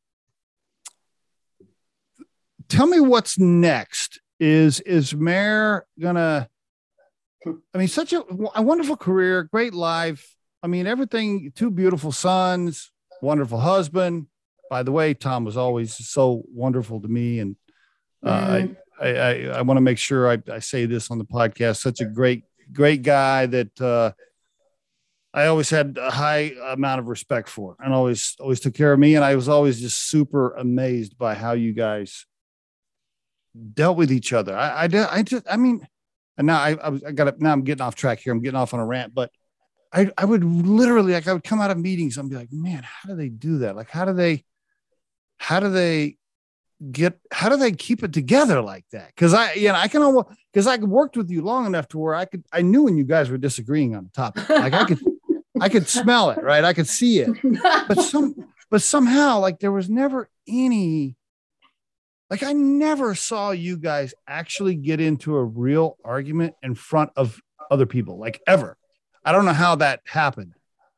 tell 2.67 2.87
me 2.87 2.99
what's 2.99 3.39
next. 3.39 4.19
Is 4.39 4.81
is 4.81 5.15
Mayor 5.15 5.85
gonna? 5.99 6.49
I 7.45 7.77
mean, 7.77 7.87
such 7.87 8.11
a, 8.13 8.23
a 8.55 8.61
wonderful 8.61 8.97
career, 8.97 9.43
great 9.43 9.73
life. 9.73 10.35
I 10.61 10.67
mean, 10.67 10.85
everything. 10.87 11.51
Two 11.55 11.71
beautiful 11.71 12.11
sons, 12.11 12.91
wonderful 13.21 13.59
husband 13.59 14.27
by 14.69 14.83
the 14.83 14.91
way, 14.91 15.13
Tom 15.13 15.45
was 15.45 15.57
always 15.57 15.93
so 15.93 16.43
wonderful 16.53 17.01
to 17.01 17.07
me, 17.07 17.39
and 17.39 17.55
uh, 18.23 18.55
mm-hmm. 18.55 18.73
I, 18.99 19.07
I, 19.07 19.33
I 19.57 19.61
want 19.61 19.77
to 19.77 19.81
make 19.81 19.97
sure 19.97 20.29
I, 20.29 20.37
I 20.51 20.59
say 20.59 20.85
this 20.85 21.11
on 21.11 21.17
the 21.17 21.25
podcast. 21.25 21.81
Such 21.81 22.01
a 22.01 22.05
great 22.05 22.43
great 22.71 23.03
guy 23.03 23.45
that 23.45 23.81
uh, 23.81 24.11
I 25.33 25.47
always 25.47 25.69
had 25.69 25.97
a 25.99 26.11
high 26.11 26.53
amount 26.67 26.99
of 26.99 27.07
respect 27.07 27.49
for, 27.49 27.75
and 27.79 27.93
always 27.93 28.35
always 28.39 28.59
took 28.59 28.73
care 28.73 28.93
of 28.93 28.99
me. 28.99 29.15
And 29.15 29.25
I 29.25 29.35
was 29.35 29.49
always 29.49 29.81
just 29.81 30.07
super 30.07 30.51
amazed 30.51 31.17
by 31.17 31.35
how 31.35 31.53
you 31.53 31.73
guys 31.73 32.25
dealt 33.73 33.97
with 33.97 34.11
each 34.11 34.33
other. 34.33 34.55
I 34.55 34.85
I, 34.85 35.17
I 35.17 35.23
just 35.23 35.45
I 35.49 35.57
mean, 35.57 35.85
and 36.37 36.47
now 36.47 36.59
I 36.59 36.77
I, 36.81 36.89
was, 36.89 37.03
I 37.03 37.11
got 37.11 37.39
now 37.39 37.51
I'm 37.51 37.63
getting 37.63 37.81
off 37.81 37.95
track 37.95 38.19
here. 38.19 38.31
I'm 38.31 38.41
getting 38.41 38.59
off 38.59 38.73
on 38.73 38.79
a 38.79 38.85
rant, 38.85 39.13
but 39.13 39.31
I 39.91 40.09
I 40.17 40.25
would 40.25 40.43
literally 40.43 41.13
like 41.13 41.27
I 41.27 41.33
would 41.33 41.43
come 41.43 41.61
out 41.61 41.71
of 41.71 41.77
meetings 41.77 42.17
and 42.17 42.29
be 42.29 42.35
like, 42.35 42.51
man, 42.51 42.83
how 42.83 43.09
do 43.09 43.15
they 43.15 43.29
do 43.29 43.59
that? 43.59 43.75
Like, 43.75 43.89
how 43.89 44.05
do 44.05 44.13
they 44.13 44.43
how 45.43 45.59
do 45.59 45.69
they 45.69 46.15
get 46.89 47.19
how 47.31 47.49
do 47.49 47.57
they 47.57 47.73
keep 47.73 48.01
it 48.01 48.13
together 48.13 48.61
like 48.61 48.85
that? 48.93 49.07
Because 49.07 49.33
i 49.33 49.53
you 49.53 49.67
know 49.67 49.75
i 49.75 49.89
can 49.89 50.01
almost 50.01 50.29
because 50.51 50.67
i 50.67 50.77
worked 50.77 51.17
with 51.17 51.29
you 51.29 51.41
long 51.41 51.65
enough 51.65 51.87
to 51.89 51.97
where 51.97 52.15
i 52.15 52.23
could 52.23 52.45
i 52.53 52.61
knew 52.61 52.83
when 52.83 52.95
you 52.95 53.03
guys 53.03 53.29
were 53.29 53.37
disagreeing 53.37 53.93
on 53.93 54.05
the 54.05 54.09
topic. 54.11 54.47
Like 54.47 54.73
i 54.73 54.85
could 54.85 54.99
i 55.59 55.67
could 55.67 55.89
smell 55.89 56.29
it 56.29 56.41
right? 56.41 56.63
I 56.63 56.71
could 56.71 56.87
see 56.87 57.19
it. 57.19 57.29
But 57.87 58.01
some 58.11 58.53
but 58.71 58.81
somehow 58.81 59.39
like 59.39 59.59
there 59.59 59.71
was 59.71 59.89
never 59.89 60.29
any 60.47 61.17
like 62.29 62.41
i 62.41 62.53
never 62.53 63.13
saw 63.13 63.51
you 63.51 63.75
guys 63.77 64.13
actually 64.25 64.75
get 64.75 65.01
into 65.01 65.35
a 65.35 65.43
real 65.43 65.97
argument 66.05 66.55
in 66.63 66.73
front 66.73 67.11
of 67.17 67.41
other 67.69 67.85
people 67.85 68.17
like 68.17 68.41
ever. 68.47 68.77
I 69.25 69.33
don't 69.33 69.45
know 69.45 69.53
how 69.53 69.75
that 69.75 70.01
happened 70.05 70.53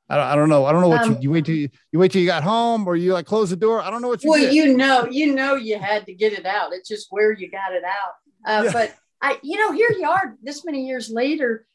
I 0.07 0.17
don't, 0.17 0.27
I 0.27 0.35
don't 0.35 0.49
know. 0.49 0.65
I 0.65 0.71
don't 0.71 0.81
know 0.81 0.89
what 0.89 1.01
um, 1.01 1.13
you, 1.13 1.17
you 1.21 1.31
wait 1.31 1.45
till 1.45 1.55
you, 1.55 1.69
you 1.91 1.99
wait 1.99 2.11
till 2.11 2.21
you 2.21 2.27
got 2.27 2.43
home 2.43 2.87
or 2.87 2.95
you 2.95 3.13
like 3.13 3.25
close 3.25 3.49
the 3.49 3.55
door. 3.55 3.81
I 3.81 3.89
don't 3.89 4.01
know 4.01 4.07
what 4.07 4.23
you 4.23 4.29
Well, 4.29 4.39
did. 4.39 4.53
you 4.53 4.77
know, 4.77 5.07
you 5.09 5.33
know, 5.33 5.55
you 5.55 5.79
had 5.79 6.05
to 6.05 6.13
get 6.13 6.33
it 6.33 6.45
out. 6.45 6.73
It's 6.73 6.87
just 6.87 7.07
where 7.09 7.31
you 7.31 7.49
got 7.49 7.73
it 7.73 7.83
out. 7.83 8.13
Uh, 8.45 8.65
yeah. 8.65 8.71
But 8.71 8.95
I, 9.21 9.39
you 9.41 9.57
know, 9.57 9.71
here 9.71 9.91
you 9.91 10.07
are 10.07 10.35
this 10.43 10.63
many 10.63 10.85
years 10.85 11.09
later. 11.09 11.65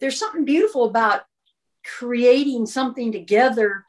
There's 0.00 0.18
something 0.18 0.44
beautiful 0.44 0.84
about 0.84 1.22
creating 1.84 2.66
something 2.66 3.12
together. 3.12 3.84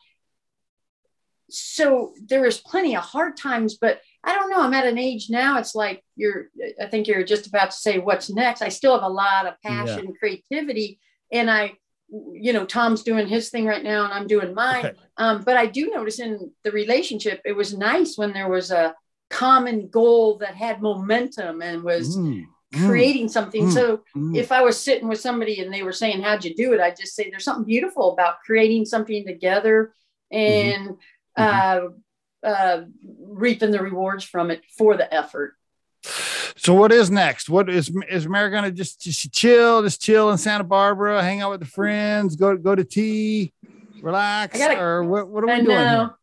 So 1.50 2.14
there 2.28 2.46
is 2.46 2.60
plenty 2.60 2.96
of 2.96 3.04
hard 3.04 3.38
times, 3.38 3.78
but 3.80 4.02
I 4.24 4.36
don't 4.36 4.50
know. 4.50 4.62
I'm 4.62 4.74
at 4.74 4.86
an 4.86 4.98
age 4.98 5.30
now. 5.30 5.58
It's 5.58 5.74
like 5.74 6.04
you're, 6.16 6.50
I 6.82 6.88
think 6.88 7.08
you're 7.08 7.24
just 7.24 7.48
about 7.48 7.72
to 7.72 7.78
say 7.78 7.98
what's 7.98 8.30
next. 8.30 8.62
I 8.62 8.70
still 8.70 8.94
have 8.94 9.04
a 9.04 9.14
lot 9.14 9.48
of 9.48 9.54
passion, 9.64 10.08
yeah. 10.08 10.20
creativity, 10.20 11.00
and 11.32 11.50
I, 11.50 11.74
you 12.34 12.54
know 12.54 12.66
tom's 12.66 13.04
doing 13.04 13.28
his 13.28 13.50
thing 13.50 13.66
right 13.66 13.84
now 13.84 14.04
and 14.04 14.14
i'm 14.14 14.28
doing 14.28 14.54
mine 14.54 14.86
okay. 14.86 14.98
um, 15.18 15.44
but 15.44 15.58
i 15.58 15.66
do 15.66 15.92
notice 15.94 16.20
in 16.20 16.52
the 16.64 16.72
relationship 16.72 17.42
it 17.46 17.54
was 17.54 17.78
nice 17.78 18.18
when 18.18 18.34
there 18.34 18.50
was 18.50 18.72
a 18.72 18.96
common 19.30 19.88
goal 19.90 20.38
that 20.38 20.56
had 20.56 20.82
momentum 20.82 21.62
and 21.62 21.84
was 21.84 22.18
mm, 22.18 22.42
mm 22.42 22.46
creating 22.86 23.26
mm, 23.26 23.32
something 23.32 23.66
mm, 23.66 23.74
so 23.74 24.00
mm. 24.16 24.38
if 24.38 24.52
i 24.52 24.62
was 24.62 24.78
sitting 24.80 25.08
with 25.08 25.20
somebody 25.20 25.60
and 25.60 25.74
they 25.74 25.82
were 25.82 25.92
saying 25.92 26.22
how'd 26.22 26.46
you 26.46 26.54
do 26.54 26.72
it 26.72 26.80
i'd 26.80 26.96
just 26.96 27.16
say 27.16 27.28
there's 27.28 27.44
something 27.44 27.66
beautiful 27.66 28.14
about 28.14 28.42
creating 28.46 28.86
something 28.86 29.26
together 29.26 29.92
mm-hmm. 30.32 30.78
and 30.78 30.90
mm-hmm. 30.90 31.90
Uh, 32.46 32.48
uh, 32.48 32.84
reaping 33.28 33.72
the 33.72 33.82
rewards 33.82 34.24
from 34.24 34.52
it 34.52 34.62
for 34.78 34.96
the 34.96 35.12
effort 35.12 35.56
so 36.60 36.74
what 36.74 36.92
is 36.92 37.10
next? 37.10 37.50
What 37.50 37.70
is 37.70 37.92
is 38.10 38.28
Mary 38.28 38.50
gonna 38.52 38.72
just 38.72 39.02
just 39.02 39.32
chill, 39.34 39.82
just 39.82 40.02
chill 40.02 40.30
in 40.32 40.38
Santa 40.38 40.64
Barbara, 40.64 41.22
hang 41.22 41.42
out 41.42 41.52
with 41.52 41.62
the 41.62 41.66
friends, 41.66 42.36
go 42.36 42.58
go 42.58 42.76
to 42.76 42.84
tea, 42.84 43.54
relax, 44.02 44.58
gotta, 44.58 44.80
or 44.80 45.04
what? 45.04 45.28
What 45.30 45.44
are 45.44 45.48
we 45.48 45.54
I 45.54 45.62
doing? 45.62 45.68
Know. 45.68 46.14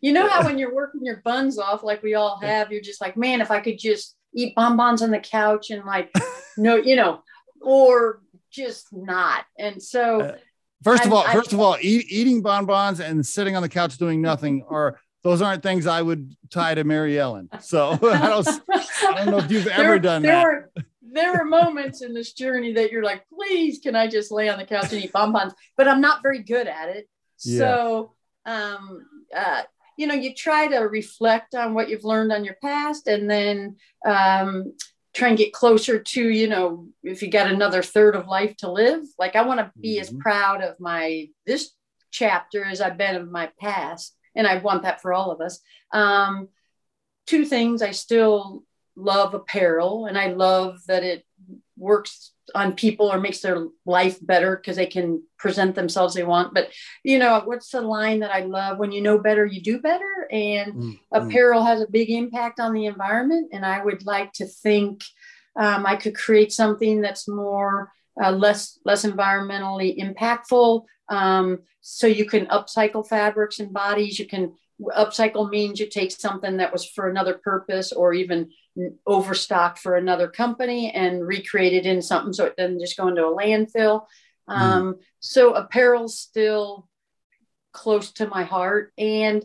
You 0.00 0.12
know 0.12 0.28
how 0.28 0.44
when 0.44 0.58
you're 0.58 0.74
working 0.74 1.04
your 1.04 1.22
buns 1.24 1.58
off, 1.58 1.82
like 1.82 2.02
we 2.02 2.14
all 2.14 2.38
have, 2.40 2.70
you're 2.70 2.82
just 2.82 3.00
like, 3.00 3.16
man, 3.16 3.40
if 3.40 3.50
I 3.50 3.60
could 3.60 3.78
just 3.78 4.16
eat 4.34 4.54
bonbons 4.54 5.02
on 5.02 5.10
the 5.10 5.18
couch 5.18 5.70
and 5.70 5.84
like, 5.84 6.12
no, 6.56 6.76
you 6.76 6.96
know, 6.96 7.22
or 7.60 8.20
just 8.50 8.88
not. 8.92 9.44
And 9.58 9.82
so, 9.82 10.20
uh, 10.20 10.36
first 10.84 11.06
of 11.06 11.12
all, 11.12 11.24
I, 11.26 11.32
first 11.32 11.52
of 11.52 11.60
all, 11.60 11.76
eat, 11.80 12.06
eating 12.10 12.42
bonbons 12.42 13.00
and 13.00 13.24
sitting 13.24 13.56
on 13.56 13.62
the 13.62 13.68
couch 13.68 13.96
doing 13.96 14.20
nothing 14.20 14.64
are 14.68 15.00
those 15.26 15.42
aren't 15.42 15.60
things 15.60 15.88
I 15.88 16.00
would 16.00 16.36
tie 16.50 16.76
to 16.76 16.84
Mary 16.84 17.18
Ellen. 17.18 17.48
So 17.60 17.90
I 18.02 18.28
don't, 18.28 18.48
I 18.70 19.14
don't 19.16 19.30
know 19.32 19.38
if 19.38 19.50
you've 19.50 19.66
ever 19.66 19.82
there, 19.82 19.98
done 19.98 20.22
there 20.22 20.32
that. 20.32 20.44
Were, 20.44 20.84
there 21.02 21.32
were 21.32 21.44
moments 21.44 22.00
in 22.00 22.14
this 22.14 22.32
journey 22.32 22.74
that 22.74 22.92
you're 22.92 23.02
like, 23.02 23.24
please, 23.28 23.80
can 23.80 23.96
I 23.96 24.06
just 24.06 24.30
lay 24.30 24.48
on 24.48 24.56
the 24.56 24.64
couch 24.64 24.92
and 24.92 25.02
eat 25.02 25.12
bonbons? 25.12 25.52
But 25.76 25.88
I'm 25.88 26.00
not 26.00 26.22
very 26.22 26.44
good 26.44 26.68
at 26.68 26.90
it. 26.90 27.08
Yeah. 27.44 27.58
So, 27.58 28.14
um, 28.44 29.04
uh, 29.36 29.62
you 29.98 30.06
know, 30.06 30.14
you 30.14 30.32
try 30.32 30.68
to 30.68 30.78
reflect 30.78 31.56
on 31.56 31.74
what 31.74 31.88
you've 31.88 32.04
learned 32.04 32.32
on 32.32 32.44
your 32.44 32.56
past 32.62 33.08
and 33.08 33.28
then 33.28 33.78
um, 34.06 34.74
try 35.12 35.28
and 35.28 35.38
get 35.38 35.52
closer 35.52 35.98
to, 35.98 36.28
you 36.28 36.46
know, 36.46 36.86
if 37.02 37.20
you 37.20 37.32
got 37.32 37.50
another 37.50 37.82
third 37.82 38.14
of 38.14 38.28
life 38.28 38.56
to 38.58 38.70
live. 38.70 39.02
Like 39.18 39.34
I 39.34 39.42
want 39.42 39.58
to 39.58 39.72
be 39.80 39.94
mm-hmm. 39.94 40.02
as 40.02 40.22
proud 40.22 40.62
of 40.62 40.78
my 40.78 41.26
this 41.46 41.72
chapter 42.12 42.64
as 42.64 42.80
I've 42.80 42.96
been 42.96 43.16
of 43.16 43.28
my 43.28 43.50
past 43.58 44.15
and 44.36 44.46
I 44.46 44.58
want 44.58 44.82
that 44.82 45.00
for 45.00 45.12
all 45.12 45.30
of 45.30 45.40
us. 45.40 45.60
Um, 45.92 46.48
two 47.26 47.44
things 47.44 47.82
I 47.82 47.90
still 47.90 48.64
love 48.94 49.34
apparel, 49.34 50.06
and 50.06 50.16
I 50.16 50.28
love 50.28 50.80
that 50.86 51.02
it 51.02 51.24
works 51.76 52.32
on 52.54 52.74
people 52.74 53.12
or 53.12 53.18
makes 53.18 53.40
their 53.40 53.66
life 53.84 54.24
better 54.24 54.56
because 54.56 54.76
they 54.76 54.86
can 54.86 55.22
present 55.38 55.74
themselves 55.74 56.14
they 56.14 56.22
want. 56.22 56.54
But 56.54 56.70
you 57.02 57.18
know, 57.18 57.40
what's 57.44 57.70
the 57.70 57.80
line 57.80 58.20
that 58.20 58.34
I 58.34 58.40
love? 58.40 58.78
When 58.78 58.92
you 58.92 59.00
know 59.00 59.18
better, 59.18 59.44
you 59.44 59.60
do 59.60 59.80
better. 59.80 60.28
And 60.30 60.74
mm, 60.74 60.98
apparel 61.12 61.64
has 61.64 61.80
a 61.80 61.90
big 61.90 62.10
impact 62.10 62.60
on 62.60 62.72
the 62.72 62.86
environment. 62.86 63.50
And 63.52 63.66
I 63.66 63.84
would 63.84 64.06
like 64.06 64.32
to 64.34 64.46
think 64.46 65.02
um, 65.56 65.86
I 65.86 65.96
could 65.96 66.14
create 66.14 66.52
something 66.52 67.00
that's 67.00 67.28
more 67.28 67.92
uh, 68.22 68.30
less 68.30 68.78
less 68.84 69.04
environmentally 69.04 69.98
impactful. 69.98 70.84
Um, 71.08 71.60
so 71.80 72.06
you 72.06 72.24
can 72.24 72.46
upcycle 72.46 73.06
fabrics 73.06 73.60
and 73.60 73.72
bodies. 73.72 74.18
You 74.18 74.26
can 74.26 74.54
upcycle 74.80 75.48
means 75.48 75.80
you 75.80 75.88
take 75.88 76.10
something 76.10 76.58
that 76.58 76.72
was 76.72 76.84
for 76.84 77.08
another 77.08 77.34
purpose, 77.34 77.92
or 77.92 78.12
even 78.12 78.50
overstock 79.06 79.78
for 79.78 79.96
another 79.96 80.28
company 80.28 80.90
and 80.90 81.26
recreate 81.26 81.72
it 81.72 81.86
in 81.86 82.02
something 82.02 82.32
so 82.32 82.44
it 82.44 82.56
doesn't 82.56 82.80
just 82.80 82.96
go 82.96 83.08
into 83.08 83.24
a 83.26 83.36
landfill. 83.36 84.04
Mm. 84.48 84.54
Um. 84.54 84.96
So 85.20 85.54
apparel's 85.54 86.18
still 86.18 86.88
close 87.72 88.12
to 88.12 88.26
my 88.26 88.42
heart. 88.42 88.92
And 88.96 89.44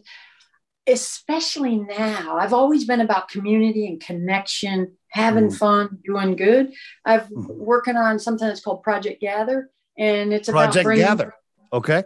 especially 0.87 1.77
now, 1.77 2.37
I've 2.37 2.53
always 2.53 2.85
been 2.85 3.01
about 3.01 3.29
community 3.29 3.87
and 3.87 4.01
connection, 4.01 4.93
having 5.09 5.49
mm. 5.49 5.57
fun, 5.57 5.99
doing 6.03 6.35
good. 6.35 6.73
I've 7.05 7.29
mm. 7.29 7.47
working 7.55 7.97
on 7.97 8.19
something 8.19 8.47
that's 8.47 8.61
called 8.61 8.83
Project 8.83 9.21
Gather, 9.21 9.69
and 9.97 10.33
it's 10.33 10.47
about 10.49 10.65
Project 10.65 10.85
bringing, 10.85 11.05
Gather. 11.05 11.33
Okay. 11.73 12.03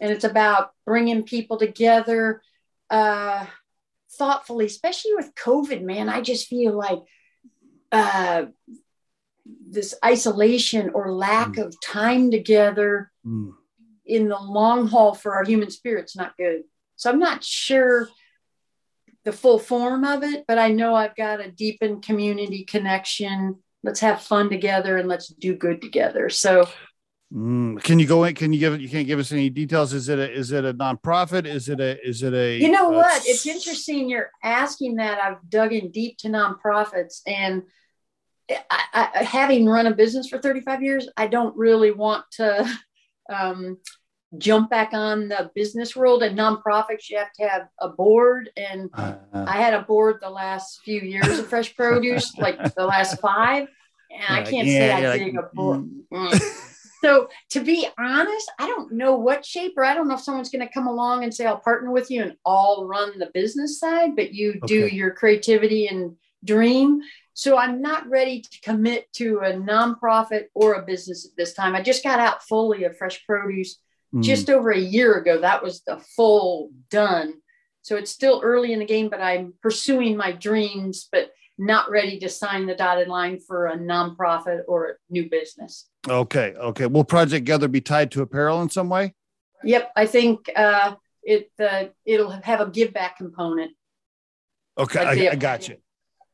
And 0.00 0.12
it's 0.12 0.24
about 0.24 0.70
bringing 0.86 1.24
people 1.24 1.58
together 1.58 2.42
uh, 2.90 3.46
thoughtfully, 4.12 4.66
especially 4.66 5.14
with 5.14 5.34
COVID. 5.34 5.82
Man, 5.82 6.08
I 6.08 6.20
just 6.20 6.46
feel 6.48 6.76
like 6.76 7.00
uh, 7.92 8.46
this 9.70 9.94
isolation 10.04 10.90
or 10.90 11.12
lack 11.12 11.52
mm. 11.52 11.66
of 11.66 11.80
time 11.80 12.30
together 12.30 13.10
mm. 13.26 13.52
in 14.06 14.28
the 14.28 14.38
long 14.38 14.86
haul 14.88 15.14
for 15.14 15.34
our 15.34 15.44
human 15.44 15.70
spirit's 15.70 16.16
not 16.16 16.36
good. 16.36 16.62
So 16.96 17.10
I'm 17.10 17.18
not 17.18 17.44
sure 17.44 18.08
the 19.24 19.32
full 19.32 19.58
form 19.58 20.04
of 20.04 20.22
it, 20.22 20.44
but 20.48 20.58
I 20.58 20.68
know 20.68 20.94
I've 20.94 21.16
got 21.16 21.40
a 21.40 21.50
deepened 21.50 22.02
community 22.02 22.64
connection. 22.64 23.56
Let's 23.82 24.00
have 24.00 24.22
fun 24.22 24.48
together 24.48 24.96
and 24.96 25.08
let's 25.08 25.28
do 25.28 25.54
good 25.54 25.82
together. 25.82 26.30
So 26.30 26.68
Mm, 27.32 27.82
can 27.82 27.98
you 27.98 28.06
go 28.06 28.24
in? 28.24 28.34
Can 28.34 28.54
you 28.54 28.58
give 28.58 28.72
it? 28.72 28.80
You 28.80 28.88
can't 28.88 29.06
give 29.06 29.18
us 29.18 29.32
any 29.32 29.50
details. 29.50 29.92
Is 29.92 30.08
it 30.08 30.18
a 30.18 30.32
is 30.32 30.50
it 30.50 30.64
a 30.64 30.72
nonprofit? 30.72 31.44
Is 31.46 31.68
it 31.68 31.78
a 31.78 32.00
is 32.06 32.22
it 32.22 32.32
a? 32.32 32.56
You 32.56 32.70
know 32.70 32.88
what? 32.88 33.22
It's 33.26 33.46
interesting. 33.46 34.08
You're 34.08 34.30
asking 34.42 34.96
that. 34.96 35.18
I've 35.18 35.36
dug 35.50 35.74
in 35.74 35.90
deep 35.90 36.16
to 36.18 36.28
nonprofits, 36.28 37.20
and 37.26 37.64
I, 38.50 39.10
I, 39.14 39.22
having 39.24 39.66
run 39.66 39.86
a 39.86 39.94
business 39.94 40.28
for 40.28 40.38
35 40.38 40.82
years, 40.82 41.08
I 41.18 41.26
don't 41.26 41.54
really 41.54 41.90
want 41.90 42.24
to 42.32 42.66
um, 43.30 43.76
jump 44.38 44.70
back 44.70 44.94
on 44.94 45.28
the 45.28 45.50
business 45.54 45.94
world 45.94 46.22
and 46.22 46.38
nonprofits. 46.38 47.10
You 47.10 47.18
have 47.18 47.32
to 47.40 47.46
have 47.46 47.68
a 47.78 47.90
board, 47.90 48.48
and 48.56 48.88
uh, 48.94 49.16
I 49.34 49.58
had 49.58 49.74
a 49.74 49.82
board 49.82 50.20
the 50.22 50.30
last 50.30 50.80
few 50.82 51.00
years 51.02 51.38
of 51.38 51.46
Fresh 51.46 51.76
Produce, 51.76 52.38
like 52.38 52.74
the 52.74 52.86
last 52.86 53.20
five, 53.20 53.68
and 54.10 54.34
I 54.34 54.50
can't 54.50 54.66
yeah, 54.66 54.72
say 54.72 54.92
I 54.92 55.10
like, 55.10 55.20
dig 55.20 55.36
a 55.36 55.42
board. 55.54 55.90
Mm. 56.10 56.64
So 57.02 57.28
to 57.50 57.60
be 57.60 57.86
honest, 57.98 58.50
I 58.58 58.66
don't 58.66 58.92
know 58.92 59.16
what 59.16 59.44
shape, 59.44 59.74
or 59.76 59.84
I 59.84 59.94
don't 59.94 60.08
know 60.08 60.14
if 60.14 60.20
someone's 60.20 60.50
going 60.50 60.66
to 60.66 60.72
come 60.72 60.86
along 60.86 61.24
and 61.24 61.34
say 61.34 61.46
I'll 61.46 61.58
partner 61.58 61.90
with 61.90 62.10
you 62.10 62.22
and 62.22 62.36
all 62.44 62.86
run 62.86 63.18
the 63.18 63.30
business 63.32 63.78
side, 63.78 64.16
but 64.16 64.32
you 64.32 64.50
okay. 64.50 64.66
do 64.66 64.86
your 64.86 65.12
creativity 65.12 65.86
and 65.88 66.16
dream. 66.44 67.00
So 67.34 67.56
I'm 67.56 67.80
not 67.80 68.08
ready 68.08 68.40
to 68.40 68.60
commit 68.62 69.12
to 69.14 69.38
a 69.38 69.52
nonprofit 69.52 70.46
or 70.54 70.74
a 70.74 70.84
business 70.84 71.24
at 71.24 71.36
this 71.36 71.54
time. 71.54 71.76
I 71.76 71.82
just 71.82 72.02
got 72.02 72.18
out 72.18 72.42
fully 72.42 72.84
of 72.84 72.96
fresh 72.96 73.24
produce 73.26 73.78
mm. 74.12 74.22
just 74.22 74.50
over 74.50 74.70
a 74.70 74.78
year 74.78 75.14
ago. 75.14 75.40
That 75.40 75.62
was 75.62 75.82
the 75.82 75.98
full 76.16 76.70
done. 76.90 77.34
So 77.82 77.96
it's 77.96 78.10
still 78.10 78.40
early 78.42 78.72
in 78.72 78.80
the 78.80 78.84
game, 78.84 79.08
but 79.08 79.20
I'm 79.20 79.54
pursuing 79.62 80.16
my 80.16 80.32
dreams, 80.32 81.08
but 81.10 81.30
not 81.58 81.90
ready 81.90 82.18
to 82.20 82.28
sign 82.28 82.66
the 82.66 82.74
dotted 82.74 83.08
line 83.08 83.40
for 83.40 83.66
a 83.66 83.76
nonprofit 83.76 84.60
or 84.68 84.86
a 84.86 84.92
new 85.10 85.28
business. 85.28 85.88
Okay. 86.08 86.54
Okay. 86.56 86.86
Will 86.86 87.04
Project 87.04 87.44
Gather 87.44 87.68
be 87.68 87.80
tied 87.80 88.10
to 88.12 88.22
apparel 88.22 88.62
in 88.62 88.70
some 88.70 88.88
way? 88.88 89.14
Yep. 89.64 89.90
I 89.96 90.06
think 90.06 90.48
uh, 90.54 90.94
it 91.22 91.50
uh, 91.58 91.86
it'll 92.06 92.30
have 92.30 92.60
a 92.60 92.70
give 92.70 92.92
back 92.92 93.18
component. 93.18 93.72
Okay. 94.78 95.00
I, 95.00 95.32
I 95.32 95.34
got 95.34 95.68
you. 95.68 95.76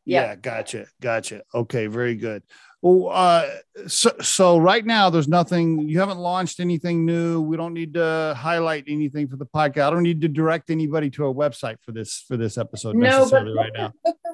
Yeah, 0.04 0.36
gotcha, 0.36 0.86
gotcha. 1.00 1.42
Okay, 1.54 1.86
very 1.86 2.14
good. 2.14 2.42
Well, 2.82 3.08
uh, 3.10 3.48
so 3.86 4.10
so 4.20 4.58
right 4.58 4.84
now 4.84 5.08
there's 5.08 5.28
nothing. 5.28 5.88
You 5.88 5.98
haven't 6.00 6.18
launched 6.18 6.60
anything 6.60 7.06
new. 7.06 7.40
We 7.40 7.56
don't 7.56 7.72
need 7.72 7.94
to 7.94 8.34
highlight 8.36 8.84
anything 8.86 9.28
for 9.28 9.36
the 9.36 9.46
podcast. 9.46 9.86
I 9.86 9.90
don't 9.90 10.02
need 10.02 10.20
to 10.20 10.28
direct 10.28 10.68
anybody 10.68 11.08
to 11.10 11.26
a 11.26 11.34
website 11.34 11.76
for 11.80 11.92
this 11.92 12.22
for 12.28 12.36
this 12.36 12.58
episode 12.58 12.96
no, 12.96 13.08
necessarily 13.08 13.56
right 13.56 13.72
now. 13.74 13.92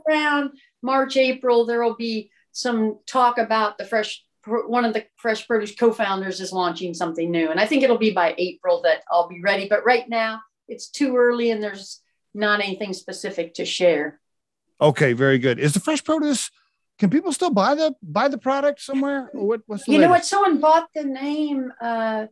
Around 0.09 0.51
March, 0.83 1.17
April, 1.17 1.67
there 1.67 1.83
will 1.83 1.97
be 1.97 2.31
some 2.53 2.99
talk 3.07 3.39
about 3.39 3.79
the 3.79 3.85
fresh. 3.85 4.25
One 4.47 4.85
of 4.85 4.95
the 4.95 5.05
fresh 5.17 5.47
produce 5.47 5.75
co-founders 5.75 6.41
is 6.41 6.53
launching 6.53 6.95
something 6.95 7.31
new, 7.31 7.51
and 7.51 7.61
I 7.61 7.67
think 7.67 7.83
it'll 7.83 7.99
be 7.99 8.13
by 8.13 8.35
April 8.39 8.81
that 8.83 9.03
I'll 9.11 9.29
be 9.29 9.41
ready. 9.43 9.69
But 9.69 9.85
right 9.85 10.09
now, 10.09 10.41
it's 10.67 10.89
too 10.89 11.17
early, 11.17 11.51
and 11.51 11.63
there's 11.63 12.01
not 12.33 12.61
anything 12.61 12.93
specific 12.95 13.55
to 13.55 13.65
share. 13.65 14.21
Okay, 14.81 15.13
very 15.13 15.39
good. 15.39 15.59
Is 15.59 15.75
the 15.75 15.81
fresh 15.81 16.03
produce? 16.03 16.51
Can 16.99 17.11
people 17.11 17.33
still 17.33 17.51
buy 17.51 17.75
the 17.75 17.95
buy 18.03 18.29
the 18.29 18.39
product 18.39 18.81
somewhere? 18.81 19.31
What, 19.33 19.63
what's 19.67 19.87
you 19.87 19.95
latest? 19.95 20.05
know 20.05 20.11
what? 20.11 20.25
Someone 20.25 20.61
bought 20.61 20.89
the 20.95 21.05
name. 21.05 21.73
Uh, 21.81 22.27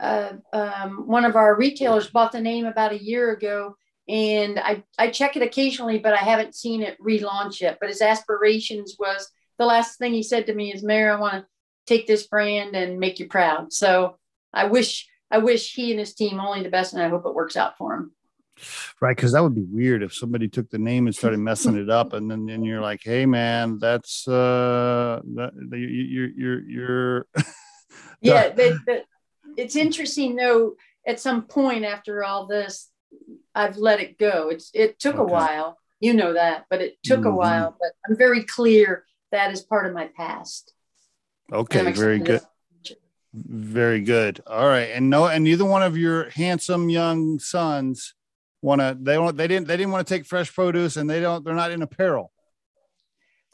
uh, 0.00 0.32
um, 0.52 1.06
one 1.06 1.24
of 1.24 1.36
our 1.36 1.56
retailers 1.56 2.08
bought 2.08 2.32
the 2.32 2.40
name 2.40 2.66
about 2.66 2.92
a 2.92 3.02
year 3.02 3.32
ago, 3.32 3.76
and 4.08 4.58
I 4.58 4.84
I 4.98 5.10
check 5.10 5.36
it 5.36 5.42
occasionally, 5.42 5.98
but 5.98 6.12
I 6.14 6.18
haven't 6.18 6.54
seen 6.54 6.82
it 6.82 7.00
relaunch 7.00 7.60
yet. 7.60 7.78
But 7.80 7.88
his 7.88 8.02
aspirations 8.02 8.96
was 8.98 9.28
the 9.58 9.66
last 9.66 9.98
thing 9.98 10.12
he 10.12 10.22
said 10.22 10.46
to 10.46 10.54
me 10.54 10.72
is, 10.72 10.82
"Mayor, 10.82 11.12
I 11.12 11.20
want 11.20 11.34
to 11.34 11.46
take 11.86 12.06
this 12.06 12.26
brand 12.26 12.76
and 12.76 13.00
make 13.00 13.18
you 13.18 13.28
proud." 13.28 13.72
So 13.72 14.16
I 14.52 14.66
wish 14.66 15.08
I 15.30 15.38
wish 15.38 15.74
he 15.74 15.90
and 15.90 15.98
his 15.98 16.14
team 16.14 16.40
only 16.40 16.62
the 16.62 16.70
best, 16.70 16.92
and 16.92 17.02
I 17.02 17.08
hope 17.08 17.26
it 17.26 17.34
works 17.34 17.56
out 17.56 17.76
for 17.76 17.94
him. 17.94 18.12
Right, 19.00 19.14
because 19.14 19.32
that 19.32 19.42
would 19.42 19.54
be 19.54 19.66
weird 19.70 20.02
if 20.02 20.14
somebody 20.14 20.48
took 20.48 20.70
the 20.70 20.78
name 20.78 21.06
and 21.06 21.14
started 21.14 21.40
messing 21.40 21.76
it 21.76 21.90
up, 21.90 22.12
and 22.12 22.30
then 22.30 22.48
and 22.48 22.64
you're 22.64 22.80
like, 22.80 23.00
"Hey, 23.02 23.26
man, 23.26 23.78
that's 23.78 24.26
uh, 24.28 25.20
that, 25.34 25.52
you're 25.72 26.28
you're 26.28 26.60
you're." 26.62 27.26
yeah, 28.20 28.48
the, 28.50 28.78
the, 28.86 29.02
it's 29.56 29.76
interesting 29.76 30.36
though. 30.36 30.76
At 31.06 31.20
some 31.20 31.42
point 31.42 31.84
after 31.84 32.24
all 32.24 32.46
this, 32.46 32.90
I've 33.54 33.76
let 33.76 34.00
it 34.00 34.18
go. 34.18 34.48
It's 34.48 34.70
it 34.74 34.98
took 34.98 35.16
okay. 35.16 35.22
a 35.22 35.26
while, 35.26 35.78
you 36.00 36.14
know 36.14 36.34
that, 36.34 36.66
but 36.70 36.80
it 36.80 36.96
took 37.02 37.20
mm-hmm. 37.20 37.28
a 37.28 37.36
while. 37.36 37.76
But 37.78 37.92
I'm 38.08 38.16
very 38.16 38.44
clear 38.44 39.04
that 39.32 39.52
is 39.52 39.62
part 39.62 39.86
of 39.86 39.94
my 39.94 40.08
past. 40.16 40.72
Okay, 41.52 41.92
very 41.92 42.18
good. 42.18 42.42
Very 43.32 44.00
good. 44.00 44.40
All 44.46 44.66
right, 44.66 44.90
and 44.94 45.10
no, 45.10 45.26
and 45.26 45.44
neither 45.44 45.64
one 45.64 45.82
of 45.82 45.96
your 45.96 46.30
handsome 46.30 46.88
young 46.88 47.38
sons 47.38 48.14
want 48.62 48.80
to 48.80 48.96
they 49.00 49.14
don't 49.14 49.36
they 49.36 49.46
didn't 49.46 49.68
they 49.68 49.76
didn't 49.76 49.92
want 49.92 50.06
to 50.06 50.14
take 50.14 50.26
fresh 50.26 50.52
produce 50.52 50.96
and 50.96 51.08
they 51.08 51.20
don't 51.20 51.44
they're 51.44 51.54
not 51.54 51.70
in 51.70 51.82
apparel 51.82 52.32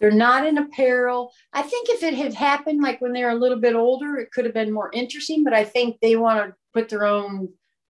they're 0.01 0.11
not 0.11 0.47
in 0.47 0.59
apparel 0.59 1.33
i 1.53 1.61
think 1.63 1.89
if 1.91 2.03
it 2.03 2.15
had 2.15 2.33
happened 2.33 2.81
like 2.81 3.01
when 3.01 3.13
they're 3.13 3.31
a 3.31 3.35
little 3.35 3.59
bit 3.59 3.75
older 3.75 4.17
it 4.17 4.31
could 4.33 4.45
have 4.45 4.55
been 4.55 4.73
more 4.73 4.91
interesting 4.93 5.45
but 5.45 5.53
i 5.53 5.65
think 5.65 5.99
they 6.01 6.17
want 6.17 6.39
to 6.39 6.55
put 6.73 6.89
their 6.89 7.05
own 7.05 7.49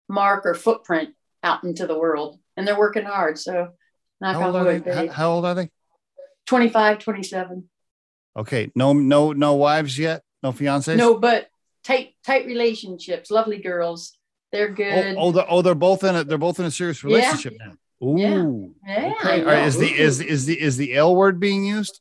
mark 0.08 0.44
or 0.44 0.54
footprint 0.54 1.10
out 1.43 1.64
into 1.64 1.86
the 1.86 1.99
world 1.99 2.38
and 2.57 2.66
they're 2.66 2.78
working 2.78 3.05
hard 3.05 3.38
so 3.38 3.68
how 4.22 4.47
old, 4.47 4.57
are 4.57 4.78
they? 4.78 4.95
How, 4.95 5.12
how 5.12 5.30
old 5.32 5.45
are 5.45 5.55
they 5.55 5.68
25 6.47 6.99
27 7.01 7.68
okay 8.36 8.70
no 8.74 8.93
no 8.93 9.32
no 9.32 9.55
wives 9.55 9.99
yet 9.99 10.22
no 10.43 10.53
fiancés 10.53 10.97
no 10.97 11.18
but 11.18 11.49
tight 11.82 12.14
tight 12.24 12.47
relationships 12.47 13.30
lovely 13.30 13.59
girls 13.59 14.16
they're 14.53 14.68
oh, 14.70 14.74
good. 14.74 15.16
Oh, 15.16 15.18
oh, 15.18 15.32
they're, 15.32 15.47
oh, 15.49 15.62
they're 15.62 15.74
both 15.74 16.05
in 16.05 16.14
it. 16.14 16.28
They're 16.28 16.38
both 16.38 16.61
in 16.61 16.66
a 16.66 16.70
serious 16.70 17.03
relationship 17.03 17.55
yeah. 17.59 17.66
now. 17.66 18.07
Ooh. 18.07 18.74
Yeah. 18.86 19.12
Okay. 19.20 19.43
Right, 19.43 19.66
is 19.66 19.78
the 19.78 19.88
is 19.88 20.20
is 20.20 20.45
the 20.45 20.61
is 20.61 20.76
the 20.76 20.95
L 20.95 21.16
word 21.16 21.40
being 21.40 21.64
used? 21.64 22.01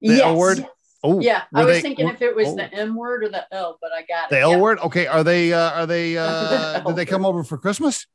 The 0.00 0.14
yes. 0.14 0.22
L 0.22 0.36
word. 0.36 0.66
Oh, 1.04 1.20
yeah. 1.20 1.42
I 1.52 1.64
was 1.64 1.76
they, 1.76 1.82
thinking 1.82 2.08
if 2.08 2.22
it 2.22 2.34
was 2.36 2.48
oh. 2.48 2.56
the 2.56 2.72
M 2.72 2.94
word 2.94 3.24
or 3.24 3.28
the 3.28 3.44
L, 3.52 3.78
but 3.80 3.92
I 3.92 4.02
got 4.02 4.30
the 4.30 4.38
it. 4.38 4.42
L 4.42 4.52
yeah. 4.52 4.58
word. 4.58 4.78
Okay. 4.80 5.06
Are 5.06 5.24
they? 5.24 5.52
Uh, 5.52 5.70
are 5.72 5.86
they? 5.86 6.16
Uh, 6.22 6.78
the 6.78 6.84
did 6.88 6.96
they 6.96 7.06
come 7.06 7.24
over 7.24 7.42
for 7.42 7.58
Christmas? 7.58 8.06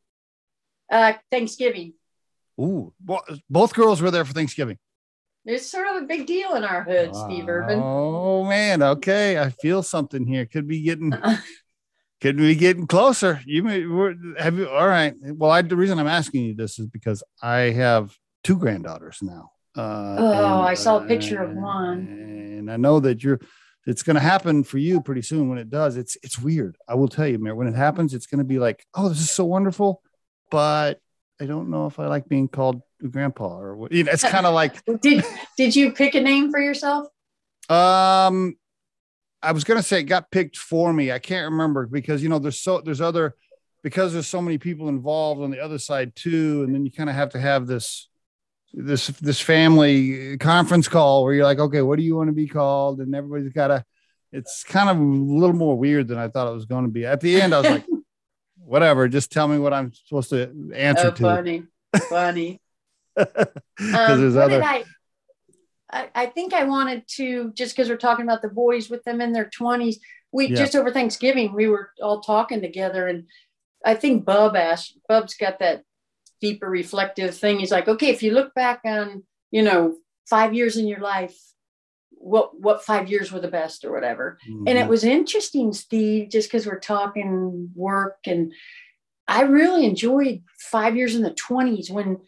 Uh, 0.89 1.13
Thanksgiving. 1.31 1.93
Ooh. 2.59 2.93
Well, 3.05 3.21
both 3.49 3.73
girls 3.73 4.01
were 4.01 4.11
there 4.11 4.23
for 4.23 4.33
Thanksgiving. 4.33 4.77
It's 5.45 5.69
sort 5.69 5.87
of 5.87 6.03
a 6.03 6.05
big 6.05 6.25
deal 6.25 6.55
in 6.55 6.63
our 6.63 6.83
hood, 6.83 7.15
Steve 7.15 7.47
Urban. 7.47 7.79
Oh 7.81 8.43
man. 8.43 8.83
Okay. 8.83 9.39
I 9.39 9.49
feel 9.49 9.81
something 9.83 10.25
here. 10.25 10.45
Could 10.45 10.67
be 10.67 10.81
getting 10.81 11.13
could 12.21 12.37
be 12.37 12.55
getting 12.55 12.87
closer. 12.87 13.41
You 13.45 13.63
may 13.63 13.81
have 14.39 14.57
you. 14.57 14.69
All 14.69 14.87
right. 14.87 15.13
Well, 15.21 15.51
I, 15.51 15.61
the 15.61 15.77
reason 15.77 15.99
I'm 15.99 16.07
asking 16.07 16.43
you 16.43 16.55
this 16.55 16.79
is 16.79 16.87
because 16.87 17.23
I 17.41 17.71
have 17.71 18.13
two 18.43 18.57
granddaughters 18.57 19.19
now. 19.21 19.51
Uh, 19.77 20.15
oh, 20.17 20.31
and, 20.31 20.69
I 20.69 20.73
saw 20.73 20.97
a 20.97 21.05
picture 21.05 21.41
uh, 21.41 21.47
of 21.47 21.55
one, 21.55 22.07
and 22.07 22.71
I 22.71 22.77
know 22.77 22.99
that 22.99 23.23
you're. 23.23 23.39
It's 23.85 24.03
going 24.03 24.15
to 24.15 24.21
happen 24.21 24.65
for 24.65 24.79
you 24.79 24.99
pretty 24.99 25.21
soon. 25.21 25.47
When 25.47 25.57
it 25.57 25.69
does, 25.69 25.95
it's 25.95 26.17
it's 26.23 26.39
weird. 26.39 26.77
I 26.87 26.95
will 26.95 27.07
tell 27.07 27.27
you, 27.27 27.37
Mayor. 27.37 27.55
When 27.55 27.67
it 27.67 27.75
happens, 27.75 28.13
it's 28.13 28.25
going 28.27 28.39
to 28.39 28.45
be 28.45 28.59
like, 28.59 28.85
oh, 28.93 29.07
this 29.07 29.19
is 29.19 29.31
so 29.31 29.45
wonderful, 29.45 30.01
but 30.51 30.99
I 31.39 31.45
don't 31.45 31.69
know 31.69 31.85
if 31.85 31.99
I 31.99 32.07
like 32.07 32.27
being 32.27 32.47
called 32.47 32.81
grandpa 33.09 33.59
or 33.59 33.75
what. 33.75 33.91
You 33.91 34.03
know, 34.03 34.11
it's 34.11 34.23
kind 34.23 34.45
of 34.45 34.53
like. 34.53 34.83
did 35.01 35.23
Did 35.57 35.75
you 35.75 35.91
pick 35.91 36.15
a 36.15 36.21
name 36.21 36.51
for 36.51 36.59
yourself? 36.59 37.07
Um, 37.69 38.57
I 39.41 39.51
was 39.51 39.63
gonna 39.63 39.83
say 39.83 39.99
it 39.99 40.03
got 40.03 40.31
picked 40.31 40.57
for 40.57 40.91
me. 40.91 41.11
I 41.11 41.19
can't 41.19 41.51
remember 41.51 41.85
because 41.85 42.23
you 42.23 42.29
know 42.29 42.39
there's 42.39 42.59
so 42.59 42.81
there's 42.81 43.01
other 43.01 43.35
because 43.83 44.13
there's 44.13 44.27
so 44.27 44.41
many 44.41 44.57
people 44.57 44.89
involved 44.89 45.41
on 45.41 45.51
the 45.51 45.59
other 45.59 45.77
side 45.77 46.15
too, 46.15 46.63
and 46.63 46.73
then 46.73 46.85
you 46.85 46.91
kind 46.91 47.09
of 47.09 47.15
have 47.15 47.29
to 47.29 47.39
have 47.39 47.67
this 47.67 48.09
this 48.73 49.07
this 49.07 49.39
family 49.39 50.37
conference 50.37 50.87
call 50.87 51.23
where 51.23 51.33
you're 51.33 51.45
like, 51.45 51.59
okay, 51.59 51.81
what 51.81 51.97
do 51.97 52.03
you 52.03 52.15
want 52.15 52.27
to 52.29 52.33
be 52.33 52.47
called? 52.47 52.99
And 52.99 53.15
everybody's 53.15 53.53
got 53.53 53.67
to. 53.67 53.85
It's 54.31 54.63
kind 54.63 54.89
of 54.89 54.97
a 54.97 55.01
little 55.01 55.55
more 55.55 55.77
weird 55.77 56.09
than 56.09 56.17
I 56.17 56.27
thought 56.27 56.49
it 56.49 56.53
was 56.53 56.65
going 56.65 56.83
to 56.83 56.91
be. 56.91 57.05
At 57.05 57.21
the 57.21 57.41
end, 57.41 57.55
I 57.55 57.61
was 57.61 57.69
like, 57.69 57.85
whatever, 58.57 59.07
just 59.07 59.31
tell 59.31 59.47
me 59.47 59.57
what 59.57 59.73
I'm 59.73 59.93
supposed 59.93 60.29
to 60.31 60.71
answer 60.75 61.07
oh, 61.07 61.11
to. 61.11 61.21
funny, 61.23 61.63
funny. 62.09 62.61
Because 63.15 63.47
Um, 63.79 64.21
there's 64.21 64.35
other. 64.35 64.61
I, 64.61 64.83
I, 65.89 66.09
I 66.13 66.25
think 66.25 66.53
I 66.53 66.65
wanted 66.65 67.07
to 67.15 67.51
just 67.53 67.75
because 67.75 67.89
we're 67.89 67.95
talking 67.95 68.25
about 68.25 68.41
the 68.41 68.49
boys 68.49 68.89
with 68.89 69.03
them 69.03 69.21
in 69.21 69.31
their 69.31 69.49
twenties. 69.49 69.99
We 70.31 70.47
Yeah. 70.47 70.57
just 70.57 70.75
over 70.75 70.91
Thanksgiving 70.91 71.53
we 71.53 71.67
were 71.67 71.91
all 72.01 72.19
talking 72.21 72.61
together, 72.61 73.07
and 73.07 73.25
I 73.85 73.95
think 73.95 74.25
Bub 74.25 74.55
asked. 74.55 74.97
Bub's 75.07 75.35
got 75.35 75.59
that 75.59 75.83
deeper 76.41 76.69
reflective 76.69 77.35
thing. 77.35 77.59
He's 77.59 77.71
like, 77.71 77.87
okay, 77.87 78.09
if 78.09 78.21
you 78.23 78.31
look 78.31 78.53
back 78.53 78.81
on 78.85 79.23
you 79.51 79.61
know 79.63 79.95
five 80.29 80.53
years 80.53 80.77
in 80.77 80.87
your 80.87 80.99
life, 80.99 81.37
what 82.11 82.59
what 82.59 82.83
five 82.83 83.09
years 83.09 83.31
were 83.31 83.39
the 83.39 83.47
best 83.47 83.85
or 83.85 83.91
whatever. 83.91 84.37
And 84.45 84.77
it 84.77 84.85
Mhm. 84.85 84.89
was 84.89 85.03
interesting, 85.03 85.73
Steve, 85.73 86.29
just 86.29 86.49
because 86.49 86.65
we're 86.65 86.79
talking 86.79 87.71
work 87.75 88.17
and 88.25 88.53
I 89.29 89.41
really 89.41 89.85
enjoyed 89.85 90.41
five 90.57 90.95
years 90.95 91.13
in 91.15 91.21
the 91.21 91.31
20s 91.33 91.89
when 91.91 92.19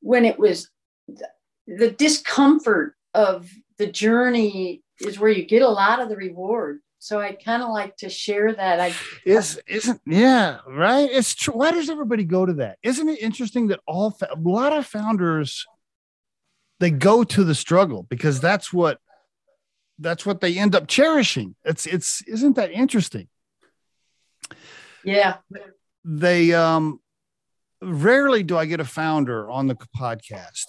when 0.00 0.24
it 0.24 0.38
was 0.38 0.70
the, 1.06 1.28
the 1.66 1.90
discomfort 1.90 2.94
of 3.14 3.50
the 3.78 3.86
journey 3.86 4.82
is 5.00 5.18
where 5.18 5.30
you 5.30 5.44
get 5.44 5.62
a 5.62 5.68
lot 5.68 6.00
of 6.00 6.08
the 6.08 6.16
reward. 6.16 6.80
So 7.00 7.20
I 7.20 7.32
kind 7.32 7.62
of 7.62 7.70
like 7.70 7.96
to 7.98 8.08
share 8.08 8.52
that. 8.52 8.80
I 8.80 8.92
is 9.24 9.60
isn't 9.66 10.00
yeah 10.04 10.58
right 10.66 11.08
it's 11.12 11.34
true 11.34 11.54
why 11.54 11.70
does 11.70 11.88
everybody 11.88 12.24
go 12.24 12.44
to 12.44 12.54
that 12.54 12.78
isn't 12.82 13.08
it 13.08 13.20
interesting 13.20 13.68
that 13.68 13.80
all 13.86 14.16
a 14.30 14.38
lot 14.38 14.72
of 14.72 14.84
founders 14.84 15.64
they 16.80 16.90
go 16.90 17.24
to 17.24 17.44
the 17.44 17.54
struggle 17.54 18.04
because 18.04 18.40
that's 18.40 18.72
what 18.72 18.98
that's 19.98 20.24
what 20.24 20.40
they 20.40 20.58
end 20.58 20.74
up 20.74 20.86
cherishing 20.86 21.54
it's 21.64 21.86
it's 21.86 22.22
isn't 22.22 22.56
that 22.56 22.70
interesting 22.72 23.28
yeah. 25.04 25.36
they 26.04 26.52
um 26.52 27.00
rarely 27.80 28.42
do 28.42 28.56
i 28.56 28.64
get 28.64 28.80
a 28.80 28.84
founder 28.84 29.50
on 29.50 29.66
the 29.66 29.76
podcast 29.96 30.66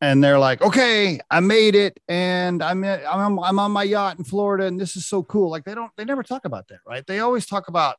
and 0.00 0.22
they're 0.22 0.38
like 0.38 0.60
okay 0.62 1.18
i 1.30 1.40
made 1.40 1.74
it 1.74 1.98
and 2.08 2.62
i'm 2.62 2.84
I'm, 2.84 3.38
I'm 3.38 3.58
on 3.58 3.70
my 3.72 3.82
yacht 3.82 4.18
in 4.18 4.24
florida 4.24 4.64
and 4.66 4.78
this 4.78 4.96
is 4.96 5.06
so 5.06 5.22
cool 5.22 5.50
like 5.50 5.64
they 5.64 5.74
don't 5.74 5.90
they 5.96 6.04
never 6.04 6.22
talk 6.22 6.44
about 6.44 6.68
that 6.68 6.80
right 6.86 7.06
they 7.06 7.20
always 7.20 7.46
talk 7.46 7.68
about 7.68 7.96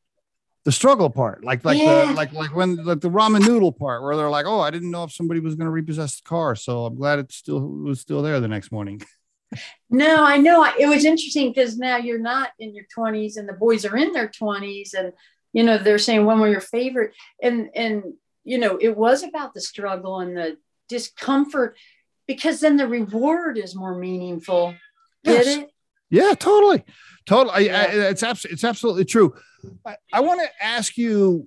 the 0.64 0.72
struggle 0.72 1.10
part 1.10 1.42
like 1.44 1.64
like 1.64 1.78
Yeah. 1.78 2.06
the 2.06 2.12
like 2.14 2.32
like 2.32 2.54
when 2.54 2.76
like 2.84 3.00
the 3.00 3.10
ramen 3.10 3.46
noodle 3.46 3.72
part 3.72 4.02
where 4.02 4.16
they're 4.16 4.30
like 4.30 4.46
oh 4.46 4.60
i 4.60 4.70
didn't 4.70 4.90
know 4.90 5.04
if 5.04 5.12
somebody 5.12 5.40
was 5.40 5.54
going 5.54 5.66
to 5.66 5.70
repossess 5.72 6.20
the 6.20 6.28
car 6.28 6.54
so 6.54 6.84
i'm 6.86 6.94
glad 6.94 7.18
it 7.18 7.32
still 7.32 7.60
was 7.60 8.00
still 8.00 8.22
there 8.22 8.38
the 8.40 8.48
next 8.48 8.70
morning 8.72 9.00
No, 9.88 10.22
I 10.22 10.36
know. 10.36 10.62
It 10.78 10.86
was 10.86 11.06
interesting 11.06 11.48
because 11.48 11.78
now 11.78 11.96
you're 11.96 12.18
not 12.18 12.50
in 12.58 12.74
your 12.74 12.84
20s 12.94 13.38
and 13.38 13.48
the 13.48 13.54
boys 13.54 13.86
are 13.86 13.96
in 13.96 14.12
their 14.12 14.28
20s 14.28 14.92
and 14.92 15.14
you 15.54 15.62
know 15.64 15.78
they're 15.78 15.96
saying 15.98 16.26
when 16.26 16.38
were 16.38 16.50
your 16.50 16.60
favorite 16.60 17.14
and 17.42 17.70
and 17.74 18.02
you 18.44 18.58
know 18.58 18.76
it 18.76 18.94
was 18.94 19.22
about 19.22 19.54
the 19.54 19.62
struggle 19.62 20.20
and 20.20 20.36
the 20.36 20.58
discomfort 20.88 21.76
because 22.26 22.60
then 22.60 22.76
the 22.76 22.86
reward 22.86 23.58
is 23.58 23.74
more 23.74 23.96
meaningful. 23.98 24.74
Get 25.24 25.46
Yes. 25.46 25.56
it? 25.58 25.70
Yeah, 26.10 26.34
totally, 26.34 26.84
totally. 27.26 27.70
I, 27.70 27.82
I, 27.82 27.84
it's 28.10 28.22
abs- 28.22 28.46
it's 28.46 28.64
absolutely 28.64 29.04
true. 29.04 29.34
I, 29.84 29.96
I 30.12 30.20
want 30.20 30.40
to 30.40 30.48
ask 30.64 30.96
you 30.96 31.46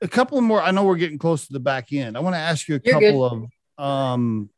a 0.00 0.06
couple 0.08 0.40
more. 0.40 0.62
I 0.62 0.70
know 0.70 0.84
we're 0.84 0.96
getting 0.96 1.18
close 1.18 1.46
to 1.48 1.52
the 1.52 1.58
back 1.60 1.92
end. 1.92 2.16
I 2.16 2.20
want 2.20 2.34
to 2.34 2.38
ask 2.40 2.68
you 2.68 2.76
a 2.76 2.80
You're 2.84 3.00
couple 3.00 3.24
of 3.24 3.84
um, 3.84 4.48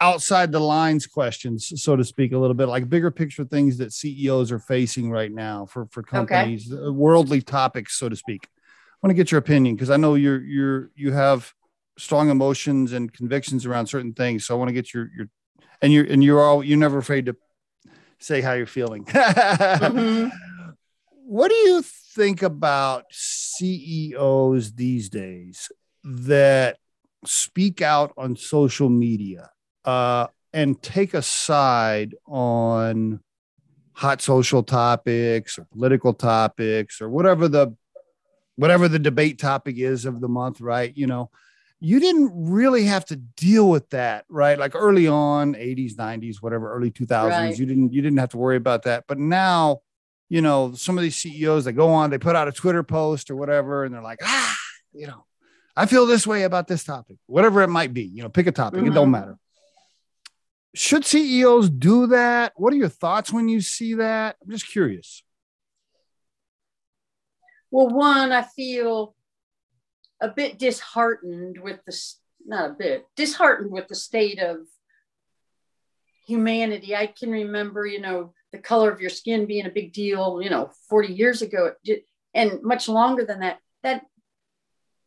outside 0.00 0.52
the 0.52 0.60
lines 0.60 1.06
questions, 1.06 1.72
so 1.82 1.96
to 1.96 2.04
speak, 2.04 2.32
a 2.32 2.38
little 2.38 2.54
bit 2.54 2.68
like 2.68 2.88
bigger 2.88 3.10
picture 3.10 3.44
things 3.44 3.78
that 3.78 3.92
CEOs 3.92 4.52
are 4.52 4.60
facing 4.60 5.10
right 5.10 5.32
now 5.32 5.66
for 5.66 5.86
for 5.86 6.02
companies, 6.04 6.72
uh, 6.72 6.92
worldly 6.92 7.40
topics, 7.42 7.98
so 7.98 8.08
to 8.08 8.16
speak. 8.16 8.46
I 8.52 9.06
want 9.06 9.10
to 9.10 9.14
get 9.14 9.32
your 9.32 9.40
opinion 9.40 9.74
because 9.74 9.90
I 9.90 9.96
know 9.96 10.14
you're 10.14 10.40
you're 10.40 10.90
you 10.94 11.10
have 11.12 11.52
strong 11.98 12.30
emotions 12.30 12.92
and 12.92 13.12
convictions 13.12 13.66
around 13.66 13.86
certain 13.86 14.12
things. 14.12 14.44
So 14.46 14.54
I 14.54 14.58
want 14.58 14.68
to 14.68 14.74
get 14.74 14.92
your 14.94 15.08
your 15.16 15.28
and 15.80 15.92
you're 15.92 16.04
and 16.04 16.22
you're 16.22 16.40
all 16.40 16.62
you're 16.64 16.78
never 16.78 16.98
afraid 16.98 17.26
to 17.26 17.36
say 18.18 18.40
how 18.40 18.52
you're 18.52 18.66
feeling. 18.66 19.04
Mhm. 19.14 20.30
What 21.24 21.48
do 21.48 21.54
you 21.54 21.82
think 21.82 22.42
about 22.42 23.04
CEOs 23.10 24.72
these 24.74 25.08
days 25.08 25.70
that 26.04 26.76
speak 27.24 27.80
out 27.80 28.12
on 28.18 28.36
social 28.36 28.88
media 28.90 29.50
uh, 29.84 30.26
and 30.52 30.82
take 30.82 31.14
a 31.14 31.22
side 31.22 32.14
on 32.26 33.20
hot 33.94 34.20
social 34.20 34.62
topics 34.62 35.58
or 35.58 35.66
political 35.72 36.12
topics 36.12 37.00
or 37.00 37.08
whatever 37.08 37.48
the 37.48 37.74
whatever 38.56 38.88
the 38.88 38.98
debate 38.98 39.38
topic 39.38 39.78
is 39.78 40.04
of 40.04 40.20
the 40.20 40.28
month, 40.28 40.60
right? 40.60 40.94
You 40.94 41.06
know, 41.06 41.30
you 41.84 41.98
didn't 41.98 42.30
really 42.32 42.84
have 42.84 43.04
to 43.06 43.16
deal 43.16 43.68
with 43.68 43.90
that, 43.90 44.24
right? 44.28 44.56
Like 44.56 44.76
early 44.76 45.08
on, 45.08 45.54
80s, 45.54 45.96
90s, 45.96 46.40
whatever, 46.40 46.72
early 46.72 46.92
2000s, 46.92 47.28
Right. 47.30 47.58
you 47.58 47.66
didn't 47.66 47.92
you 47.92 48.00
didn't 48.00 48.18
have 48.18 48.28
to 48.30 48.36
worry 48.38 48.56
about 48.56 48.84
that. 48.84 49.04
But 49.08 49.18
now, 49.18 49.80
you 50.28 50.40
know, 50.42 50.74
some 50.74 50.96
of 50.96 51.02
these 51.02 51.16
CEOs 51.16 51.64
they 51.64 51.72
go 51.72 51.88
on, 51.90 52.10
they 52.10 52.18
put 52.18 52.36
out 52.36 52.46
a 52.46 52.52
Twitter 52.52 52.84
post 52.84 53.30
or 53.30 53.36
whatever, 53.36 53.84
and 53.84 53.92
they're 53.92 54.00
like, 54.02 54.20
ah, 54.22 54.56
you 54.92 55.08
know, 55.08 55.24
I 55.76 55.86
feel 55.86 56.06
this 56.06 56.24
way 56.26 56.44
about 56.44 56.68
this 56.68 56.84
topic, 56.84 57.16
whatever 57.26 57.62
it 57.62 57.68
might 57.68 57.92
be. 57.92 58.04
You 58.04 58.22
know, 58.22 58.28
pick 58.28 58.46
a 58.46 58.52
topic, 58.52 58.84
it 58.84 58.94
don't 58.94 59.08
Mhm. 59.08 59.10
matter. 59.10 59.38
Should 60.74 61.04
CEOs 61.04 61.68
do 61.68 62.06
that? 62.06 62.52
What 62.56 62.72
are 62.72 62.76
your 62.76 62.88
thoughts 62.88 63.32
when 63.32 63.48
you 63.48 63.60
see 63.60 63.94
that? 63.94 64.36
I'm 64.40 64.50
just 64.50 64.68
curious. 64.68 65.22
Well, 67.70 67.88
one, 67.88 68.32
I 68.32 68.42
feel 68.42 69.14
a 70.22 70.28
bit 70.28 70.58
disheartened 70.58 71.58
with 71.60 71.80
the 71.84 71.94
not 72.46 72.70
a 72.70 72.74
bit 72.74 73.06
disheartened 73.16 73.70
with 73.70 73.88
the 73.88 73.94
state 73.94 74.38
of 74.40 74.58
humanity. 76.26 76.94
I 76.96 77.06
can 77.06 77.30
remember, 77.30 77.86
you 77.86 78.00
know, 78.00 78.32
the 78.52 78.58
color 78.58 78.90
of 78.90 79.00
your 79.00 79.10
skin 79.10 79.46
being 79.46 79.66
a 79.66 79.70
big 79.70 79.92
deal, 79.92 80.40
you 80.42 80.50
know, 80.50 80.70
40 80.88 81.12
years 81.12 81.42
ago, 81.42 81.72
and 82.34 82.62
much 82.62 82.88
longer 82.88 83.24
than 83.24 83.40
that. 83.40 83.58
That 83.82 84.04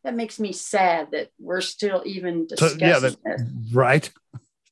that 0.04 0.14
makes 0.14 0.38
me 0.38 0.52
sad 0.52 1.08
that 1.12 1.30
we're 1.38 1.60
still 1.62 2.02
even 2.06 2.46
So, 2.48 2.54
discussing 2.56 2.80
yeah, 2.80 2.98
that- 3.00 3.16
this. 3.24 3.42
Right. 3.72 4.10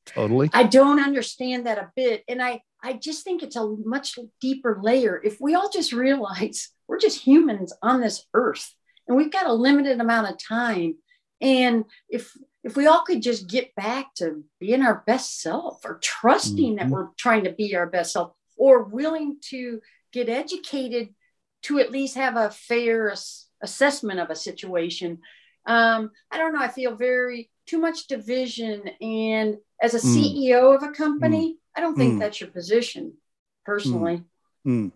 Totally. 0.06 0.50
I 0.52 0.64
don't 0.64 1.00
understand 1.02 1.66
that 1.66 1.78
a 1.78 1.90
bit. 1.96 2.24
And 2.28 2.42
I, 2.42 2.60
I 2.82 2.92
just 2.92 3.24
think 3.24 3.42
it's 3.42 3.56
a 3.56 3.66
much 3.84 4.18
deeper 4.40 4.78
layer. 4.82 5.18
If 5.24 5.40
we 5.40 5.54
all 5.54 5.70
just 5.70 5.92
realize 5.92 6.68
we're 6.86 7.00
just 7.00 7.20
humans 7.22 7.72
on 7.82 8.02
this 8.02 8.26
earth 8.34 8.74
and 9.06 9.16
we've 9.16 9.32
got 9.32 9.46
a 9.46 9.52
limited 9.52 10.00
amount 10.00 10.30
of 10.30 10.38
time. 10.38 10.96
And 11.40 11.84
if 12.08 12.36
if 12.62 12.76
we 12.76 12.86
all 12.86 13.02
could 13.04 13.20
just 13.20 13.46
get 13.46 13.74
back 13.74 14.14
to 14.14 14.42
being 14.58 14.80
our 14.82 15.02
best 15.06 15.42
self 15.42 15.84
or 15.84 15.98
trusting 16.02 16.76
that 16.76 16.86
Mhm. 16.86 16.90
we're 16.90 17.08
trying 17.18 17.44
to 17.44 17.52
be 17.52 17.76
our 17.76 17.86
best 17.86 18.12
self 18.14 18.32
or 18.56 18.84
willing 18.84 19.36
to 19.50 19.82
get 20.12 20.30
educated 20.30 21.14
to 21.62 21.78
at 21.78 21.90
least 21.90 22.14
have 22.14 22.36
a 22.36 22.50
fair 22.50 23.10
ass- 23.10 23.48
assessment 23.60 24.18
of 24.20 24.30
a 24.30 24.36
situation. 24.36 25.20
Um, 25.66 26.10
I 26.30 26.38
don't 26.38 26.54
know. 26.54 26.60
I 26.60 26.68
feel 26.68 26.94
very 26.96 27.50
too 27.66 27.78
much 27.78 28.06
division. 28.06 28.88
And 29.02 29.58
as 29.82 29.92
a 29.94 29.98
Mm. 29.98 30.14
CEO 30.14 30.72
of 30.74 30.82
a 30.82 30.92
company, 30.92 31.58
I 31.74 31.80
don't 31.82 31.96
think 31.96 32.14
Mm. 32.14 32.20
that's 32.20 32.40
your 32.40 32.50
position 32.50 33.18
personally. 33.66 34.22
Hmm. 34.62 34.88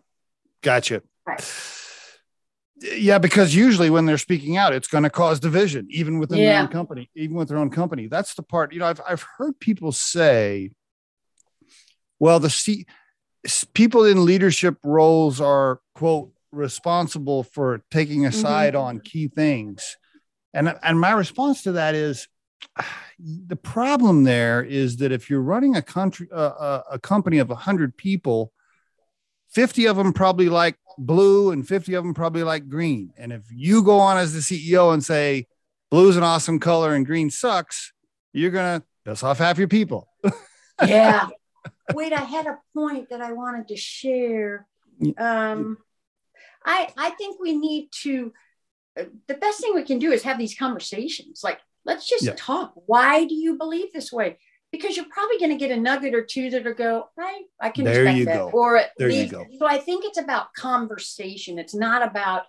Gotcha. 0.62 1.02
Right. 1.26 1.40
Yeah, 2.81 3.18
because 3.18 3.55
usually 3.55 3.91
when 3.91 4.07
they're 4.07 4.18
speaking 4.18 4.57
out, 4.57 4.72
it's 4.72 4.89
going 4.89 5.05
to 5.05 5.11
cause 5.11 5.41
division, 5.41 5.89
even 5.91 6.18
within 6.18 6.45
their 6.45 6.61
own 6.62 6.68
company, 6.68 7.11
even 7.16 7.37
with 7.37 7.49
their 7.49 7.59
own 7.59 7.70
company. 7.70 8.07
That's 8.07 8.35
the 8.35 8.43
part, 8.43 8.72
you 8.72 8.79
know, 8.79 8.87
I've, 8.87 9.01
I've 9.09 9.26
heard 9.37 9.59
people 9.59 9.91
say, 9.91 10.70
well, 12.20 12.39
the 12.39 12.51
C, 12.51 12.87
people 13.74 14.05
in 14.05 14.24
leadership 14.24 14.76
roles 14.85 15.41
are, 15.41 15.81
quote, 15.95 16.33
responsible 16.53 17.43
for 17.43 17.83
taking 17.91 18.26
a 18.26 18.31
Mhm. 18.31 18.35
side 18.35 18.74
on 18.74 19.01
key 19.01 19.29
things. 19.29 19.97
And, 20.55 20.74
and 20.83 20.99
my 21.01 21.11
response 21.12 21.62
to 21.64 21.72
that 21.72 21.95
is 21.95 22.29
the 23.18 23.57
problem 23.57 24.24
there 24.24 24.62
is 24.62 24.97
that 24.99 25.12
if 25.12 25.29
you're 25.29 25.43
running 25.43 25.76
a 25.76 25.83
country, 25.83 26.29
uh, 26.33 26.39
a, 26.39 26.85
a 26.93 26.99
company 26.99 27.39
of 27.39 27.51
100 27.51 27.97
people, 27.97 28.53
50 29.53 29.86
of 29.86 29.96
them 29.96 30.12
probably 30.12 30.49
like 30.49 30.76
blue 30.99 31.51
and 31.53 31.66
50 31.66 31.94
of 31.94 32.05
them 32.05 32.14
probably 32.14 32.42
like 32.42 32.68
green. 32.68 33.12
And 33.16 33.32
if 33.32 33.42
you 33.51 33.82
go 33.82 33.99
on 33.99 34.16
as 34.18 34.32
the 34.34 34.40
CEO 34.40 34.92
and 34.92 35.05
say 35.05 35.46
blue's 35.90 36.16
an 36.16 36.22
awesome 36.22 36.59
color 36.59 36.94
and 36.94 37.07
green 37.07 37.30
sucks, 37.30 37.92
you're 38.32 38.51
going 38.51 38.80
to 38.80 38.86
piss 39.05 39.22
off 39.22 39.38
half 39.38 39.59
your 39.59 39.68
people. 39.68 40.09
yeah. 40.86 41.28
Wait, 41.94 42.12
I 42.12 42.20
had 42.22 42.46
a 42.46 42.59
point 42.74 43.11
that 43.11 43.20
I 43.22 43.32
wanted 43.32 43.68
to 43.68 43.76
share. 43.76 44.66
Um, 45.16 45.78
I 46.64 46.88
I 46.96 47.11
think 47.11 47.40
we 47.40 47.57
need 47.57 47.88
to. 48.03 48.32
uh, 48.99 49.05
The 49.28 49.34
best 49.34 49.61
thing 49.61 49.74
we 49.74 49.84
can 49.84 49.99
do 49.99 50.12
is 50.12 50.22
have 50.24 50.38
these 50.38 50.55
conversations. 50.57 51.40
Like 51.42 51.61
Let's 51.84 52.07
just 52.07 52.24
Yeah. 52.24 52.34
talk. 52.36 52.74
Why 52.86 53.24
do 53.24 53.34
you 53.34 53.57
believe 53.57 53.92
this 53.94 54.12
way? 54.12 54.38
Because 54.70 54.96
you're 54.96 55.06
probably 55.06 55.38
going 55.38 55.50
to 55.50 55.56
get 55.56 55.70
a 55.70 55.80
nugget 55.80 56.14
or 56.14 56.22
two 56.22 56.50
that'll 56.50 56.74
go, 56.74 57.08
right? 57.16 57.42
I 57.60 57.70
can 57.70 57.84
There 57.84 58.06
you 58.10 58.26
that. 58.26 58.34
go. 58.34 58.50
Or 58.52 58.80
There 58.98 59.08
you 59.08 59.26
go. 59.26 59.46
so 59.58 59.66
I 59.66 59.78
think 59.78 60.04
it's 60.04 60.18
about 60.18 60.52
conversation. 60.52 61.58
It's 61.58 61.74
not 61.74 62.06
about 62.06 62.42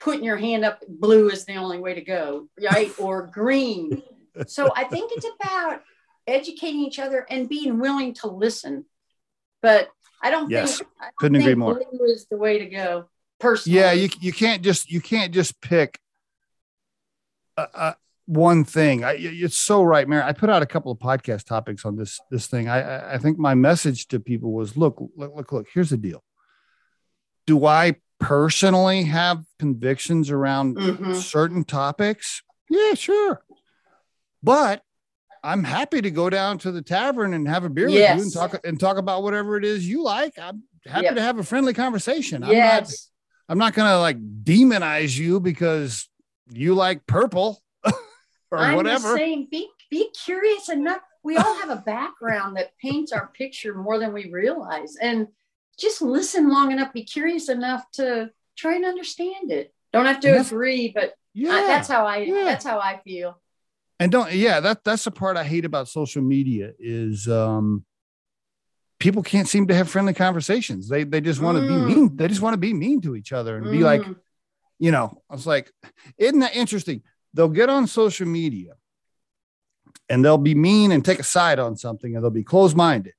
putting 0.00 0.24
your 0.24 0.38
hand 0.38 0.64
up. 0.64 0.80
Blue 0.88 1.28
is 1.28 1.44
the 1.44 1.56
only 1.56 1.78
way 1.78 1.94
to 1.94 2.00
go, 2.00 2.48
right? 2.62 2.90
or 2.98 3.26
green. 3.26 4.02
So 4.46 4.72
I 4.74 4.84
think 4.84 5.12
it's 5.14 5.26
about 5.42 5.82
educating 6.26 6.80
each 6.80 6.98
other 6.98 7.26
and 7.28 7.48
being 7.48 7.78
willing 7.80 8.14
to 8.14 8.28
listen. 8.28 8.86
But 9.60 9.90
I 10.22 10.30
don't 10.30 10.50
Yes. 10.50 10.78
think 10.78 10.90
I 11.00 11.04
don't 11.04 11.12
Couldn't 11.18 11.36
agree 11.36 11.46
think 11.48 11.58
more. 11.58 11.74
Blue 11.90 12.04
is 12.06 12.26
the 12.30 12.38
way 12.38 12.58
to 12.58 12.66
go. 12.66 13.10
Personally, 13.38 13.78
Yeah, 13.78 13.92
you 13.92 14.08
you 14.20 14.32
can't 14.32 14.62
just 14.62 14.90
you 14.90 15.02
can't 15.02 15.34
just 15.34 15.60
pick 15.60 15.98
uh, 17.58 17.92
one 18.26 18.64
thing. 18.64 19.04
I, 19.04 19.16
it's 19.18 19.56
so 19.56 19.82
right, 19.82 20.06
Mary. 20.08 20.22
I 20.22 20.32
put 20.32 20.50
out 20.50 20.62
a 20.62 20.66
couple 20.66 20.92
of 20.92 20.98
podcast 20.98 21.46
topics 21.46 21.84
on 21.84 21.96
this 21.96 22.20
this 22.30 22.46
thing. 22.46 22.68
I 22.68 23.14
I- 23.14 23.18
think 23.18 23.38
my 23.38 23.54
message 23.54 24.08
to 24.08 24.20
people 24.20 24.52
was, 24.52 24.76
look, 24.76 25.00
look, 25.16 25.32
look, 25.34 25.52
look. 25.52 25.66
Here's 25.72 25.90
the 25.90 25.96
deal. 25.96 26.22
Do 27.46 27.64
I 27.66 27.96
personally 28.18 29.04
have 29.04 29.44
convictions 29.58 30.30
around 30.30 30.76
Mhm. 30.76 31.14
certain 31.14 31.64
topics? 31.64 32.42
Yeah, 32.68 32.94
sure. 32.94 33.42
But 34.42 34.82
I'm 35.44 35.62
happy 35.64 36.00
to 36.02 36.10
go 36.10 36.28
down 36.28 36.58
to 36.58 36.72
the 36.72 36.82
tavern 36.82 37.32
and 37.34 37.46
have 37.46 37.64
a 37.64 37.68
beer 37.68 37.86
with 37.86 37.94
you 37.94 38.04
and 38.04 38.32
talk 38.32 38.58
and 38.66 38.80
talk 38.80 38.96
about 38.96 39.22
whatever 39.22 39.56
it 39.56 39.64
is 39.64 39.88
you 39.88 40.02
like. 40.02 40.32
I'm 40.38 40.64
happy 40.84 41.04
Yep. 41.04 41.14
to 41.16 41.22
have 41.22 41.38
a 41.38 41.44
friendly 41.44 41.74
conversation. 41.74 42.42
I'm 42.42 42.48
not 42.48 42.54
yes. 42.56 43.10
I'm 43.48 43.58
not 43.58 43.74
gonna 43.74 44.00
like 44.00 44.18
demonize 44.42 45.16
you 45.16 45.38
because 45.38 46.08
you 46.50 46.74
like 46.74 47.06
purple 47.06 47.62
or 48.50 48.58
I'm 48.58 48.76
whatever. 48.76 49.10
the 49.10 49.16
same. 49.16 49.48
Be 49.50 49.68
be 49.90 50.08
curious 50.24 50.68
enough. 50.68 51.00
We 51.22 51.36
all 51.36 51.54
have 51.56 51.70
a 51.70 51.76
background 51.84 52.56
that 52.56 52.76
paints 52.80 53.12
our 53.12 53.28
picture 53.28 53.74
more 53.74 53.98
than 53.98 54.12
we 54.12 54.30
realize, 54.30 54.96
and 55.00 55.28
just 55.78 56.00
listen 56.02 56.48
long 56.48 56.70
enough. 56.72 56.92
Be 56.92 57.04
curious 57.04 57.48
enough 57.48 57.84
to 57.94 58.30
try 58.56 58.76
and 58.76 58.84
understand 58.84 59.50
it. 59.50 59.74
Don't 59.92 60.06
have 60.06 60.20
to 60.20 60.40
agree, 60.40 60.92
but 60.94 61.14
Yeah, 61.34 61.52
I, 61.52 61.66
that's 61.66 61.88
how 61.88 62.06
I. 62.06 62.18
yeah. 62.18 62.44
That's 62.44 62.64
how 62.64 62.78
I 62.78 63.00
feel. 63.04 63.40
and 63.98 64.12
don't 64.12 64.30
yeah 64.32 64.60
that 64.60 64.84
that's 64.84 65.04
the 65.04 65.10
part 65.10 65.36
I 65.36 65.44
hate 65.44 65.64
about 65.64 65.88
social 65.88 66.22
media 66.22 66.72
is 66.78 67.26
um 67.28 67.84
people 68.98 69.22
can't 69.22 69.48
seem 69.48 69.66
to 69.68 69.74
have 69.74 69.88
friendly 69.90 70.14
conversations. 70.14 70.88
They 70.88 71.04
they 71.04 71.20
just 71.20 71.40
want 71.40 71.58
to 71.58 71.62
Mm. 71.64 71.68
be 71.88 71.94
mean. 71.94 72.16
They 72.16 72.28
just 72.28 72.40
want 72.42 72.54
to 72.54 72.58
be 72.58 72.72
mean 72.72 73.00
to 73.02 73.14
each 73.16 73.32
other 73.32 73.56
and 73.56 73.70
be 73.70 73.82
like, 73.82 74.02
Mm. 74.02 74.16
you 74.78 74.90
know, 74.90 75.22
I 75.30 75.34
was 75.34 75.46
like, 75.46 75.70
isn't 76.18 76.38
that 76.40 76.54
interesting? 76.56 77.02
They'll 77.36 77.48
get 77.48 77.68
on 77.68 77.86
social 77.86 78.26
media 78.26 78.72
and 80.08 80.24
they'll 80.24 80.38
be 80.38 80.54
mean 80.54 80.90
and 80.90 81.04
take 81.04 81.18
a 81.18 81.24
side 81.24 81.58
on 81.58 81.76
something 81.76 82.14
and 82.14 82.24
they'll 82.24 82.30
be 82.30 82.42
closed 82.42 82.76
minded. 82.76 83.12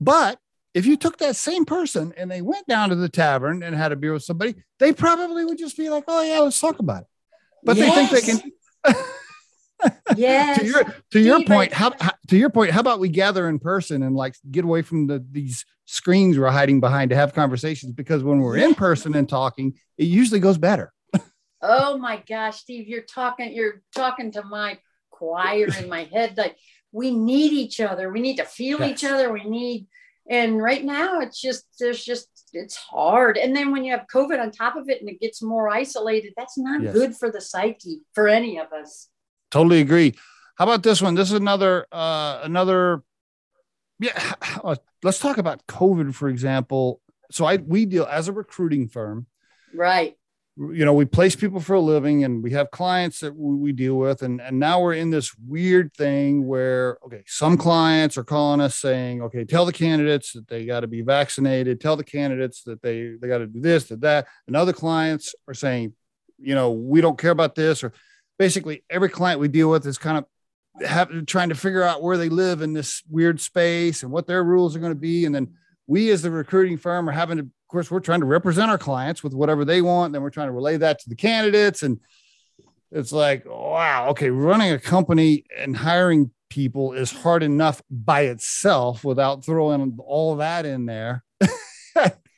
But 0.00 0.38
if 0.74 0.86
you 0.86 0.96
took 0.96 1.18
that 1.18 1.36
same 1.36 1.64
person 1.64 2.12
and 2.16 2.28
they 2.28 2.42
went 2.42 2.66
down 2.66 2.88
to 2.88 2.96
the 2.96 3.08
tavern 3.08 3.62
and 3.62 3.76
had 3.76 3.92
a 3.92 3.96
beer 3.96 4.12
with 4.12 4.24
somebody, 4.24 4.56
they 4.80 4.92
probably 4.92 5.44
would 5.44 5.56
just 5.56 5.76
be 5.76 5.88
like, 5.88 6.04
oh, 6.08 6.22
yeah, 6.22 6.40
let's 6.40 6.58
talk 6.58 6.80
about 6.80 7.02
it. 7.02 7.08
But 7.62 7.76
they 7.76 7.88
think 7.90 8.10
they 8.10 8.20
can. 8.20 9.04
yes. 10.16 10.58
to 10.58 10.66
your 10.66 10.94
to 11.12 11.20
your 11.20 11.44
point, 11.44 11.72
how, 11.72 11.92
how 12.00 12.10
to 12.28 12.36
your 12.36 12.50
point, 12.50 12.72
how 12.72 12.80
about 12.80 12.98
we 12.98 13.08
gather 13.08 13.48
in 13.48 13.60
person 13.60 14.02
and 14.02 14.16
like 14.16 14.34
get 14.50 14.64
away 14.64 14.82
from 14.82 15.06
the 15.06 15.24
these 15.30 15.64
screens 15.84 16.38
we're 16.38 16.50
hiding 16.50 16.80
behind 16.80 17.10
to 17.10 17.16
have 17.16 17.32
conversations? 17.32 17.92
Because 17.92 18.24
when 18.24 18.40
we're 18.40 18.56
in 18.56 18.74
person 18.74 19.14
and 19.14 19.28
talking, 19.28 19.74
it 19.96 20.04
usually 20.04 20.40
goes 20.40 20.58
better. 20.58 20.92
Oh 21.66 21.96
my 21.96 22.22
gosh, 22.28 22.60
Steve, 22.60 22.88
you're 22.88 23.02
talking, 23.02 23.54
you're 23.54 23.80
talking 23.96 24.32
to 24.32 24.42
my 24.42 24.78
choir 25.10 25.68
in 25.78 25.88
my 25.88 26.04
head. 26.04 26.36
Like 26.36 26.56
we 26.92 27.10
need 27.10 27.52
each 27.52 27.80
other. 27.80 28.12
We 28.12 28.20
need 28.20 28.36
to 28.36 28.44
feel 28.44 28.82
each 28.82 29.02
other. 29.02 29.32
We 29.32 29.44
need, 29.44 29.86
and 30.28 30.62
right 30.62 30.84
now 30.84 31.20
it's 31.20 31.40
just, 31.40 31.64
there's 31.80 32.04
just, 32.04 32.28
it's 32.52 32.76
hard. 32.76 33.38
And 33.38 33.56
then 33.56 33.72
when 33.72 33.82
you 33.82 33.92
have 33.92 34.04
COVID 34.12 34.38
on 34.40 34.50
top 34.50 34.76
of 34.76 34.90
it 34.90 35.00
and 35.00 35.08
it 35.08 35.20
gets 35.20 35.42
more 35.42 35.70
isolated, 35.70 36.34
that's 36.36 36.58
not 36.58 36.82
Yes. 36.82 36.92
good 36.92 37.16
for 37.16 37.30
the 37.30 37.40
psyche 37.40 38.02
for 38.12 38.28
any 38.28 38.58
of 38.58 38.70
us. 38.72 39.08
Totally 39.50 39.80
agree. 39.80 40.14
How 40.56 40.64
about 40.64 40.82
this 40.82 41.00
one? 41.00 41.14
This 41.14 41.28
is 41.28 41.34
another 41.38 41.86
uh 41.90 42.40
another 42.42 43.02
yeah, 44.00 44.34
uh, 44.64 44.76
let's 45.02 45.18
talk 45.18 45.38
about 45.38 45.66
COVID 45.66 46.14
for 46.14 46.28
example. 46.28 47.00
So 47.30 47.46
I 47.46 47.56
we 47.56 47.86
deal 47.86 48.04
as 48.04 48.28
a 48.28 48.32
recruiting 48.32 48.88
firm, 48.88 49.26
Right. 49.72 50.16
You 50.56 50.84
know, 50.84 50.92
we 50.92 51.04
place 51.04 51.34
people 51.34 51.58
for 51.58 51.74
a 51.74 51.80
living 51.80 52.22
and 52.22 52.42
we 52.42 52.52
have 52.52 52.70
clients 52.70 53.20
that 53.20 53.34
we, 53.34 53.72
deal 53.72 53.96
with 53.96 54.22
and 54.22 54.40
and 54.40 54.60
now 54.60 54.80
we're 54.80 54.94
in 54.94 55.10
this 55.10 55.34
weird 55.36 55.92
thing 55.94 56.46
where 56.46 56.98
okay, 57.04 57.24
some 57.26 57.56
clients 57.56 58.16
are 58.16 58.22
calling 58.22 58.60
us 58.60 58.76
saying, 58.76 59.20
"Okay, 59.20 59.44
tell 59.44 59.66
the 59.66 59.72
candidates 59.72 60.32
that 60.32 60.46
they 60.46 60.64
got 60.64 60.80
to 60.80 60.86
be 60.86 61.02
vaccinated, 61.02 61.80
tell 61.80 61.96
the 61.96 62.04
candidates 62.04 62.62
that 62.64 62.82
they 62.82 63.16
they 63.20 63.26
got 63.26 63.38
to 63.38 63.48
do 63.48 63.60
this, 63.60 63.84
that 63.84 64.00
that." 64.02 64.28
And 64.46 64.54
other 64.54 64.72
clients 64.72 65.34
are 65.48 65.54
saying, 65.54 65.94
you 66.38 66.54
know, 66.54 66.70
we 66.70 67.00
don't 67.00 67.18
care 67.18 67.32
about 67.32 67.56
this 67.56 67.82
or 67.82 67.92
basically 68.38 68.84
every 68.88 69.08
client 69.08 69.40
we 69.40 69.48
deal 69.48 69.70
with 69.70 69.86
is 69.86 69.98
kind 69.98 70.18
of 70.18 70.86
have, 70.86 71.26
trying 71.26 71.48
to 71.48 71.54
figure 71.54 71.82
out 71.82 72.02
where 72.02 72.16
they 72.16 72.28
live 72.28 72.62
in 72.62 72.72
this 72.72 73.02
weird 73.08 73.40
space 73.40 74.02
and 74.02 74.12
what 74.12 74.26
their 74.26 74.42
rules 74.42 74.74
are 74.74 74.80
going 74.80 74.92
to 74.92 74.98
be. 74.98 75.24
And 75.24 75.34
then 75.34 75.54
we, 75.86 76.10
as 76.10 76.22
the 76.22 76.30
recruiting 76.30 76.78
firm, 76.78 77.08
are 77.08 77.12
having 77.12 77.38
to, 77.38 77.48
course, 77.74 77.90
we're 77.90 78.00
trying 78.00 78.20
to 78.20 78.26
represent 78.26 78.70
our 78.70 78.78
clients 78.78 79.22
with 79.22 79.34
whatever 79.34 79.64
they 79.64 79.82
want. 79.82 80.12
Then 80.12 80.22
we're 80.22 80.30
trying 80.30 80.48
to 80.48 80.52
relay 80.52 80.76
that 80.78 81.00
to 81.00 81.08
the 81.08 81.16
candidates. 81.16 81.82
And 81.82 82.00
it's 82.90 83.12
like, 83.12 83.44
wow, 83.44 84.08
okay, 84.10 84.30
running 84.30 84.72
a 84.72 84.78
company 84.78 85.44
and 85.58 85.76
hiring 85.76 86.30
people 86.48 86.92
is 86.92 87.10
hard 87.10 87.42
enough 87.42 87.82
by 87.90 88.22
itself 88.22 89.04
without 89.04 89.44
throwing 89.44 89.98
all 89.98 90.36
that 90.36 90.64
in 90.66 90.86
there. 90.86 91.24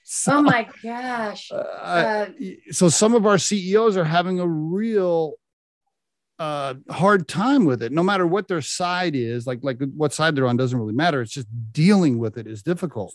So, 0.08 0.36
Oh 0.36 0.42
my 0.42 0.68
gosh. 0.84 1.50
uh, 1.50 1.56
Uh, 1.56 2.26
so 2.70 2.88
some 2.88 3.12
of 3.14 3.26
our 3.26 3.38
CEOs 3.38 3.96
are 3.96 4.04
having 4.04 4.38
a 4.38 4.46
real 4.46 5.34
uh 6.38 6.74
hard 6.90 7.26
time 7.26 7.64
with 7.64 7.82
it 7.82 7.90
no 7.92 8.02
matter 8.02 8.26
what 8.26 8.46
their 8.46 8.60
side 8.60 9.16
is 9.16 9.46
like 9.46 9.58
like 9.62 9.78
what 9.96 10.12
side 10.12 10.36
they're 10.36 10.46
on 10.46 10.56
doesn't 10.56 10.78
really 10.78 10.92
matter 10.92 11.22
it's 11.22 11.32
just 11.32 11.48
dealing 11.72 12.18
with 12.18 12.36
it 12.36 12.46
is 12.46 12.62
difficult 12.62 13.14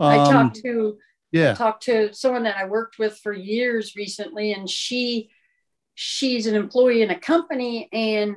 I 0.00 0.16
Um, 0.16 0.32
talked 0.32 0.56
to 0.62 0.96
yeah 1.32 1.54
talked 1.54 1.82
to 1.84 2.12
someone 2.14 2.44
that 2.44 2.56
I 2.56 2.66
worked 2.66 2.98
with 2.98 3.18
for 3.18 3.32
years 3.32 3.94
recently, 3.96 4.52
and 4.52 4.68
she 4.68 5.30
she's 5.94 6.46
an 6.46 6.54
employee 6.54 7.02
in 7.02 7.10
a 7.10 7.18
company, 7.18 7.88
and 7.92 8.36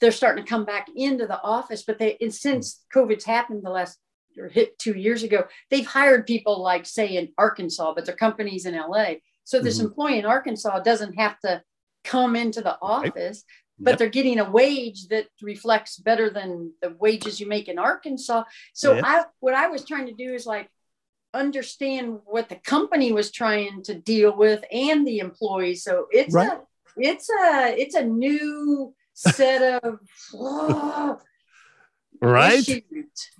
they're 0.00 0.12
starting 0.12 0.44
to 0.44 0.48
come 0.48 0.64
back 0.64 0.86
into 0.94 1.26
the 1.26 1.40
office. 1.42 1.82
But 1.82 1.98
they 1.98 2.16
and 2.20 2.34
since 2.34 2.84
COVID's 2.94 3.24
happened 3.24 3.62
the 3.64 3.70
last 3.70 3.98
or 4.38 4.48
hit 4.48 4.78
two 4.78 4.94
years 4.96 5.22
ago, 5.22 5.44
they've 5.70 5.86
hired 5.86 6.26
people 6.26 6.62
like 6.62 6.86
say 6.86 7.16
in 7.16 7.32
Arkansas, 7.36 7.94
but 7.94 8.04
their 8.04 8.14
companies 8.14 8.66
in 8.66 8.74
LA. 8.74 9.16
So 9.44 9.60
this 9.60 9.78
Mhm. 9.78 9.84
employee 9.86 10.18
in 10.18 10.26
Arkansas 10.26 10.80
doesn't 10.80 11.14
have 11.14 11.40
to 11.40 11.62
come 12.04 12.36
into 12.36 12.60
the 12.60 12.78
office. 12.80 13.44
But 13.80 13.92
Yep. 13.92 13.98
they're 13.98 14.08
getting 14.08 14.38
a 14.40 14.50
wage 14.50 15.06
that 15.08 15.28
reflects 15.40 15.98
better 15.98 16.30
than 16.30 16.72
the 16.82 16.90
wages 16.90 17.40
you 17.40 17.46
make 17.46 17.68
in 17.68 17.78
Arkansas. 17.78 18.44
So 18.74 18.96
Yeah. 18.96 19.02
I 19.04 19.24
what 19.40 19.54
I 19.54 19.68
was 19.68 19.84
trying 19.84 20.06
to 20.06 20.12
do 20.12 20.34
is 20.34 20.46
like 20.46 20.68
understand 21.34 22.18
what 22.24 22.48
the 22.48 22.56
company 22.56 23.12
was 23.12 23.30
trying 23.30 23.82
to 23.84 23.94
deal 23.94 24.36
with 24.36 24.64
and 24.72 25.06
the 25.06 25.18
employees. 25.18 25.82
So 25.84 26.06
it's 26.10 26.34
Right. 26.34 26.50
a 26.52 26.60
it's 26.96 27.28
a 27.30 27.74
it's 27.80 27.94
a 27.94 28.04
new 28.04 28.94
set 29.14 29.82
of 29.84 29.98
oh, 30.34 31.18
right 32.20 32.58
issues. 32.58 32.84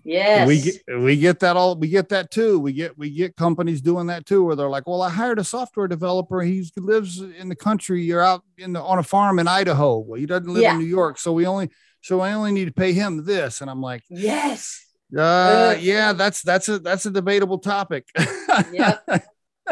Yes. 0.05 0.47
we 0.47 0.61
get 0.61 1.01
we 1.01 1.17
get 1.17 1.41
that 1.41 1.57
all 1.57 1.75
we 1.77 1.89
get 1.89 2.09
that 2.11 2.31
too 2.31 2.61
we 2.61 2.73
get 2.73 2.97
we 2.97 3.11
get 3.11 3.35
companies 3.37 3.81
doing 3.81 4.07
that 4.07 4.25
too 4.27 4.45
where 4.45 4.55
they're 4.55 4.69
like 4.71 4.87
well 4.87 5.03
i 5.03 5.11
hired 5.11 5.39
a 5.41 5.45
software 5.45 5.89
developer 5.89 6.41
he 6.43 6.65
lives 6.77 7.21
in 7.21 7.49
the 7.49 7.57
country 7.57 8.03
you're 8.05 8.23
out 8.23 8.43
in 8.57 8.73
the 8.73 8.81
on 8.81 8.99
a 8.99 9.03
farm 9.03 9.39
in 9.41 9.49
idaho 9.49 9.99
well 9.99 10.19
he 10.19 10.27
doesn't 10.27 10.53
live 10.53 10.63
Yeah. 10.63 10.73
in 10.75 10.79
new 10.79 10.85
york 10.87 11.19
so 11.19 11.33
we 11.33 11.45
only 11.47 11.71
so 12.03 12.21
i 12.21 12.33
only 12.33 12.53
need 12.53 12.67
to 12.67 12.73
pay 12.73 12.93
him 12.93 13.25
this 13.25 13.61
and 13.61 13.69
i'm 13.71 13.81
like 13.83 14.05
yes. 14.09 14.85
Uh 15.17 15.77
yeah 15.81 16.13
that's 16.13 16.43
that's 16.43 16.69
a 16.69 16.79
that's 16.79 17.07
a 17.07 17.11
debatable 17.11 17.59
topic 17.59 18.07
Yep. 18.73 19.05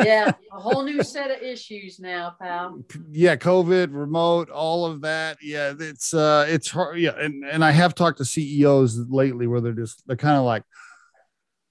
Yeah. 0.05 0.32
A 0.53 0.61
whole 0.61 0.82
new 0.82 1.03
set 1.03 1.30
of 1.30 1.43
issues 1.43 1.99
now, 1.99 2.34
pal. 2.41 2.82
yeah 3.11 3.37
covid 3.37 3.89
remote 3.93 4.51
all 4.51 4.84
of 4.84 5.03
that 5.03 5.39
yeah 5.43 5.72
it's 5.78 6.12
uh 6.12 6.45
it's 6.49 6.70
hard 6.70 6.99
yeah 6.99 7.12
and 7.18 7.45
and 7.45 7.64
i 7.64 7.70
have 7.70 7.95
talked 7.95 8.18
to 8.18 8.24
ceos 8.24 8.99
lately 9.09 9.47
where 9.47 9.61
they're 9.61 9.72
just 9.72 10.07
they're 10.07 10.16
kind 10.16 10.37
of 10.37 10.45
like 10.45 10.62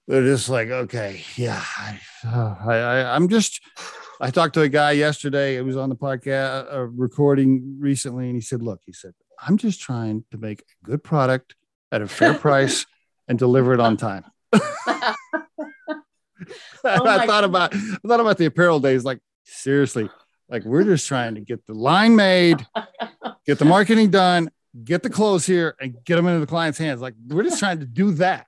they're 0.08 0.22
just 0.22 0.48
like 0.48 0.68
okay 0.68 1.22
yeah 1.36 1.62
I, 1.76 2.00
uh, 2.26 2.56
I, 2.66 2.74
I 2.76 3.14
i'm 3.14 3.28
just 3.28 3.60
i 4.20 4.30
talked 4.30 4.54
to 4.54 4.62
a 4.62 4.68
guy 4.68 4.92
yesterday 4.92 5.56
it 5.56 5.62
was 5.62 5.76
on 5.76 5.88
the 5.88 5.96
podcast 5.96 6.72
uh, 6.72 6.82
recording 6.82 7.76
recently 7.80 8.26
and 8.26 8.34
he 8.34 8.40
said 8.40 8.62
look 8.62 8.80
he 8.86 8.92
said 8.92 9.12
i'm 9.40 9.56
just 9.56 9.80
trying 9.80 10.24
to 10.30 10.38
make 10.38 10.60
a 10.60 10.86
good 10.86 11.02
product 11.04 11.54
at 11.92 12.02
a 12.02 12.08
fair 12.08 12.34
price 12.46 12.86
and 13.28 13.38
deliver 13.38 13.72
it 13.72 13.80
on 13.80 13.96
time 13.96 14.24
Oh 16.84 17.06
I 17.06 17.26
thought 17.26 17.44
about 17.44 17.74
I 17.74 17.96
thought 18.06 18.20
about 18.20 18.38
the 18.38 18.46
apparel 18.46 18.80
days. 18.80 19.04
Like 19.04 19.20
seriously, 19.44 20.08
like 20.48 20.64
we're 20.64 20.84
just 20.84 21.06
trying 21.06 21.34
to 21.34 21.40
get 21.40 21.66
the 21.66 21.74
line 21.74 22.14
made 22.16 22.64
get 23.46 23.58
the 23.58 23.64
marketing 23.76 24.10
done, 24.10 24.50
get 24.84 25.02
the 25.02 25.10
clothes 25.10 25.46
here, 25.46 25.74
and 25.80 25.96
get 26.04 26.16
them 26.16 26.26
into 26.26 26.40
the 26.40 26.46
client's 26.46 26.78
hands. 26.78 27.00
Like 27.00 27.14
we're 27.28 27.42
just 27.42 27.58
trying 27.58 27.80
to 27.80 27.86
do 27.86 28.12
that. 28.12 28.46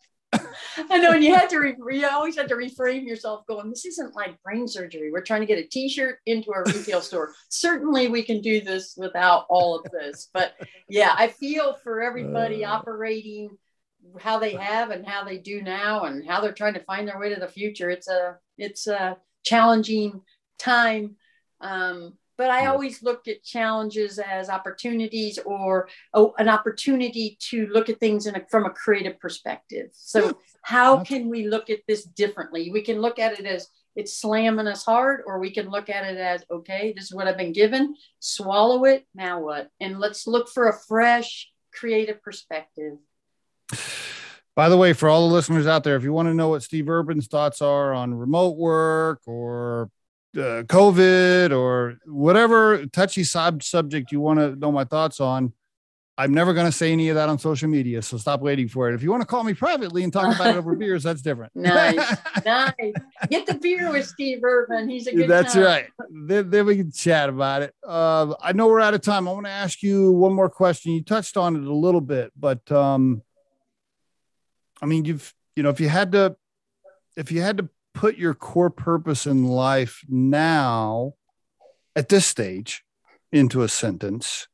I 0.91 0.99
know, 0.99 1.12
and 1.12 1.24
you 1.24 1.35
had 1.35 1.49
to, 1.51 1.59
re- 1.59 1.99
you 1.99 2.07
always 2.07 2.37
had 2.37 2.49
to 2.49 2.55
reframe 2.55 3.07
yourself 3.07 3.47
going, 3.47 3.70
this 3.70 3.87
isn't 3.87 4.14
like 4.14 4.41
brain 4.43 4.68
surgery. 4.68 5.11
We're 5.11 5.22
trying 5.22 5.41
to 5.41 5.47
get 5.47 5.59
a 5.59 5.66
t 5.66 5.89
shirt 5.89 6.18
into 6.26 6.51
a 6.51 6.62
retail 6.64 7.01
store. 7.01 7.33
Certainly, 7.49 8.09
we 8.09 8.22
can 8.22 8.43
do 8.43 8.61
this 8.61 8.95
without 8.97 9.47
all 9.49 9.79
of 9.79 9.91
this. 9.91 10.29
But 10.35 10.53
yeah, 10.89 11.14
I 11.16 11.29
feel 11.29 11.79
for 11.83 12.03
everybody 12.03 12.62
uh, 12.62 12.72
operating 12.72 13.57
how 14.21 14.39
they 14.39 14.53
have 14.53 14.91
and 14.91 15.07
how 15.07 15.25
they 15.25 15.39
do 15.39 15.63
now 15.63 16.05
and 16.05 16.29
how 16.29 16.41
they're 16.41 16.53
trying 16.53 16.75
to 16.75 16.85
find 16.85 17.07
their 17.07 17.19
way 17.19 17.33
to 17.33 17.41
the 17.41 17.49
future. 17.49 17.91
It's 17.91 18.09
a, 18.09 18.37
it's 18.57 18.87
a 18.87 19.17
challenging 19.45 20.23
time. 20.59 21.17
Um, 21.61 22.15
but 22.39 22.51
I 22.53 22.67
always 22.67 23.03
look 23.03 23.27
at 23.27 23.43
challenges 23.43 24.21
as 24.21 24.49
opportunities 24.49 25.41
or 25.45 25.89
oh, 26.15 26.35
an 26.39 26.49
opportunity 26.49 27.37
to 27.51 27.67
look 27.67 27.89
at 27.89 27.99
things 27.99 28.29
a, 28.29 28.47
from 28.49 28.65
a 28.65 28.71
creative 28.71 29.19
perspective. 29.19 29.89
So, 29.93 30.39
how 30.63 31.03
can 31.03 31.29
we 31.29 31.49
look 31.49 31.69
at 31.69 31.81
this 31.89 32.05
differently? 32.05 32.71
We 32.71 32.83
can 32.83 33.01
look 33.01 33.19
at 33.19 33.41
it 33.41 33.45
as 33.45 33.69
it's 33.97 34.21
slamming 34.21 34.69
us 34.69 34.85
hard, 34.85 35.23
or 35.27 35.41
we 35.41 35.51
can 35.51 35.69
look 35.69 35.91
at 35.91 36.05
it 36.05 36.17
as 36.17 36.45
okay, 36.49 36.93
this 36.97 37.07
is 37.07 37.15
what 37.15 37.27
I've 37.27 37.37
been 37.37 37.53
given, 37.53 37.97
swallow 38.21 38.85
it, 38.85 39.05
now 39.17 39.41
what? 39.41 39.69
And 39.81 39.99
let's 39.99 40.29
look 40.29 40.49
for 40.49 40.69
a 40.69 40.79
fresh, 40.87 41.51
creative 41.75 42.23
perspective. 42.23 42.99
By 44.59 44.69
the 44.69 44.77
way, 44.77 44.93
for 44.93 45.09
all 45.09 45.29
the 45.29 45.35
listeners 45.35 45.66
out 45.66 45.85
there, 45.85 45.95
if 45.95 46.03
you 46.03 46.12
want 46.12 46.29
to 46.29 46.35
know 46.35 46.49
what 46.49 46.64
Steve 46.64 46.89
Urban's 46.89 47.29
thoughts 47.29 47.62
are 47.62 47.95
on 47.95 48.12
remote 48.12 48.57
work 48.57 49.21
or 49.27 49.91
uh, 50.37 50.64
COVID 50.64 51.57
or 51.57 51.99
whatever 52.07 52.85
touchy 52.87 53.23
sub 53.23 53.62
subject 53.62 54.11
you 54.11 54.21
want 54.21 54.41
to 54.41 54.57
know 54.57 54.73
my 54.73 54.83
thoughts 54.83 55.21
on, 55.21 55.53
I'm 56.19 56.35
never 56.35 56.53
going 56.53 56.66
to 56.66 56.73
say 56.73 56.91
any 56.93 57.09
of 57.11 57.14
that 57.14 57.29
on 57.29 57.39
social 57.39 57.69
media. 57.69 58.03
So 58.03 58.19
stop 58.19 58.41
waiting 58.41 58.66
for 58.66 58.91
it. 58.91 58.97
If 58.97 59.05
you 59.05 59.11
want 59.12 59.21
to 59.21 59.27
call 59.27 59.45
me 59.45 59.55
privately 59.55 60.03
and 60.03 60.12
talk 60.12 60.35
about 60.35 60.49
it 60.49 60.57
over 60.57 60.75
beers, 60.77 61.05
that's 61.05 61.23
different. 61.23 61.55
nice, 61.55 62.16
nice. 62.45 62.93
Get 63.31 63.47
the 63.47 63.55
beer 63.55 63.93
with 63.93 64.07
Steve 64.07 64.43
Urban. 64.43 64.89
He's 64.89 65.07
a 65.07 65.14
good. 65.14 65.31
That's 65.31 65.55
time. 65.55 65.62
right. 65.62 65.87
Then, 66.11 66.51
then 66.51 66.66
we 66.66 66.77
can 66.77 66.91
chat 66.91 67.29
about 67.29 67.62
it. 67.62 67.73
Uh, 67.87 68.35
I 68.43 68.53
know 68.53 68.66
we're 68.66 68.81
out 68.81 68.95
of 68.95 69.03
time. 69.03 69.29
I 69.29 69.33
want 69.33 69.47
to 69.47 69.53
ask 69.53 69.81
you 69.85 70.11
one 70.11 70.33
more 70.33 70.51
question. 70.51 70.91
You 70.91 71.05
touched 71.05 71.37
on 71.37 71.55
it 71.55 71.62
a 71.62 71.73
little 71.73 72.01
bit, 72.01 72.33
but 72.37 72.71
um, 72.73 73.23
I 74.83 74.87
mean, 74.87 75.05
you've 75.05 75.35
you 75.57 75.62
know, 75.62 75.70
if 75.70 75.81
you 75.81 75.89
had 75.89 76.12
to, 76.12 76.37
if 77.16 77.33
you 77.33 77.43
had 77.43 77.59
to 77.59 77.68
put 77.95 78.16
your 78.16 78.35
core 78.35 78.70
purpose 78.70 79.26
in 79.26 79.45
life 79.45 80.05
now 80.09 81.14
at 81.97 82.09
this 82.09 82.26
stage 82.26 82.85
into 83.33 83.62
a 83.62 83.68
sentence 83.68 84.47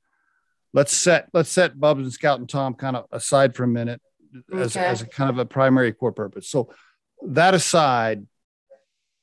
let's 0.73 0.95
set 0.95 1.29
let's 1.33 1.51
set 1.51 1.79
bubs 1.79 2.03
and 2.03 2.13
scout 2.13 2.39
and 2.39 2.49
tom 2.49 2.75
kind 2.75 2.97
of 2.97 3.07
aside 3.13 3.55
for 3.55 3.65
a 3.65 3.69
minute 3.69 4.01
as, 4.53 4.77
okay. 4.77 4.87
as 4.87 5.01
a 5.01 5.07
kind 5.07 5.31
of 5.31 5.39
a 5.39 5.45
primary 5.45 5.93
core 5.93 6.13
purpose 6.13 6.49
so 6.49 6.69
that 7.23 7.55
aside 7.55 8.27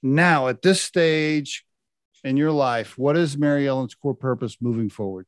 now 0.02 0.47
at 0.47 0.62
this 0.62 0.82
stage 0.82 1.66
in 2.24 2.38
your 2.38 2.52
life 2.52 2.97
what 2.97 3.18
is 3.18 3.38
mary 3.38 3.68
ellen's 3.68 3.93
core 3.93 4.16
purpose 4.16 4.58
moving 4.62 4.89
forward 4.89 5.26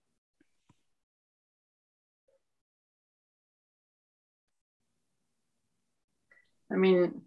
i 6.73 6.75
mean 6.75 7.21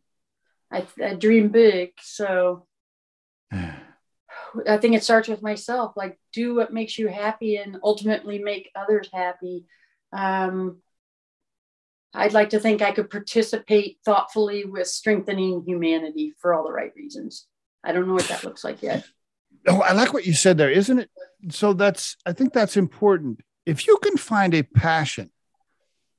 I, 0.70 0.86
I 1.02 1.14
dream 1.14 1.48
big. 1.48 1.92
So 2.00 2.66
I 3.52 4.76
think 4.78 4.94
it 4.94 5.04
starts 5.04 5.28
with 5.28 5.42
myself. 5.42 5.96
Like, 5.96 6.18
do 6.32 6.54
what 6.54 6.72
makes 6.72 6.98
you 6.98 7.08
happy 7.08 7.56
and 7.56 7.78
ultimately 7.82 8.38
make 8.38 8.70
others 8.74 9.08
happy. 9.12 9.64
Um, 10.12 10.78
I'd 12.14 12.32
like 12.32 12.50
to 12.50 12.60
think 12.60 12.80
I 12.80 12.92
could 12.92 13.10
participate 13.10 13.98
thoughtfully 14.04 14.64
with 14.64 14.86
strengthening 14.86 15.62
humanity 15.66 16.32
for 16.38 16.54
all 16.54 16.64
the 16.64 16.72
right 16.72 16.92
reasons. 16.96 17.46
I 17.84 17.92
don't 17.92 18.08
know 18.08 18.14
what 18.14 18.28
that 18.28 18.44
looks 18.44 18.64
like 18.64 18.82
yet. 18.82 19.04
Oh, 19.68 19.80
I 19.80 19.94
like 19.94 20.12
what 20.12 20.24
you 20.24 20.32
said 20.32 20.58
there, 20.58 20.70
isn't 20.70 21.00
it? 21.00 21.10
So 21.50 21.72
that's, 21.72 22.16
I 22.24 22.32
think 22.32 22.52
that's 22.52 22.76
important. 22.76 23.40
If 23.64 23.88
you 23.88 23.98
can 24.00 24.16
find 24.16 24.54
a 24.54 24.62
passion 24.62 25.32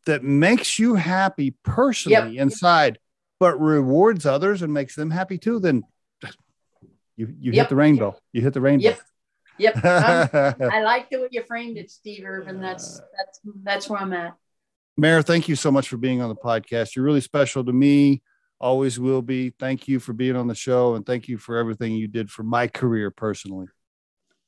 that 0.05 0.21
makes 0.21 0.77
you 0.77 0.95
happy 0.95 1.55
personally 1.63 2.33
yep. 2.35 2.41
inside, 2.41 2.99
but 3.39 3.59
rewards 3.59 4.25
others 4.25 4.61
and 4.61 4.73
makes 4.73 4.95
them 4.95 5.11
happy 5.11 5.37
too, 5.37 5.59
then 5.59 5.83
you 7.15 7.33
you 7.39 7.51
yep. 7.51 7.65
hit 7.65 7.69
the 7.69 7.75
rainbow. 7.75 8.15
You 8.31 8.41
hit 8.41 8.53
the 8.53 8.61
rainbow. 8.61 8.83
Yep. 8.83 8.99
Yep. 9.59 9.75
Um, 9.83 10.69
I 10.71 10.81
like 10.83 11.09
the 11.09 11.17
way 11.21 11.29
you 11.31 11.43
framed 11.43 11.77
it, 11.77 11.89
Steve 11.89 12.23
Urban. 12.25 12.61
That's 12.61 13.01
that's 13.17 13.39
that's 13.63 13.89
where 13.89 13.99
I'm 13.99 14.13
at. 14.13 14.35
Mayor, 14.97 15.21
thank 15.21 15.47
you 15.47 15.55
so 15.55 15.71
much 15.71 15.89
for 15.89 15.97
being 15.97 16.21
on 16.21 16.29
the 16.29 16.35
podcast. 16.35 16.95
You're 16.95 17.05
really 17.05 17.21
special 17.21 17.63
to 17.65 17.73
me. 17.73 18.21
Always 18.59 18.99
will 18.99 19.21
be. 19.21 19.51
Thank 19.59 19.87
you 19.87 19.99
for 19.99 20.13
being 20.13 20.35
on 20.35 20.47
the 20.47 20.55
show 20.55 20.95
and 20.95 21.05
thank 21.05 21.27
you 21.27 21.37
for 21.37 21.57
everything 21.57 21.93
you 21.93 22.07
did 22.07 22.31
for 22.31 22.43
my 22.43 22.67
career 22.67 23.11
personally. 23.11 23.67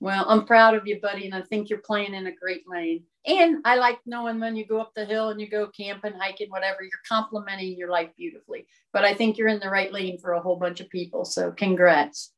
Well, 0.01 0.25
I'm 0.29 0.45
proud 0.45 0.75
of 0.75 0.87
you, 0.87 0.99
buddy, 1.01 1.25
and 1.25 1.35
I 1.35 1.41
think 1.41 1.69
you're 1.69 1.79
playing 1.79 2.13
in 2.13 2.27
a 2.27 2.35
great 2.35 2.63
lane. 2.67 3.03
And 3.25 3.57
I 3.65 3.75
like 3.75 3.99
knowing 4.05 4.39
when 4.39 4.55
you 4.55 4.65
go 4.65 4.79
up 4.79 4.93
the 4.95 5.03
hill 5.03 5.29
and 5.29 5.41
you 5.41 5.49
go 5.49 5.67
camping, 5.67 6.13
hiking, 6.13 6.49
whatever, 6.49 6.81
you're 6.81 6.91
complimenting 7.07 7.77
your 7.77 7.91
life 7.91 8.09
beautifully. 8.17 8.65
But 8.93 9.03
I 9.03 9.13
think 9.13 9.37
you're 9.37 9.49
in 9.49 9.59
the 9.59 9.69
right 9.69 9.91
lane 9.91 10.17
for 10.17 10.33
a 10.33 10.41
whole 10.41 10.55
bunch 10.55 10.79
of 10.79 10.89
people. 10.89 11.25
So 11.25 11.51
congrats. 11.51 12.31